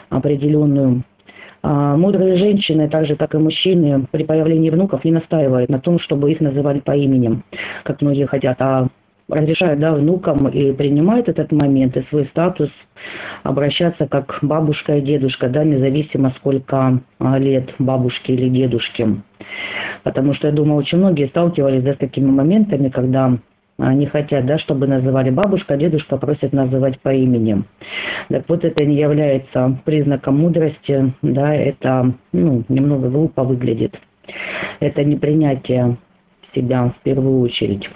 определенную. 0.09 1.05
А, 1.63 1.97
мудрые 1.97 2.39
женщины, 2.39 2.89
так 2.89 3.07
же 3.07 3.15
как 3.17 3.35
и 3.35 3.39
мужчины, 3.39 4.07
при 4.11 4.25
появлении 4.25 4.71
внуков 4.71 5.05
не 5.05 5.13
настаивают 5.13 5.71
на 5.71 5.79
том, 5.79 6.01
чтобы 6.01 6.33
их 6.33 6.41
называли 6.41 6.81
по 6.81 6.97
именем, 6.97 7.45
как 7.85 8.01
многие 8.03 8.27
хотят, 8.27 8.61
а 8.61 8.89
разрешают 9.29 9.79
да, 9.79 9.93
внукам 9.95 10.49
и 10.49 10.73
принимают 10.73 11.29
этот 11.29 11.53
момент 11.53 11.97
и 11.97 12.03
свой 12.11 12.27
статус 12.27 12.69
обращаться 13.45 14.07
как 14.07 14.39
бабушка 14.43 14.97
и 14.97 15.03
дедушка, 15.03 15.49
да, 15.49 15.63
независимо 15.63 16.33
сколько 16.39 17.01
а, 17.19 17.39
лет 17.39 17.73
бабушке 17.79 18.35
или 18.35 18.49
дедушке. 18.49 19.09
Потому 20.03 20.35
что, 20.35 20.49
я 20.49 20.53
думаю, 20.53 20.79
очень 20.79 20.99
многие 20.99 21.29
сталкивались 21.29 21.83
да, 21.83 21.95
с 21.95 21.99
такими 21.99 22.31
моментами, 22.31 22.89
когда 22.89 23.39
не 23.79 24.07
хотят, 24.07 24.47
да, 24.47 24.59
чтобы 24.59 24.87
называли 24.87 25.31
бабушка, 25.31 25.77
дедушка 25.77 26.17
просят 26.17 26.53
называть 26.53 27.01
по 27.01 27.13
имени. 27.13 27.65
Так 28.29 28.45
вот, 28.49 28.65
это 28.65 28.85
не 28.85 28.97
является 28.97 29.79
признаком 29.85 30.39
мудрости, 30.39 31.13
да, 31.23 31.55
это, 31.55 32.13
ну, 32.33 32.65
немного 32.69 33.09
глупо 33.09 33.45
выглядит. 33.45 33.99
Это 34.81 35.05
не 35.05 35.17
принятие 35.17 35.97
себя 36.55 36.93
в 36.97 37.03
первую 37.03 37.41
очередь. 37.41 37.89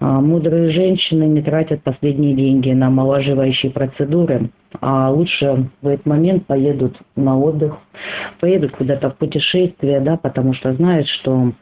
А 0.00 0.20
мудрые 0.20 0.72
женщины 0.72 1.24
не 1.24 1.42
тратят 1.42 1.82
последние 1.82 2.34
деньги 2.34 2.70
на 2.70 2.86
омолаживающие 2.86 3.70
процедуры, 3.70 4.50
а 4.80 5.10
лучше 5.10 5.68
в 5.82 5.88
этот 5.88 6.06
момент 6.06 6.46
поедут 6.46 6.96
на 7.16 7.38
отдых, 7.38 7.76
поедут 8.40 8.72
куда-то 8.72 9.10
в 9.10 9.16
путешествие, 9.18 10.00
да, 10.00 10.16
потому 10.16 10.54
что 10.54 10.72
знают, 10.72 11.06
что 11.20 11.52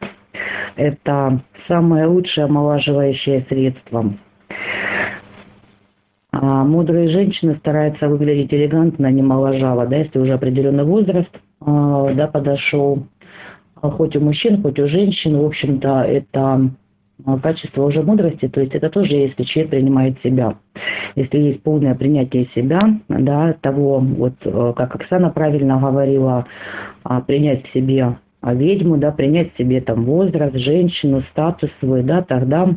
это 0.79 1.41
самое 1.67 2.07
лучшее 2.07 2.45
омолаживающее 2.45 3.45
средство. 3.49 4.15
А 6.31 6.65
мудрые 6.65 7.11
женщины 7.11 7.57
стараются 7.57 8.09
выглядеть 8.09 8.55
элегантно, 8.55 9.11
не 9.11 9.23
моложаво, 9.23 9.87
да, 9.87 9.97
если 9.97 10.21
уже 10.21 10.35
определенный 10.35 10.85
возраст 10.85 11.31
а, 11.61 12.15
да, 12.15 12.29
подошел, 12.29 13.07
а 13.83 13.91
хоть 13.91 14.15
у 14.15 14.21
мужчин, 14.21 14.63
хоть 14.63 14.79
у 14.79 14.87
женщин, 14.87 15.37
в 15.37 15.47
общем-то, 15.47 16.03
это 16.03 16.71
а, 17.27 17.39
качество 17.41 17.85
уже 17.85 18.03
мудрости, 18.03 18.47
то 18.47 18.61
есть 18.61 18.73
это 18.73 18.89
тоже, 18.89 19.15
если 19.15 19.43
человек 19.45 19.71
принимает 19.73 20.23
себя. 20.23 20.59
Если 21.17 21.39
есть 21.39 21.63
полное 21.65 21.97
принятие 21.97 22.47
себя, 22.55 22.79
да, 23.09 23.55
того, 23.55 23.99
вот, 23.99 24.35
э, 24.45 24.73
как 24.77 24.95
Оксана 24.95 25.31
правильно 25.31 25.81
говорила, 25.81 26.47
принять 27.27 27.67
в 27.67 27.73
себе 27.73 28.19
а, 28.41 28.55
ведьму, 28.55 28.97
да, 28.99 29.11
принять 29.11 29.55
себе 29.57 29.81
там 29.81 30.05
возраст, 30.05 30.55
женщину, 30.55 31.23
статус 31.31 31.71
свой, 31.81 32.03
да, 32.03 32.23
тогда 32.23 32.75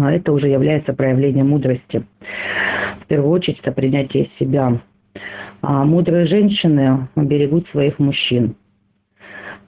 а, 0.00 0.12
это 0.12 0.32
уже 0.32 0.48
является 0.48 0.92
проявлением 0.92 1.50
мудрости. 1.50 2.04
В 3.02 3.06
первую 3.06 3.30
очередь 3.30 3.60
это 3.60 3.72
принятие 3.72 4.30
себя. 4.38 4.80
А 5.62 5.84
мудрые 5.84 6.26
женщины 6.26 7.08
берегут 7.16 7.68
своих 7.68 7.98
мужчин. 7.98 8.56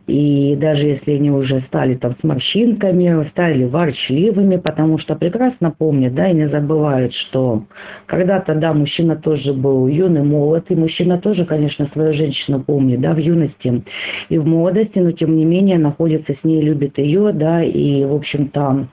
И 0.09 0.57
даже 0.57 0.85
если 0.85 1.13
они 1.13 1.31
уже 1.31 1.61
стали 1.69 1.95
там 1.95 2.17
с 2.19 2.25
морщинками, 2.25 3.29
стали 3.29 3.65
ворчливыми, 3.65 4.57
потому 4.57 4.99
что 4.99 5.15
прекрасно 5.17 5.71
помнят, 5.71 6.15
да, 6.15 6.31
и 6.31 6.35
не 6.35 6.49
забывают, 6.49 7.13
что 7.13 7.65
когда-то, 8.07 8.55
да, 8.55 8.73
мужчина 8.73 9.17
тоже 9.17 9.53
был 9.53 9.87
юный, 9.87 10.23
молод, 10.23 10.65
и 10.71 10.75
мужчина 10.75 11.19
тоже, 11.19 11.45
конечно, 11.45 11.91
свою 11.93 12.15
женщину 12.15 12.65
помнит, 12.65 13.03
да, 13.03 13.13
в 13.13 13.19
юности 13.19 13.85
и 14.31 14.39
в 14.39 14.47
молодости, 14.47 14.99
но 14.99 15.13
тем 15.13 15.37
не 15.37 15.45
менее 15.45 15.77
находится 15.77 16.33
с 16.33 16.43
ней, 16.43 16.63
любит 16.63 16.97
ее, 16.97 17.33
да, 17.35 17.63
и, 17.63 18.03
в 18.07 18.15
общем-то, 18.15 18.89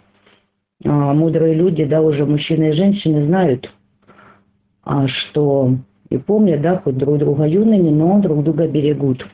а, 0.83 1.13
мудрые 1.13 1.53
люди, 1.53 1.85
да, 1.85 2.01
уже 2.01 2.25
мужчины 2.25 2.71
и 2.71 2.73
женщины 2.73 3.25
знают, 3.25 3.71
а, 4.83 5.07
что 5.07 5.75
и 6.09 6.17
помнят, 6.17 6.61
да, 6.61 6.75
хоть 6.83 6.97
друг 6.97 7.19
друга 7.19 7.45
юными, 7.45 7.89
но 7.89 8.19
друг 8.19 8.43
друга 8.43 8.67
берегут. 8.67 9.25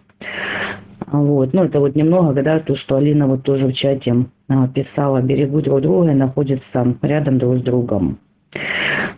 Вот. 1.11 1.53
Ну, 1.53 1.65
это 1.65 1.79
вот 1.79 1.95
немного, 1.95 2.41
да, 2.41 2.59
то, 2.59 2.75
что 2.77 2.95
Алина 2.95 3.27
вот 3.27 3.43
тоже 3.43 3.67
в 3.67 3.73
чате 3.73 4.25
а, 4.47 4.67
писала, 4.69 5.21
берегут 5.21 5.65
друг 5.65 5.81
друга 5.81 6.11
и 6.11 6.15
находятся 6.15 6.95
рядом 7.01 7.37
друг 7.37 7.57
с 7.57 7.61
другом. 7.61 8.19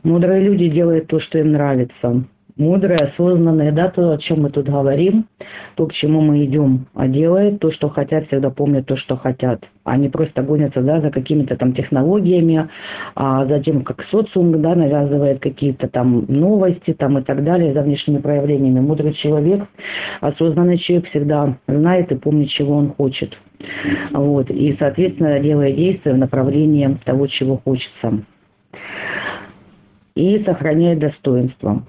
Мудрые 0.04 0.44
люди 0.44 0.70
делают 0.70 1.08
то, 1.08 1.20
что 1.20 1.40
им 1.40 1.52
нравится 1.52 2.24
мудрые, 2.58 2.98
осознанные, 2.98 3.72
да, 3.72 3.90
то, 3.90 4.12
о 4.12 4.18
чем 4.18 4.44
мы 4.44 4.50
тут 4.50 4.68
говорим, 4.68 5.26
то, 5.76 5.88
к 5.88 5.94
чему 5.94 6.22
мы 6.22 6.46
идем, 6.46 6.86
а 6.94 7.08
делает 7.08 7.60
то, 7.60 7.72
что 7.72 7.90
хотят, 7.90 8.28
всегда 8.28 8.50
помнят 8.50 8.86
то, 8.86 8.96
что 8.98 9.18
хотят. 9.18 9.64
Они 9.84 10.10
просто 10.10 10.44
гонятся, 10.44 10.82
да, 10.82 11.02
за 11.02 11.10
какими-то 11.10 11.56
там 11.58 11.74
технологиями, 11.74 12.70
а 13.16 13.46
за 13.46 13.60
тем, 13.60 13.84
как 13.84 14.04
социум, 14.06 14.62
да, 14.62 14.76
навязывает 14.76 15.40
какие-то 15.40 15.88
там 15.88 16.26
новости, 16.28 16.94
там 16.94 17.18
и 17.18 17.24
так 17.24 17.44
далее, 17.44 17.74
за 17.74 17.82
внешними 17.82 18.20
проявлениями. 18.20 18.80
Мудрый 18.80 19.14
человек, 19.14 19.68
осознанный 20.22 20.78
человек 20.78 21.10
всегда 21.10 21.58
знает 21.68 22.12
и 22.12 22.16
помнит, 22.16 22.50
чего 22.50 22.76
он 22.76 22.90
хочет. 22.90 23.36
Вот, 24.12 24.50
и, 24.52 24.76
соответственно, 24.78 25.40
делая 25.40 25.72
действия 25.72 26.14
в 26.14 26.18
направлении 26.18 26.98
того, 27.06 27.28
чего 27.28 27.58
хочется. 27.64 28.24
И 30.16 30.44
сохраняет 30.44 31.00
достоинство 31.00 31.84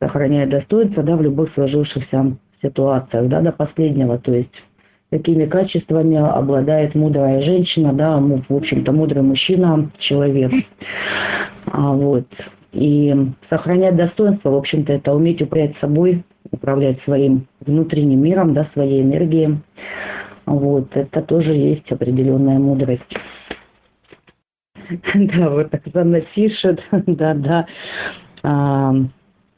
сохраняя 0.00 0.46
достоинство 0.46 1.02
да, 1.02 1.16
в 1.16 1.22
любых 1.22 1.52
сложившихся 1.54 2.36
ситуациях, 2.62 3.28
да, 3.28 3.40
до 3.40 3.52
последнего. 3.52 4.18
То 4.18 4.32
есть 4.32 4.54
какими 5.10 5.44
качествами 5.46 6.16
обладает 6.16 6.94
мудрая 6.94 7.42
женщина, 7.42 7.92
да, 7.92 8.18
в 8.18 8.56
общем-то, 8.56 8.92
мудрый 8.92 9.22
мужчина, 9.22 9.90
человек. 9.98 10.52
А, 11.66 11.92
вот. 11.92 12.26
И 12.72 13.14
сохранять 13.48 13.96
достоинство, 13.96 14.50
в 14.50 14.56
общем-то, 14.56 14.92
это 14.92 15.12
уметь 15.12 15.42
управлять 15.42 15.76
собой, 15.80 16.24
управлять 16.52 17.02
своим 17.02 17.46
внутренним 17.66 18.22
миром, 18.22 18.54
да, 18.54 18.68
своей 18.72 19.02
энергией. 19.02 19.58
Вот, 20.46 20.88
это 20.96 21.22
тоже 21.22 21.52
есть 21.52 21.90
определенная 21.92 22.58
мудрость. 22.58 23.02
Да, 25.14 25.50
вот 25.50 25.72
Оксана 25.72 26.20
пишет, 26.34 26.80
да, 27.06 27.34
да 27.34 27.66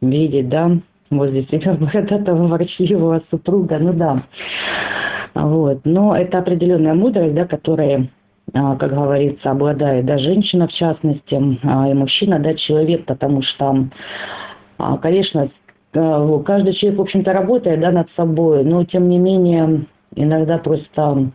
видеть, 0.02 0.48
да, 0.48 0.70
возле 1.10 1.44
себя 1.44 1.74
бородатого 1.80 2.48
ворчливого 2.48 3.22
супруга, 3.30 3.78
ну 3.78 3.92
да. 3.92 4.22
Вот. 5.34 5.80
Но 5.84 6.16
это 6.16 6.38
определенная 6.38 6.94
мудрость, 6.94 7.34
да, 7.34 7.46
которая, 7.46 8.08
а, 8.52 8.76
как 8.76 8.92
говорится, 8.92 9.50
обладает, 9.50 10.04
да, 10.04 10.18
женщина 10.18 10.68
в 10.68 10.72
частности, 10.72 11.58
а, 11.62 11.88
и 11.88 11.94
мужчина, 11.94 12.38
да, 12.38 12.54
человек, 12.54 13.06
потому 13.06 13.42
что, 13.42 13.88
а, 14.78 14.98
конечно, 14.98 15.48
каждый 15.92 16.74
человек, 16.74 16.98
в 16.98 17.02
общем-то, 17.02 17.32
работает, 17.32 17.80
да, 17.80 17.90
над 17.90 18.10
собой, 18.16 18.64
но, 18.64 18.84
тем 18.84 19.08
не 19.08 19.18
менее, 19.18 19.86
иногда 20.14 20.58
просто 20.58 21.30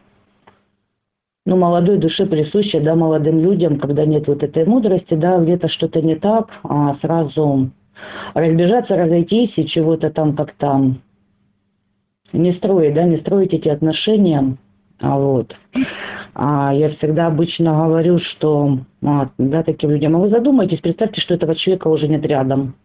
ну, 1.45 1.55
молодой 1.55 1.97
душе 1.97 2.25
присуще, 2.25 2.81
да, 2.81 2.93
молодым 2.93 3.39
людям, 3.39 3.79
когда 3.79 4.05
нет 4.05 4.27
вот 4.27 4.43
этой 4.43 4.65
мудрости, 4.65 5.13
да, 5.13 5.37
где-то 5.39 5.69
что-то 5.69 6.01
не 6.01 6.15
так, 6.15 6.49
а 6.63 6.97
сразу 7.01 7.69
разбежаться, 8.33 8.95
разойтись 8.95 9.53
и 9.55 9.67
чего-то 9.67 10.09
там 10.09 10.35
как-то 10.35 10.95
не 12.33 12.53
строить, 12.53 12.93
да, 12.93 13.03
не 13.03 13.17
строить 13.17 13.53
эти 13.53 13.69
отношения. 13.69 14.57
А 14.99 15.17
вот. 15.17 15.55
А 16.33 16.73
я 16.73 16.89
всегда 16.95 17.27
обычно 17.27 17.71
говорю, 17.71 18.19
что 18.19 18.79
а, 19.03 19.29
да, 19.37 19.63
таким 19.63 19.91
людям, 19.91 20.15
а 20.15 20.19
вы 20.19 20.29
задумайтесь, 20.29 20.79
представьте, 20.79 21.21
что 21.21 21.35
этого 21.35 21.55
человека 21.55 21.87
уже 21.87 22.07
нет 22.07 22.25
рядом. 22.25 22.75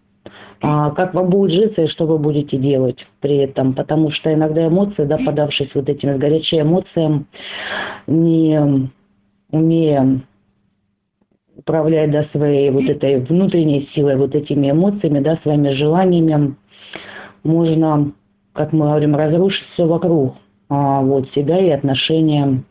А 0.60 0.90
как 0.90 1.12
вам 1.12 1.28
будет 1.28 1.50
житься 1.50 1.82
и 1.82 1.88
что 1.88 2.06
вы 2.06 2.18
будете 2.18 2.56
делать 2.56 3.04
при 3.20 3.38
этом? 3.38 3.74
Потому 3.74 4.12
что 4.12 4.32
иногда 4.32 4.68
эмоции, 4.68 5.04
да, 5.04 5.18
подавшись 5.18 5.74
вот 5.74 5.88
этим 5.88 6.18
горячим 6.18 6.62
эмоциям, 6.62 7.26
не 8.06 8.88
умея 9.50 10.22
управлять, 11.62 12.10
да, 12.10 12.24
своей 12.32 12.70
вот 12.70 12.84
этой 12.84 13.20
внутренней 13.20 13.88
силой, 13.94 14.16
вот 14.16 14.34
этими 14.34 14.70
эмоциями, 14.70 15.20
да, 15.20 15.38
своими 15.42 15.70
желаниями, 15.70 16.56
можно, 17.44 18.12
как 18.52 18.72
мы 18.72 18.86
говорим, 18.86 19.16
разрушить 19.16 19.64
все 19.72 19.86
вокруг, 19.86 20.34
а, 20.68 21.00
вот, 21.00 21.28
себя 21.30 21.58
и 21.58 21.70
отношения, 21.70 22.62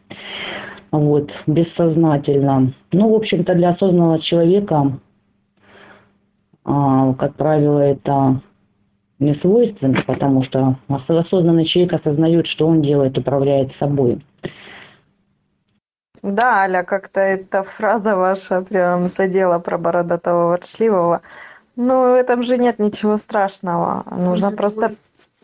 вот, 0.92 1.30
бессознательно. 1.48 2.74
Ну, 2.92 3.12
в 3.12 3.16
общем-то, 3.16 3.56
для 3.56 3.70
осознанного 3.70 4.20
человека, 4.20 5.00
а, 6.66 7.14
как 7.14 7.36
правило, 7.36 7.80
это 7.80 8.42
не 9.20 9.36
свойственно, 9.36 10.04
потому 10.06 10.44
что 10.44 10.78
осознанный 10.88 11.66
человек 11.66 11.94
осознает, 11.94 12.48
что 12.48 12.68
он 12.68 12.82
делает, 12.82 13.18
управляет 13.18 13.72
собой. 13.80 14.20
Да, 16.24 16.62
Аля, 16.62 16.84
как-то 16.84 17.20
эта 17.20 17.64
фраза 17.64 18.16
ваша 18.16 18.62
прям 18.62 19.10
задела 19.10 19.58
про 19.60 19.78
бородатого 19.78 20.50
ворчливого. 20.50 21.22
Ну, 21.76 22.12
в 22.12 22.14
этом 22.14 22.44
же 22.44 22.58
нет 22.58 22.78
ничего 22.78 23.18
страшного. 23.18 24.04
Нужно 24.12 24.52
просто 24.52 24.94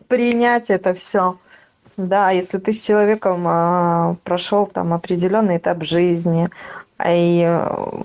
принять 0.06 0.70
это 0.70 0.94
все. 0.94 1.36
Да, 1.96 2.30
если 2.30 2.58
ты 2.58 2.72
с 2.72 2.86
человеком 2.86 3.44
а, 3.48 4.16
прошел 4.22 4.66
там 4.66 4.92
определенный 4.92 5.56
этап 5.56 5.82
жизни, 5.82 6.48
а 6.96 7.12
и 7.12 7.44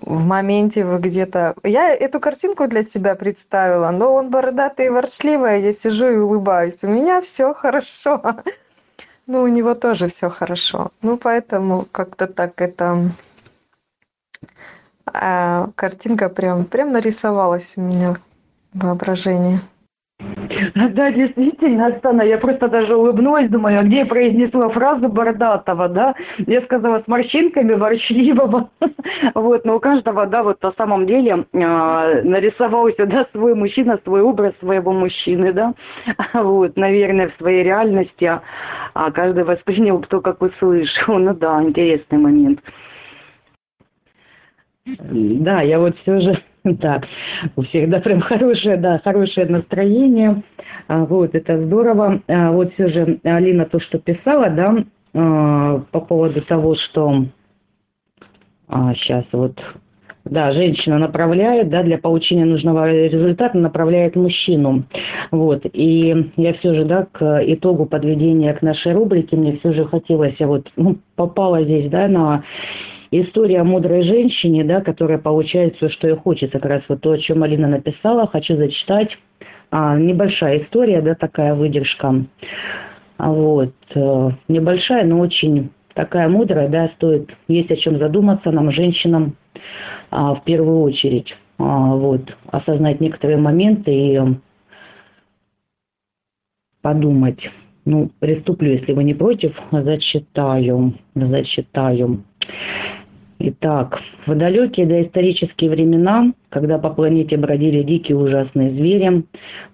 в 0.02 0.26
моменте 0.26 0.84
вы 0.84 0.98
где-то... 0.98 1.54
Я 1.64 1.94
эту 1.94 2.20
картинку 2.20 2.68
для 2.68 2.82
себя 2.82 3.14
представила, 3.14 3.92
но 3.92 4.16
он 4.16 4.32
бородатый 4.32 4.88
и 4.88 4.90
ворчливый, 4.90 5.52
а 5.52 5.58
я 5.58 5.74
сижу 5.74 6.08
и 6.08 6.18
улыбаюсь. 6.18 6.84
У 6.84 6.88
меня 6.88 7.22
все 7.22 7.54
хорошо 7.54 8.20
ну 9.28 9.44
у 9.44 9.48
него 9.48 9.76
тоже 9.76 10.08
все 10.08 10.30
хорошо. 10.30 10.92
Ну 11.02 11.18
поэтому 11.18 11.86
как-то 11.92 12.28
так 12.28 12.62
это 12.62 13.10
а, 15.06 15.70
картинка 15.76 16.30
прям 16.30 16.66
прям 16.66 16.92
нарисовалась 16.92 17.74
у 17.78 17.82
меня 17.82 18.16
в 18.74 18.80
воображении 18.86 19.60
Да, 20.90 21.12
действительно, 21.12 21.88
Оксана, 21.88 22.24
я 22.24 22.38
просто 22.38 22.68
даже 22.68 22.96
улыбнулась, 22.96 23.50
думаю, 23.50 23.80
а 23.80 23.84
где 23.84 24.00
я 24.00 24.06
произнесла 24.06 24.70
фразу 24.70 25.08
бородатого, 25.08 25.88
да? 25.90 26.16
Я 26.40 26.62
сказала 26.62 27.02
с 27.02 27.08
морщинками 27.08 27.74
ворчливого. 27.74 28.70
Вот, 29.36 29.66
но 29.66 29.78
у 29.78 29.80
каждого, 29.80 30.26
да, 30.26 30.44
вот 30.44 30.62
на 30.62 30.72
самом 30.74 31.06
деле 31.06 31.46
э, 31.54 32.22
нарисовался, 32.24 33.06
да, 33.06 33.26
свой 33.32 33.54
мужчина, 33.56 34.00
свой 34.04 34.22
образ 34.22 34.54
своего 34.60 34.92
мужчины, 34.92 35.54
да? 35.54 35.74
Вот, 36.34 36.76
наверное, 36.78 37.30
в 37.30 37.38
своей 37.38 37.64
реальности 37.64 38.32
а 38.94 39.12
каждый 39.12 39.44
воспринял, 39.44 40.00
кто 40.02 40.22
как 40.22 40.42
услышал. 40.42 41.18
Ну 41.18 41.34
да, 41.34 41.62
интересный 41.62 42.18
момент. 42.18 42.60
Да, 44.86 45.62
я 45.62 45.80
вот 45.80 45.98
все 46.00 46.20
же 46.20 46.44
Так, 46.80 47.06
у 47.58 47.62
всех, 47.64 47.90
да, 47.90 48.00
прям 48.00 48.22
хорошее, 48.22 48.78
да, 48.78 49.00
хорошее 49.04 49.48
настроение. 49.48 50.44
А, 50.88 51.06
вот, 51.06 51.36
это 51.36 51.62
здорово. 51.66 52.22
А, 52.28 52.52
вот 52.52 52.74
все 52.74 52.88
же 52.88 53.20
Алина 53.24 53.66
то, 53.66 53.82
что 53.82 54.00
писала, 54.00 54.50
да, 54.50 54.84
а, 55.14 55.80
по 55.92 56.00
поводу 56.00 56.42
того, 56.42 56.76
что 56.76 57.26
сейчас 58.96 59.26
вот 59.34 59.60
да, 60.26 60.54
женщина 60.54 61.00
направляет, 61.00 61.70
да, 61.70 61.84
для 61.84 61.98
получения 61.98 62.46
нужного 62.46 62.90
результата 62.90 63.58
направляет 63.58 64.16
мужчину. 64.16 64.84
Вот. 65.32 65.64
И 65.74 66.32
я 66.38 66.54
все 66.54 66.74
же, 66.74 66.86
да, 66.86 67.08
к 67.12 67.44
итогу 67.46 67.86
подведения 67.86 68.54
к 68.54 68.62
нашей 68.62 68.94
рубрике, 68.94 69.36
мне 69.36 69.58
все 69.58 69.74
же 69.74 69.86
хотелось, 69.86 70.36
я 70.40 70.48
вот 70.48 70.72
ну, 70.78 70.98
попала 71.16 71.62
здесь, 71.64 71.90
да, 71.90 72.08
на 72.08 72.44
история 73.22 73.62
о 73.62 73.64
мудрой 73.64 74.04
женщине, 74.04 74.64
да, 74.64 74.82
которая 74.82 75.18
получает 75.18 75.76
все, 75.76 75.90
что 75.90 76.08
ей 76.08 76.16
хочется. 76.16 76.60
Как 76.60 76.70
раз 76.70 76.84
вот 76.88 77.02
то, 77.02 77.12
о 77.12 77.18
чем 77.18 77.44
Алина 77.44 77.68
написала, 77.68 78.28
хочу 78.28 78.56
зачитать. 78.56 79.10
А, 79.72 79.98
небольшая 79.98 80.64
история, 80.64 81.02
да, 81.02 81.16
такая 81.16 81.56
выдержка. 81.56 82.26
Вот. 83.18 83.74
Э, 83.96 84.30
небольшая, 84.48 85.06
но 85.06 85.20
очень 85.20 85.70
такая 85.94 86.28
мудрая, 86.28 86.68
да, 86.70 86.90
стоит, 86.96 87.32
есть 87.48 87.72
о 87.72 87.76
чем 87.78 87.98
задуматься 87.98 88.52
нам, 88.52 88.72
женщинам, 88.72 89.36
а, 90.12 90.36
в 90.36 90.44
первую 90.44 90.82
очередь. 90.82 91.34
А, 91.58 91.96
вот, 91.96 92.22
осознать 92.48 93.00
некоторые 93.00 93.38
моменты 93.38 93.92
и 93.92 94.20
подумать. 96.82 97.40
Ну, 97.86 98.10
приступлю, 98.20 98.72
если 98.72 98.94
вы 98.94 99.04
не 99.04 99.14
против, 99.14 99.56
зачитаю, 99.72 100.94
зачитаю. 101.16 102.24
Итак, 103.46 104.00
в 104.26 104.36
далекие 104.36 104.86
доисторические 104.86 105.70
времена, 105.70 106.32
когда 106.48 106.78
по 106.78 106.92
планете 106.92 107.36
бродили 107.36 107.84
дикие 107.84 108.18
ужасные 108.18 108.70
звери, 108.70 109.26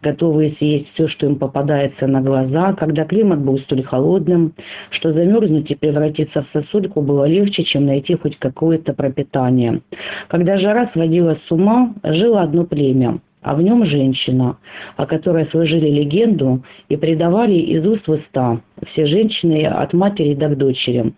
готовые 0.02 0.54
съесть 0.54 0.88
все, 0.96 1.08
что 1.08 1.28
им 1.28 1.36
попадается 1.36 2.08
на 2.08 2.20
глаза, 2.20 2.74
когда 2.74 3.06
климат 3.06 3.42
был 3.42 3.60
столь 3.60 3.84
холодным, 3.84 4.54
что 4.90 5.14
замерзнуть 5.14 5.70
и 5.70 5.76
превратиться 5.76 6.42
в 6.42 6.48
сосульку 6.52 7.02
было 7.02 7.26
легче, 7.26 7.64
чем 7.64 7.86
найти 7.86 8.16
хоть 8.16 8.40
какое-то 8.40 8.94
пропитание. 8.94 9.82
Когда 10.30 10.58
жара 10.58 10.90
сводила 10.92 11.38
с 11.48 11.52
ума, 11.52 11.94
жило 12.04 12.42
одно 12.42 12.64
племя, 12.64 13.20
а 13.44 13.54
в 13.54 13.62
нем 13.62 13.86
женщина, 13.86 14.58
о 14.98 15.06
которой 15.06 15.46
сложили 15.52 15.90
легенду 15.92 16.64
и 16.88 16.98
предавали 16.98 17.54
из 17.54 17.86
уст 17.86 18.08
в 18.08 18.14
уста 18.14 18.62
все 18.88 19.06
женщины 19.06 19.68
от 19.68 19.94
матери 19.94 20.34
до 20.34 20.56
дочери. 20.56 21.14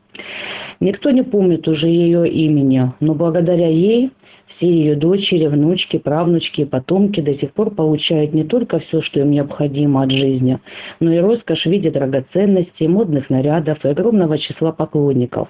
Никто 0.82 1.12
не 1.12 1.22
помнит 1.22 1.68
уже 1.68 1.88
ее 1.88 2.28
имени, 2.28 2.92
но 3.00 3.14
благодаря 3.14 3.68
ей 3.68 4.10
все 4.48 4.68
ее 4.68 4.96
дочери, 4.96 5.46
внучки, 5.46 6.00
правнучки 6.00 6.62
и 6.62 6.66
потомки 6.66 7.22
до 7.22 7.36
сих 7.36 7.54
пор 7.54 7.70
получают 7.70 8.34
не 8.34 8.44
только 8.44 8.80
все, 8.80 9.04
что 9.04 9.20
им 9.20 9.30
необходимо 9.30 10.02
от 10.02 10.12
жизни, 10.12 10.60
но 11.00 11.14
и 11.14 11.20
роскошь 11.20 11.64
в 11.64 11.70
виде 11.70 11.92
драгоценностей, 11.92 12.88
модных 12.88 13.30
нарядов 13.30 13.86
и 13.86 13.90
огромного 13.90 14.40
числа 14.40 14.72
поклонников. 14.72 15.50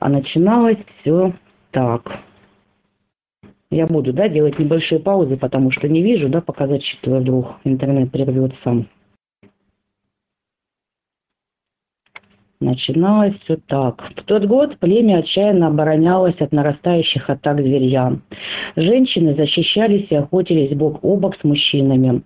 А 0.00 0.08
начиналось 0.08 0.78
все 1.00 1.32
так. 1.70 2.18
Я 3.70 3.86
буду 3.86 4.12
да, 4.12 4.28
делать 4.28 4.58
небольшие 4.58 4.98
паузы, 4.98 5.36
потому 5.36 5.70
что 5.70 5.88
не 5.88 6.02
вижу, 6.02 6.28
да, 6.28 6.40
пока 6.40 6.66
зачитываю, 6.66 7.20
вдруг 7.20 7.46
интернет 7.62 8.10
прервется. 8.10 8.84
Начиналось 12.58 13.34
все 13.44 13.58
так. 13.66 14.02
В 14.16 14.24
тот 14.24 14.46
год 14.46 14.78
племя 14.78 15.18
отчаянно 15.18 15.66
оборонялось 15.66 16.40
от 16.40 16.52
нарастающих 16.52 17.28
атак 17.28 17.60
зверья. 17.60 18.18
Женщины 18.76 19.34
защищались 19.34 20.06
и 20.08 20.14
охотились 20.14 20.74
бок 20.74 21.00
о 21.02 21.16
бок 21.16 21.36
с 21.38 21.44
мужчинами. 21.44 22.22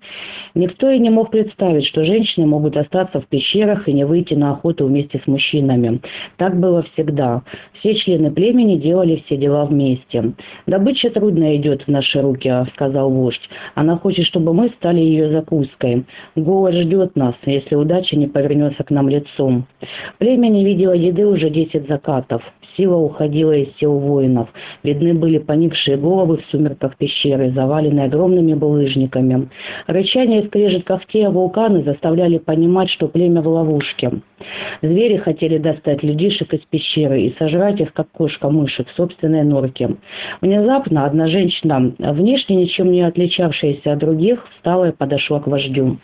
Никто 0.54 0.88
и 0.88 1.00
не 1.00 1.10
мог 1.10 1.32
представить, 1.32 1.84
что 1.86 2.04
женщины 2.04 2.46
могут 2.46 2.76
остаться 2.76 3.20
в 3.20 3.26
пещерах 3.26 3.88
и 3.88 3.92
не 3.92 4.04
выйти 4.04 4.34
на 4.34 4.52
охоту 4.52 4.86
вместе 4.86 5.20
с 5.24 5.26
мужчинами. 5.26 6.00
Так 6.36 6.60
было 6.60 6.84
всегда. 6.92 7.42
Все 7.80 7.96
члены 7.96 8.30
племени 8.30 8.76
делали 8.76 9.22
все 9.26 9.36
дела 9.36 9.64
вместе. 9.64 10.32
«Добыча 10.66 11.10
трудно 11.10 11.56
идет 11.56 11.82
в 11.82 11.88
наши 11.88 12.20
руки»,— 12.20 12.52
сказал 12.74 13.10
вождь. 13.10 13.48
«Она 13.74 13.96
хочет, 13.96 14.26
чтобы 14.26 14.54
мы 14.54 14.68
стали 14.76 15.00
ее 15.00 15.30
закуской. 15.30 16.04
Голод 16.36 16.74
ждет 16.74 17.16
нас, 17.16 17.34
если 17.46 17.74
удача 17.74 18.16
не 18.16 18.28
повернется 18.28 18.84
к 18.84 18.90
нам 18.90 19.08
лицом». 19.08 19.66
Племя 20.20 20.48
не 20.48 20.66
видело 20.66 20.92
еды 20.92 21.26
уже 21.26 21.48
десять 21.48 21.88
закатов. 21.88 22.42
Сила 22.76 22.96
уходила 22.96 23.52
из 23.52 23.72
тел 23.76 23.98
воинов. 23.98 24.50
Видны 24.82 25.14
были 25.14 25.38
поникшие 25.38 25.96
головы 25.96 26.36
в 26.36 26.50
сумерках 26.50 26.96
пещеры, 26.98 27.50
заваленные 27.52 28.04
огромными 28.04 28.52
булыжниками. 28.52 29.48
Рычание 29.86 30.42
и 30.42 30.46
скрежет 30.46 30.84
когтей 30.84 31.26
вулканы 31.26 31.82
заставляли 31.84 32.36
понимать, 32.36 32.90
что 32.90 33.08
племя 33.08 33.40
в 33.40 33.48
ловушке. 33.48 34.12
Звери 34.82 35.16
хотели 35.16 35.56
достать 35.56 36.02
людишек 36.02 36.52
из 36.52 36.60
пещеры 36.70 37.22
и 37.22 37.34
сожрать 37.38 37.80
их, 37.80 37.94
как 37.94 38.10
кошка 38.12 38.50
мышек, 38.50 38.88
в 38.88 38.96
собственной 38.96 39.42
норке. 39.42 39.96
Внезапно 40.42 41.06
одна 41.06 41.28
женщина, 41.28 41.92
внешне 41.98 42.56
ничем 42.56 42.92
не 42.92 43.00
отличавшаяся 43.00 43.94
от 43.94 43.98
других, 43.98 44.46
встала 44.56 44.90
и 44.90 44.92
подошла 44.92 45.40
к 45.40 45.46
вождю. 45.46 45.96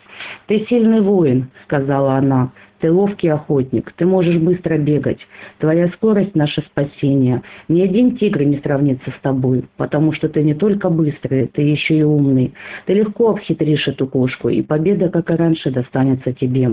«Ты 0.47 0.65
сильный 0.67 1.01
воин»,— 1.01 1.51
сказала 1.65 2.13
она. 2.13 2.51
Ты 2.79 2.91
ловкий 2.91 3.29
охотник, 3.29 3.91
ты 3.95 4.05
можешь 4.05 4.37
быстро 4.37 4.77
бегать. 4.77 5.19
Твоя 5.57 5.87
скорость– 5.89 6.33
наше 6.35 6.61
спасение. 6.61 7.41
Ни 7.67 7.81
один 7.81 8.17
тигр 8.17 8.43
не 8.43 8.57
сравнится 8.59 9.09
с 9.09 9.21
тобой, 9.21 9.65
потому 9.77 10.13
что 10.13 10.29
ты 10.29 10.43
не 10.43 10.53
только 10.53 10.89
быстрый, 10.89 11.47
ты 11.47 11.63
еще 11.63 11.97
и 11.97 12.03
умный. 12.03 12.53
Ты 12.85 12.93
легко 12.93 13.31
обхитришь 13.31 13.87
эту 13.87 14.07
кошку, 14.07 14.49
и 14.49 14.61
победа, 14.61 15.09
как 15.09 15.31
и 15.31 15.35
раньше, 15.35 15.71
достанется 15.71 16.33
тебе. 16.33 16.69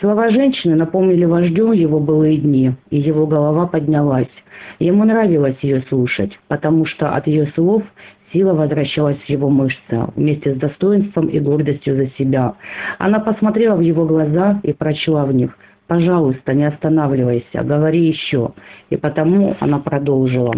Слова 0.00 0.30
женщины 0.30 0.74
напомнили 0.74 1.24
вождю 1.24 1.72
его 1.72 2.00
былые 2.00 2.36
дни, 2.36 2.72
и 2.90 2.98
его 2.98 3.26
голова 3.26 3.66
поднялась. 3.66 4.28
Ему 4.80 5.04
нравилось 5.04 5.58
ее 5.62 5.84
слушать, 5.88 6.36
потому 6.48 6.86
что 6.86 7.14
от 7.14 7.26
ее 7.26 7.52
слов 7.54 7.82
Сила 8.32 8.54
возвращалась 8.54 9.18
в 9.18 9.28
его 9.28 9.50
мышцы 9.50 9.98
вместе 10.14 10.54
с 10.54 10.58
достоинством 10.58 11.26
и 11.26 11.40
гордостью 11.40 11.96
за 11.96 12.06
себя. 12.18 12.54
Она 12.98 13.18
посмотрела 13.18 13.76
в 13.76 13.80
его 13.80 14.06
глаза 14.06 14.60
и 14.62 14.72
прочла 14.72 15.24
в 15.24 15.34
них 15.34 15.56
«Пожалуйста, 15.88 16.54
не 16.54 16.64
останавливайся, 16.64 17.62
говори 17.64 18.06
еще». 18.06 18.52
И 18.90 18.96
потому 18.96 19.56
она 19.58 19.80
продолжила. 19.80 20.54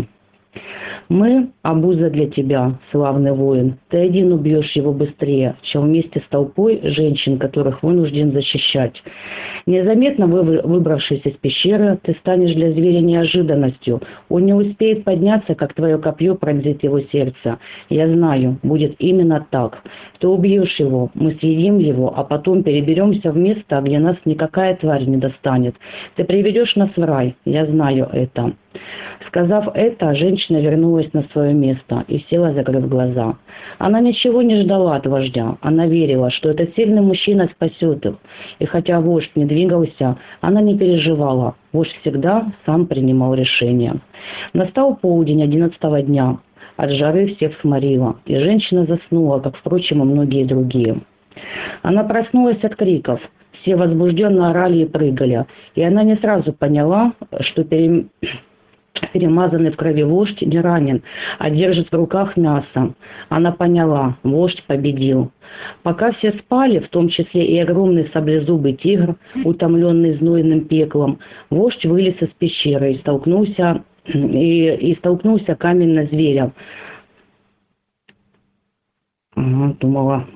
Мы– 1.08 1.48
обуза 1.62 2.10
для 2.10 2.28
тебя, 2.28 2.78
славный 2.90 3.32
воин. 3.32 3.76
Ты 3.90 3.98
один 3.98 4.32
убьешь 4.32 4.70
его 4.72 4.92
быстрее, 4.92 5.56
чем 5.62 5.82
вместе 5.82 6.20
с 6.20 6.28
толпой 6.30 6.80
женщин, 6.82 7.38
которых 7.38 7.82
вынужден 7.82 8.32
защищать. 8.32 8.94
Незаметно 9.66 10.26
выбравшись 10.26 11.20
из 11.24 11.34
пещеры, 11.34 11.98
ты 12.02 12.14
станешь 12.20 12.54
для 12.54 12.72
зверя 12.72 13.00
неожиданностью. 13.00 14.00
Он 14.28 14.46
не 14.46 14.54
успеет 14.54 15.04
подняться, 15.04 15.54
как 15.54 15.74
твое 15.74 15.98
копье 15.98 16.34
пронзит 16.34 16.82
его 16.82 17.00
сердце. 17.00 17.58
Я 17.88 18.08
знаю, 18.08 18.58
будет 18.62 18.96
именно 18.98 19.46
так. 19.50 19.82
Ты 20.18 20.28
убьешь 20.28 20.78
его, 20.78 21.10
мы 21.14 21.32
съедим 21.34 21.78
его, 21.78 22.12
а 22.16 22.24
потом 22.24 22.62
переберемся 22.62 23.32
в 23.32 23.36
место, 23.36 23.80
где 23.82 23.98
нас 23.98 24.16
никакая 24.24 24.76
тварь 24.76 25.04
не 25.04 25.16
достанет. 25.16 25.76
Ты 26.16 26.24
приведешь 26.24 26.74
нас 26.76 26.90
в 26.96 27.02
рай, 27.02 27.36
я 27.44 27.66
знаю 27.66 28.08
это. 28.12 28.52
Сказав 29.28 29.68
это, 29.74 30.14
женщина 30.14 30.58
вернулась 30.58 31.12
на 31.12 31.22
свое 31.32 31.54
место 31.54 32.04
и 32.08 32.18
села, 32.30 32.52
закрыв 32.52 32.88
глаза. 32.88 33.36
Она 33.78 34.00
ничего 34.00 34.42
не 34.42 34.62
ждала 34.62 34.96
от 34.96 35.06
вождя. 35.06 35.56
Она 35.60 35.86
верила, 35.86 36.30
что 36.30 36.50
этот 36.50 36.74
сильный 36.74 37.00
мужчина 37.00 37.48
спасет 37.54 38.04
их. 38.04 38.14
И 38.58 38.66
хотя 38.66 39.00
вождь 39.00 39.30
не 39.34 39.44
двигался, 39.44 40.18
она 40.40 40.60
не 40.60 40.76
переживала. 40.76 41.54
Вождь 41.72 41.96
всегда 42.00 42.46
сам 42.66 42.86
принимал 42.86 43.34
решения. 43.34 43.96
Настал 44.52 44.96
полдень 44.96 45.42
одиннадцатого 45.42 46.02
дня. 46.02 46.38
От 46.76 46.90
жары 46.90 47.34
всех 47.34 47.52
сморила, 47.60 48.16
и 48.24 48.36
женщина 48.36 48.86
заснула, 48.86 49.40
как, 49.40 49.56
впрочем, 49.56 50.02
и 50.02 50.04
многие 50.04 50.44
другие. 50.44 51.00
Она 51.82 52.04
проснулась 52.04 52.62
от 52.62 52.76
криков. 52.76 53.20
Все 53.60 53.76
возбужденно 53.76 54.50
орали 54.50 54.78
и 54.78 54.86
прыгали. 54.86 55.46
И 55.74 55.82
она 55.82 56.02
не 56.02 56.16
сразу 56.16 56.52
поняла, 56.52 57.12
что 57.40 57.64
пере 57.64 58.06
перемазанный 59.12 59.70
в 59.70 59.76
крови 59.76 60.02
вождь 60.02 60.40
не 60.42 60.60
ранен, 60.60 61.02
а 61.38 61.50
держит 61.50 61.90
в 61.90 61.94
руках 61.94 62.36
мясо. 62.36 62.94
Она 63.28 63.52
поняла, 63.52 64.16
вождь 64.22 64.62
победил. 64.66 65.32
Пока 65.82 66.12
все 66.12 66.32
спали, 66.32 66.78
в 66.78 66.88
том 66.88 67.08
числе 67.08 67.46
и 67.46 67.60
огромный 67.60 68.08
саблезубый 68.12 68.74
тигр, 68.74 69.16
утомленный 69.44 70.14
знойным 70.16 70.66
пеклом, 70.66 71.18
вождь 71.50 71.84
вылез 71.84 72.14
из 72.20 72.28
пещеры 72.38 72.92
и 72.92 72.98
столкнулся, 72.98 73.84
и, 74.06 74.68
и 74.74 74.94
столкнулся 74.96 75.54
каменно 75.54 76.04
зверем. 76.06 76.52
Думала, 79.34 80.26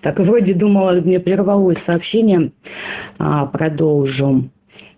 так 0.00 0.18
вроде 0.18 0.54
думала, 0.54 0.92
мне 0.92 1.20
прервалось 1.20 1.78
сообщение, 1.84 2.52
а, 3.18 3.46
продолжу. 3.46 4.44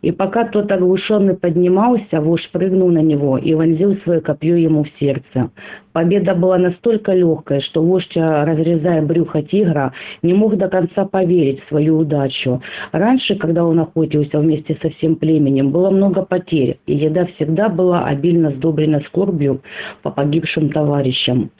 И 0.04 0.12
пока 0.12 0.44
тот 0.44 0.70
оглушенный 0.70 1.34
поднимался, 1.34 2.20
вождь 2.20 2.50
прыгнул 2.52 2.90
на 2.90 2.98
него 2.98 3.38
и 3.38 3.54
вонзил 3.54 3.96
свое 4.04 4.20
копье 4.20 4.54
ему 4.54 4.84
в 4.84 4.88
сердце. 5.00 5.50
Победа 5.94 6.34
была 6.34 6.58
настолько 6.58 7.14
легкой, 7.14 7.62
что 7.62 7.82
вождь, 7.82 8.14
разрезая 8.14 9.00
брюхо 9.00 9.40
тигра, 9.40 9.94
не 10.20 10.34
мог 10.34 10.58
до 10.58 10.68
конца 10.68 11.06
поверить 11.06 11.62
в 11.62 11.68
свою 11.68 11.96
удачу. 11.96 12.60
Раньше, 12.92 13.36
когда 13.36 13.64
он 13.64 13.80
охотился 13.80 14.40
вместе 14.40 14.76
со 14.82 14.90
всем 14.90 15.16
племенем, 15.16 15.70
было 15.70 15.88
много 15.88 16.22
потерь, 16.22 16.76
и 16.86 16.94
еда 16.96 17.24
всегда 17.36 17.70
была 17.70 18.04
обильно 18.04 18.50
сдобрена 18.50 19.00
скорбью 19.06 19.62
по 20.02 20.10
погибшим 20.10 20.68
товарищам. 20.68 21.50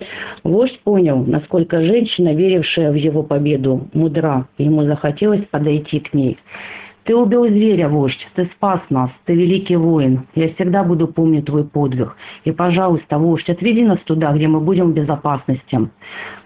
Вождь 0.43 0.79
понял, 0.85 1.25
насколько 1.27 1.81
женщина, 1.81 2.35
верившая 2.35 2.93
в 2.93 2.97
его 2.97 3.23
победу, 3.23 3.89
мудра, 3.95 4.49
ему 4.59 4.83
захотелось 4.83 5.47
подойти 5.51 6.01
к 6.01 6.13
ней. 6.13 6.37
Ты 7.05 7.15
убил 7.15 7.47
зверя, 7.47 7.89
вождь, 7.89 8.27
ты 8.35 8.47
спас 8.57 8.81
нас, 8.89 9.11
ты 9.27 9.35
великий 9.35 9.77
воин. 9.77 10.27
Я 10.35 10.55
всегда 10.55 10.83
буду 10.83 11.07
помнить 11.07 11.45
твой 11.45 11.65
подвиг. 11.65 12.17
И, 12.45 12.51
пожалуйста, 12.51 13.19
вождь, 13.19 13.49
отведи 13.51 13.85
нас 13.85 13.99
туда, 14.07 14.33
где 14.33 14.49
мы 14.49 14.61
будем 14.61 14.93
в 14.93 14.95
безопасности. 14.95 15.91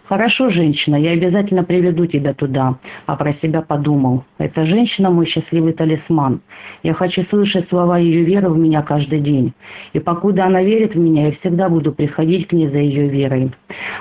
Хорошо, 0.09 0.49
женщина, 0.49 0.97
я 0.97 1.11
обязательно 1.11 1.65
приведу 1.65 2.07
тебя 2.07 2.33
туда, 2.33 2.77
а 3.05 3.15
про 3.15 3.35
себя 3.43 3.61
подумал. 3.61 4.25
Эта 4.39 4.65
женщина 4.65 5.11
мой 5.11 5.27
счастливый 5.27 5.75
талисман. 5.75 6.41
Я 6.83 6.95
хочу 6.95 7.25
слышать 7.25 7.69
слова 7.69 7.99
ее 7.99 8.25
веры 8.25 8.49
в 8.49 8.57
меня 8.57 8.81
каждый 8.81 9.21
день. 9.21 9.53
И 9.93 9.99
покуда 9.99 10.47
она 10.47 10.63
верит 10.63 10.95
в 10.95 10.99
меня, 10.99 11.27
я 11.27 11.33
всегда 11.33 11.69
буду 11.69 11.93
приходить 11.93 12.47
к 12.49 12.53
ней 12.53 12.69
за 12.69 12.79
ее 12.79 13.09
верой. 13.09 13.53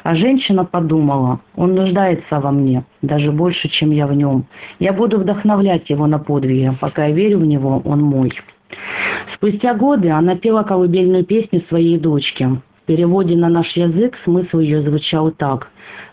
А 0.04 0.16
женщина 0.16 0.64
подумала, 0.64 1.42
он 1.58 1.76
нуждается 1.76 2.40
во 2.40 2.52
мне, 2.52 2.86
даже 3.02 3.34
больше, 3.34 3.68
чем 3.68 3.92
я 3.92 4.08
в 4.08 4.14
нем. 4.14 4.46
Я 4.80 4.94
буду 4.94 5.20
вдохновлять 5.20 5.90
его 5.90 6.08
на 6.08 6.20
подвиги, 6.20 6.72
пока 6.80 7.08
я 7.08 7.14
верю 7.14 7.40
в 7.40 7.46
него, 7.46 7.82
он 7.84 8.02
мой. 8.02 8.32
Спустя 9.36 9.74
годы 9.74 10.10
она 10.10 10.38
пела 10.38 10.64
колыбельную 10.64 11.26
песню 11.26 11.64
своей 11.68 12.00
дочке. 12.00 12.48
В 12.48 12.86
переводе 12.86 13.36
на 13.36 13.50
наш 13.50 13.76
язык 13.76 14.16
смысл 14.24 14.60
ее 14.60 14.82
звучал 14.84 15.32
так. 15.32 15.68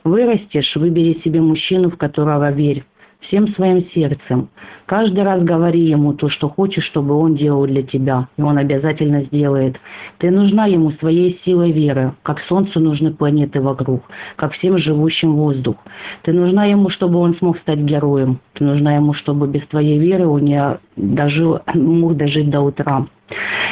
«Вырастешь, 0.05 0.77
выбери 0.77 1.21
себе 1.25 1.41
мужчину, 1.41 1.91
в 1.91 1.97
которого 1.97 2.51
верь, 2.53 2.85
всем 3.23 3.49
своим 3.55 3.87
сердцем. 3.95 4.49
Каждый 4.87 5.25
раз 5.25 5.43
говори 5.43 5.81
ему 5.81 6.13
то, 6.13 6.29
что 6.29 6.49
хочешь, 6.49 6.85
чтобы 6.85 7.15
он 7.15 7.37
делал 7.37 7.67
для 7.67 7.83
тебя, 7.83 8.29
и 8.37 8.43
он 8.43 8.59
обязательно 8.59 9.23
сделает. 9.25 9.77
Ты 10.19 10.31
нужна 10.31 10.67
ему 10.67 10.91
своей 10.93 11.41
силой 11.45 11.73
веры, 11.73 12.13
как 12.23 12.41
солнцу 12.41 12.81
нужны 12.81 13.13
планеты 13.13 13.63
вокруг, 13.63 14.03
как 14.37 14.53
всем 14.53 14.79
живущим 14.79 15.37
воздух. 15.37 15.77
Ты 16.23 16.33
нужна 16.33 16.67
ему, 16.67 16.91
чтобы 16.91 17.19
он 17.19 17.35
смог 17.37 17.59
стать 17.61 17.79
героем. 17.79 18.41
Ты 18.55 18.65
нужна 18.65 18.97
ему, 18.97 19.15
чтобы 19.15 19.49
без 19.49 19.67
твоей 19.69 19.99
веры 19.99 20.27
он 20.27 20.43
не 20.43 20.79
дожил, 20.97 21.61
мог 21.75 22.17
дожить 22.17 22.51
до 22.51 22.61
утра. 22.61 23.07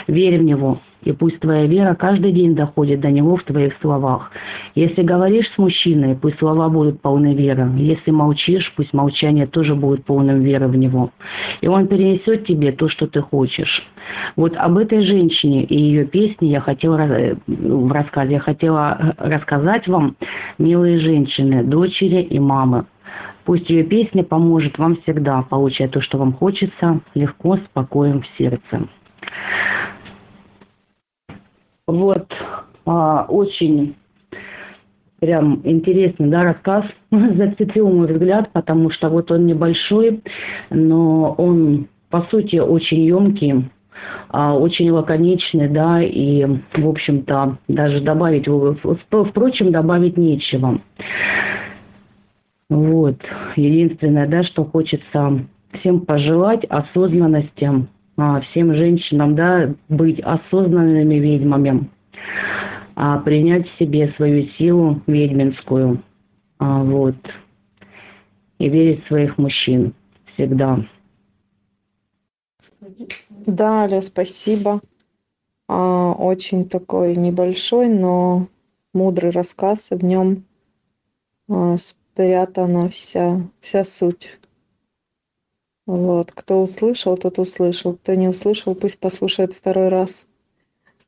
Верь 0.09 0.39
в 0.39 0.43
него, 0.43 0.79
и 1.03 1.13
пусть 1.13 1.41
твоя 1.41 1.67
вера 1.67 1.95
каждый 1.95 2.33
день 2.33 2.55
доходит 2.55 3.01
до 3.01 3.11
него 3.11 3.37
в 3.37 3.45
твоих 3.45 3.75
словах. 3.81 4.31
Если 4.75 5.03
говоришь 5.03 5.47
с 5.55 5.59
мужчиной, 5.59 6.17
пусть 6.17 6.39
слова 6.39 6.69
будут 6.71 7.03
полны 7.03 7.35
веры. 7.35 7.69
Если 7.77 8.11
молчишь, 8.11 8.73
пусть 8.75 8.93
молчание 8.95 9.47
тоже 9.47 9.75
будет 9.75 10.05
полным 10.05 10.41
веры 10.41 10.69
в 10.69 10.77
него. 10.77 11.11
И 11.61 11.69
он 11.69 11.89
перенесет 11.89 12.47
тебе 12.47 12.73
то, 12.73 12.89
что 12.89 13.07
ты 13.07 13.21
хочешь. 13.21 13.87
Вот 14.37 14.57
об 14.57 14.79
этой 14.79 15.05
женщине 15.05 15.65
и 15.65 15.79
ее 15.79 16.07
песне 16.07 16.51
я 16.51 16.61
хотела 16.61 17.01
э, 17.01 17.35
в 17.47 17.93
рассказе, 17.93 18.33
я 18.33 18.41
хотела 18.41 19.15
рассказать 19.19 19.87
вам, 19.89 20.17
милые 20.59 21.01
женщины, 21.01 21.63
дочери 21.63 22.23
и 22.23 22.39
мамы. 22.39 22.87
Пусть 23.45 23.69
ее 23.69 23.83
песня 23.85 24.23
поможет 24.23 24.79
вам 24.79 24.97
всегда 25.03 25.43
получать 25.43 25.91
то, 25.91 26.01
что 26.01 26.17
вам 26.17 26.33
хочется, 26.33 27.01
легко, 27.15 27.57
спокоем 27.57 28.23
в 28.23 28.39
сердце. 28.39 28.89
Вот, 31.87 32.27
а, 32.87 33.27
очень 33.29 33.97
прям 35.23 35.61
интересный, 35.63 36.29
да, 36.29 36.43
рассказ 36.43 36.85
зацепил 37.13 37.89
мой 37.89 38.13
взгляд, 38.13 38.51
потому 38.53 38.91
что 38.91 39.09
вот 39.09 39.31
он 39.31 39.47
небольшой, 39.47 40.21
но 40.69 41.35
он, 41.39 41.87
по 42.11 42.23
сути, 42.23 42.57
очень 42.57 43.03
емкий, 43.03 43.71
а, 44.31 44.59
очень 44.59 44.91
лаконичный, 44.91 45.69
да, 45.69 46.03
и, 46.03 46.45
в 46.75 46.89
общем-то, 46.89 47.57
даже 47.69 48.01
добавить, 48.01 48.49
впрочем, 48.49 49.71
добавить 49.71 50.17
нечего. 50.17 50.81
Вот, 52.69 53.19
единственное, 53.55 54.27
да, 54.27 54.43
что 54.43 54.65
хочется 54.65 55.47
всем 55.79 56.01
пожелать 56.01 56.65
осознанности, 56.65 57.71
а, 58.17 58.41
всем 58.41 58.75
женщинам, 58.75 59.37
да, 59.37 59.73
быть 59.89 60.19
осознанными 60.19 61.15
ведьмами, 61.15 61.89
а, 62.95 63.19
принять 63.19 63.69
в 63.69 63.79
себе 63.79 64.13
свою 64.17 64.49
силу 64.59 65.03
ведьминскую, 65.07 66.03
а, 66.59 66.83
вот, 66.83 67.17
и 68.59 68.69
верить 68.69 69.05
в 69.05 69.09
своих 69.09 69.39
мужчин 69.39 69.95
всегда. 70.35 70.85
Да, 73.31 73.83
Аля, 73.83 74.01
спасибо. 74.01 74.81
А, 75.69 76.13
очень 76.13 76.69
такой 76.69 77.17
небольшой, 77.17 77.89
но 77.89 78.49
мудрый 78.93 79.31
рассказ, 79.31 79.91
и 79.91 79.95
в 79.95 80.05
нем 80.05 80.45
а, 81.49 81.77
спрятана 81.77 82.89
вся, 82.89 83.49
вся 83.61 83.85
суть. 83.85 84.39
Вот, 85.87 86.31
кто 86.33 86.63
услышал, 86.63 87.17
тот 87.17 87.39
услышал. 87.39 87.95
Кто 87.95 88.15
не 88.15 88.29
услышал, 88.29 88.75
пусть 88.75 88.99
послушает 88.99 89.53
второй 89.53 89.89
раз. 89.89 90.27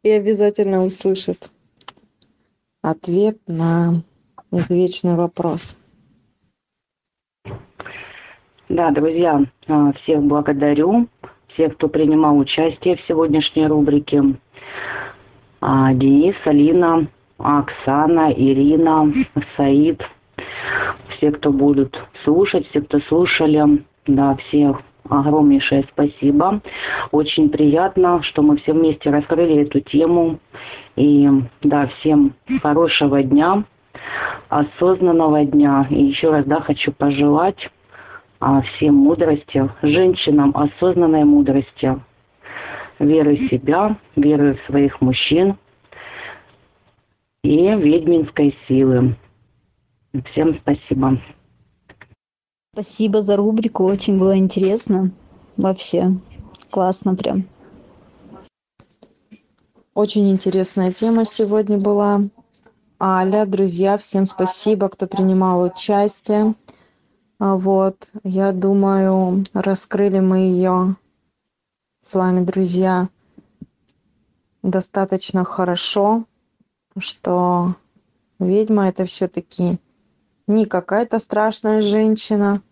И 0.03 0.11
обязательно 0.11 0.85
услышит 0.85 1.51
ответ 2.85 3.39
на 3.47 4.03
извечный 4.53 5.16
вопрос. 5.16 5.78
Да, 8.68 8.91
друзья, 8.91 9.43
а, 9.68 9.93
всех 9.93 10.22
благодарю, 10.22 11.09
всех, 11.55 11.76
кто 11.76 11.89
принимал 11.89 12.37
участие 12.39 12.97
в 12.97 13.07
сегодняшней 13.07 13.66
рубрике. 13.66 14.22
А, 15.61 15.95
Денис, 15.95 16.35
Алина, 16.45 17.07
Оксана, 17.39 18.32
Ирина, 18.32 19.12
Саид, 19.57 20.03
все, 21.16 21.30
кто 21.32 21.53
будут 21.53 21.97
слушать, 22.24 22.66
все, 22.68 22.82
кто 22.82 23.01
слушали, 23.01 23.85
да, 24.07 24.37
всех 24.37 24.80
огромнейшее 25.09 25.85
спасибо. 25.93 26.61
Очень 27.11 27.51
приятно, 27.51 28.23
что 28.23 28.43
мы 28.43 28.57
все 28.59 28.73
вместе 28.73 29.11
раскрыли 29.11 29.63
эту 29.63 29.81
тему. 29.81 30.39
И 30.97 31.29
да, 31.63 31.87
всем 31.99 32.35
хорошего 32.63 33.23
дня, 33.23 33.65
осознанного 34.49 35.45
дня. 35.45 35.87
И 35.91 36.05
еще 36.05 36.31
раз, 36.31 36.45
да, 36.47 36.61
хочу 36.61 36.93
пожелать 36.93 37.69
а, 38.41 38.63
всем 38.63 38.95
мудрости, 38.95 39.71
женщинам 39.83 40.53
осознанной 40.55 41.25
мудрости, 41.25 41.99
веры 42.99 43.37
в 43.37 43.51
себя, 43.51 43.97
веры 44.17 44.55
в 44.55 44.71
своих 44.71 45.01
мужчин 45.01 45.57
и 47.43 47.57
ведьминской 47.57 48.57
силы. 48.67 49.17
Всем 50.31 50.55
спасибо. 50.61 51.19
Спасибо 52.75 53.22
за 53.22 53.37
рубрику, 53.37 53.85
очень 53.85 54.18
было 54.18 54.37
интересно. 54.37 55.12
Вообще, 55.57 56.18
классно 56.72 57.14
прям. 57.14 57.45
Очень 59.95 60.29
интересная 60.29 60.93
тема 60.93 61.25
сегодня 61.25 61.79
была. 61.79 62.22
Аля, 63.01 63.47
друзья, 63.47 63.97
всем 63.97 64.27
спасибо, 64.27 64.89
кто 64.89 65.07
принимал 65.07 65.62
участие. 65.62 66.57
А 67.39 67.55
вот, 67.55 68.11
я 68.25 68.51
думаю, 68.51 69.45
раскрыли 69.53 70.18
мы 70.18 70.39
ее 70.39 70.97
с 72.01 72.16
вами, 72.16 72.45
друзья, 72.45 73.09
достаточно 74.64 75.45
хорошо, 75.45 76.25
что 76.99 77.77
ведьма 78.41 78.89
это 78.89 79.05
все-таки 79.05 79.79
не 80.47 80.66
какая-то 80.66 81.18
страшная 81.18 81.82
женщина, 81.82 82.62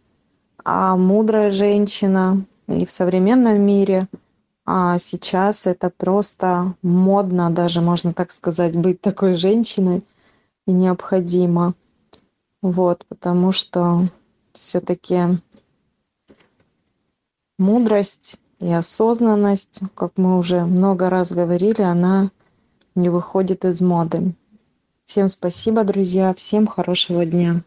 а 0.64 0.96
мудрая 0.96 1.50
женщина. 1.50 2.44
И 2.68 2.86
в 2.86 2.90
современном 2.90 3.60
мире 3.60 4.08
а 4.64 4.98
сейчас 4.98 5.66
это 5.66 5.90
просто 5.90 6.74
модно, 6.82 7.50
даже 7.50 7.80
можно 7.80 8.14
так 8.14 8.30
сказать, 8.30 8.76
быть 8.76 9.00
такой 9.00 9.34
женщиной 9.34 10.04
и 10.66 10.72
необходимо. 10.72 11.74
Вот, 12.60 13.04
потому 13.08 13.50
что 13.50 14.08
все-таки 14.52 15.40
мудрость 17.58 18.38
и 18.60 18.72
осознанность, 18.72 19.80
как 19.96 20.12
мы 20.16 20.38
уже 20.38 20.64
много 20.64 21.10
раз 21.10 21.32
говорили, 21.32 21.82
она 21.82 22.30
не 22.94 23.08
выходит 23.08 23.64
из 23.64 23.80
моды. 23.80 24.34
Всем 25.12 25.28
спасибо, 25.28 25.84
друзья. 25.84 26.32
Всем 26.32 26.66
хорошего 26.66 27.26
дня. 27.26 27.62